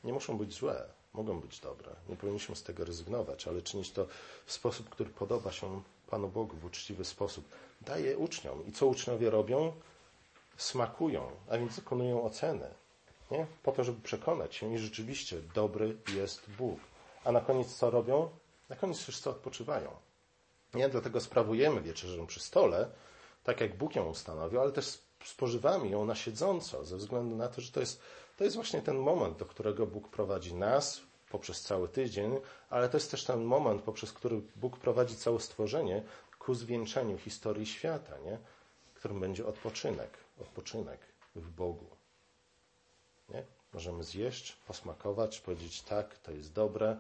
nie 0.07 0.13
muszą 0.13 0.39
być 0.39 0.55
złe, 0.55 0.89
mogą 1.15 1.41
być 1.41 1.61
dobre. 1.61 1.91
Nie 2.09 2.17
powinniśmy 2.17 2.57
z 2.57 2.63
tego 2.63 2.85
rezygnować, 2.85 3.49
ale 3.49 3.63
czynić 3.63 3.91
to 3.91 4.07
w 4.47 4.53
sposób, 4.53 4.89
który 4.89 5.11
podoba 5.11 5.53
się 5.53 5.83
Panu 6.11 6.29
Bogu, 6.29 6.57
w 6.57 6.65
uczciwy 6.65 7.05
sposób. 7.05 7.45
Daje 7.81 8.19
uczniom. 8.19 8.67
I 8.67 8.73
co 8.73 8.87
uczniowie 8.87 9.31
robią? 9.31 9.73
Smakują, 10.57 11.31
a 11.51 11.59
więc 11.59 11.77
dokonują 11.77 12.25
oceny. 12.25 12.69
Nie? 13.31 13.47
Po 13.63 13.73
to, 13.73 13.85
żeby 13.85 14.03
przekonać 14.03 14.55
się, 14.55 14.75
i 14.75 14.79
rzeczywiście 14.79 15.37
dobry 15.55 15.97
jest 16.15 16.51
Bóg. 16.59 16.79
A 17.25 17.33
na 17.33 17.41
koniec 17.41 17.75
co 17.75 17.91
robią? 17.91 18.31
Na 18.69 18.77
koniec 18.77 18.99
wszyscy 18.99 19.31
odpoczywają. 19.31 19.91
Nie? 20.75 20.89
Dlatego 20.89 21.21
sprawujemy 21.21 21.81
wieczerzę 21.81 22.27
przy 22.27 22.41
stole, 22.41 22.89
tak 23.45 23.61
jak 23.61 23.77
Bóg 23.77 23.97
ją 23.97 24.09
ustanowił, 24.09 24.61
ale 24.61 24.73
też 24.73 24.99
spożywamy 25.25 25.89
ją 25.89 26.05
na 26.05 26.15
siedząco, 26.15 26.85
ze 26.85 26.97
względu 26.97 27.37
na 27.37 27.49
to, 27.49 27.61
że 27.61 27.73
to 27.73 27.81
jest 27.81 28.01
to 28.37 28.45
jest 28.45 28.57
właśnie 28.57 28.83
ten 28.83 28.97
moment, 28.97 29.39
do 29.39 29.45
którego 29.45 29.87
Bóg 29.87 30.09
prowadzi 30.09 30.55
nas 30.55 31.01
poprzez 31.31 31.61
cały 31.61 31.89
tydzień, 31.89 32.41
ale 32.71 32.89
to 32.89 32.97
jest 32.97 33.11
też 33.11 33.25
ten 33.25 33.45
moment, 33.45 33.83
poprzez 33.83 34.13
który 34.13 34.43
Bóg 34.57 34.77
prowadzi 34.77 35.17
całe 35.17 35.41
stworzenie 35.41 36.03
ku 36.39 36.55
zwieńczeniu 36.55 37.19
historii 37.19 37.67
świata, 37.67 38.19
nie? 38.19 38.39
którym 38.95 39.21
będzie 39.21 39.47
odpoczynek, 39.47 40.11
odpoczynek 40.41 41.01
w 41.35 41.51
Bogu. 41.51 41.87
Nie? 43.29 43.45
Możemy 43.73 44.05
zjeść, 44.05 44.57
posmakować, 44.67 45.41
powiedzieć 45.41 45.83
tak, 45.83 46.19
to 46.19 46.33
jest 46.33 46.53
dobre, 46.53 46.97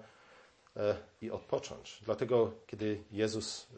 e, 0.76 0.96
i 1.22 1.30
odpocząć. 1.30 2.00
Dlatego, 2.04 2.52
kiedy 2.66 3.04
Jezus 3.10 3.66
e, 3.66 3.76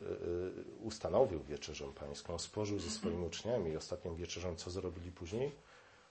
ustanowił 0.83 1.43
wieczerzę 1.43 1.85
pańską, 1.95 2.39
spożył 2.39 2.79
ze 2.79 2.91
swoimi 2.91 3.27
uczniami 3.27 3.71
i 3.71 3.77
ostatnią 3.77 4.15
wieczerzą, 4.15 4.57
co 4.57 4.71
zrobili 4.71 5.13
później? 5.13 5.53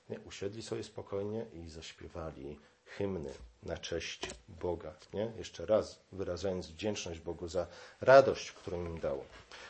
Nie, 0.10 0.20
usiedli 0.20 0.64
sobie 0.64 0.84
spokojnie 0.84 1.46
i 1.54 1.70
zaśpiewali 1.70 2.60
hymny 2.86 3.34
na 3.64 3.78
cześć 3.78 4.30
Boga. 4.50 4.94
Nie? 5.14 5.32
Jeszcze 5.38 5.66
raz 5.66 6.00
wyrażając 6.12 6.68
wdzięczność 6.68 7.20
Bogu 7.20 7.48
za 7.48 7.68
radość, 8.02 8.52
którą 8.52 8.86
im 8.86 9.00
dało. 9.00 9.26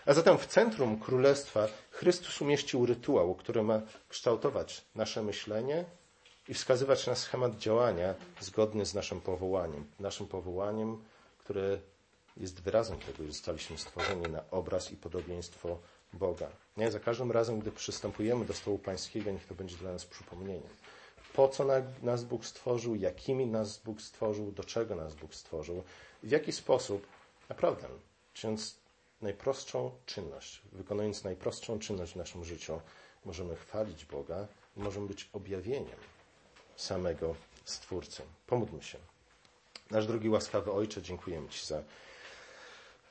A 0.06 0.14
zatem 0.14 0.38
w 0.38 0.48
centrum 0.48 1.00
Królestwa 1.00 1.68
Chrystus 1.92 2.42
umieścił 2.42 2.86
rytuał, 2.86 3.36
który 3.36 3.64
ma 3.64 3.82
kształtować 4.10 4.82
nasze 4.96 5.24
myślenie 5.24 5.86
i 6.48 6.54
wskazywać 6.54 7.08
na 7.08 7.16
schemat 7.16 7.58
działania 7.58 8.16
zgodny 8.40 8.86
z 8.86 8.94
naszym 8.94 9.22
powołaniem. 9.22 9.86
Naszym 10.00 10.28
powołaniem, 10.28 11.04
które 11.38 11.80
jest 12.38 12.62
wyrazem 12.62 13.00
tego, 13.00 13.24
że 13.24 13.32
zostaliśmy 13.32 13.78
stworzeni 13.78 14.22
na 14.32 14.44
obraz 14.52 14.92
i 14.92 14.96
podobieństwo 14.96 15.78
Boga. 16.14 16.50
Nie? 16.78 16.92
Za 16.92 17.00
każdym 17.00 17.32
razem, 17.32 17.60
gdy 17.60 17.72
przystępujemy 17.72 18.46
do 18.46 18.54
stołu 18.54 18.80
pańskiego, 18.80 19.32
niech 19.32 19.46
to 19.46 19.56
będzie 19.56 19.78
dla 19.78 19.92
nas 19.92 20.06
przypomnieniem. 20.06 20.70
Po 21.34 21.48
co 21.48 21.66
nas 22.02 22.24
Bóg 22.24 22.46
stworzył, 22.46 22.96
jakimi 22.96 23.48
nas 23.48 23.78
Bóg 23.78 24.02
stworzył, 24.02 24.52
do 24.52 24.64
czego 24.64 24.96
nas 24.96 25.16
Bóg 25.16 25.36
stworzył, 25.36 25.84
w 26.24 26.32
jaki 26.32 26.52
sposób, 26.52 27.08
naprawdę, 27.50 27.88
czyniąc 28.34 28.76
najprostszą 29.22 29.92
czynność, 30.06 30.62
wykonując 30.72 31.24
najprostszą 31.24 31.80
czynność 31.80 32.14
w 32.14 32.16
naszym 32.16 32.46
życiu, 32.46 32.82
możemy 33.26 33.56
chwalić 33.56 34.06
Boga 34.06 34.48
i 34.78 34.80
możemy 34.80 35.08
być 35.08 35.30
objawieniem 35.34 36.00
samego 36.76 37.36
Stwórcy. 37.66 38.24
Pomódlmy 38.48 38.84
się. 38.84 38.98
Nasz 39.92 40.08
drugi 40.08 40.30
łaskawy 40.30 40.72
Ojcze, 40.72 41.02
dziękujemy 41.02 41.50
Ci 41.50 41.66
za 41.66 41.84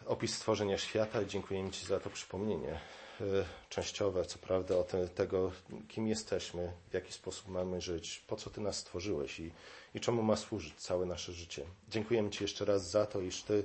opis 0.06 0.34
stworzenia 0.34 0.78
świata 0.78 1.22
i 1.22 1.26
dziękujemy 1.26 1.70
Ci 1.70 1.86
za 1.86 2.00
to 2.00 2.10
przypomnienie 2.10 2.80
e, 3.20 3.24
częściowe, 3.68 4.24
co 4.24 4.38
prawda, 4.38 4.76
o 4.76 4.84
te, 4.84 5.08
tego, 5.08 5.52
kim 5.88 6.08
jesteśmy, 6.08 6.72
w 6.90 6.94
jaki 6.94 7.12
sposób 7.12 7.48
mamy 7.48 7.80
żyć, 7.80 8.24
po 8.26 8.36
co 8.36 8.50
Ty 8.50 8.60
nas 8.60 8.76
stworzyłeś 8.76 9.40
i, 9.40 9.52
i 9.94 10.00
czemu 10.00 10.22
ma 10.22 10.36
służyć 10.36 10.74
całe 10.74 11.06
nasze 11.06 11.32
życie. 11.32 11.64
Dziękujemy 11.88 12.30
Ci 12.30 12.44
jeszcze 12.44 12.64
raz 12.64 12.90
za 12.90 13.06
to, 13.06 13.20
iż 13.20 13.42
Ty 13.42 13.64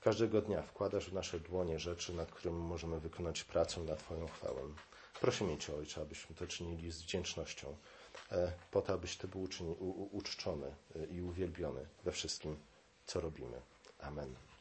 każdego 0.00 0.42
dnia 0.42 0.62
wkładasz 0.62 1.10
w 1.10 1.12
nasze 1.12 1.40
dłonie 1.40 1.78
rzeczy, 1.78 2.14
nad 2.14 2.30
którymi 2.30 2.62
możemy 2.62 3.00
wykonać 3.00 3.44
pracę 3.44 3.80
na 3.80 3.96
Twoją 3.96 4.28
chwałę. 4.28 4.62
Prosimy 5.20 5.58
Cię, 5.58 5.74
Ojcze, 5.74 6.00
abyśmy 6.00 6.36
to 6.36 6.46
czynili 6.46 6.90
z 6.90 7.02
wdzięcznością, 7.02 7.76
e, 8.32 8.52
po 8.70 8.82
to, 8.82 8.92
abyś 8.92 9.16
Ty 9.16 9.28
był 9.28 9.48
uczczony 10.12 10.74
e, 10.96 11.04
i 11.04 11.22
uwielbiony 11.22 11.86
we 12.04 12.12
wszystkim, 12.12 12.56
co 13.06 13.20
robimy. 13.20 13.60
Amen. 14.00 14.51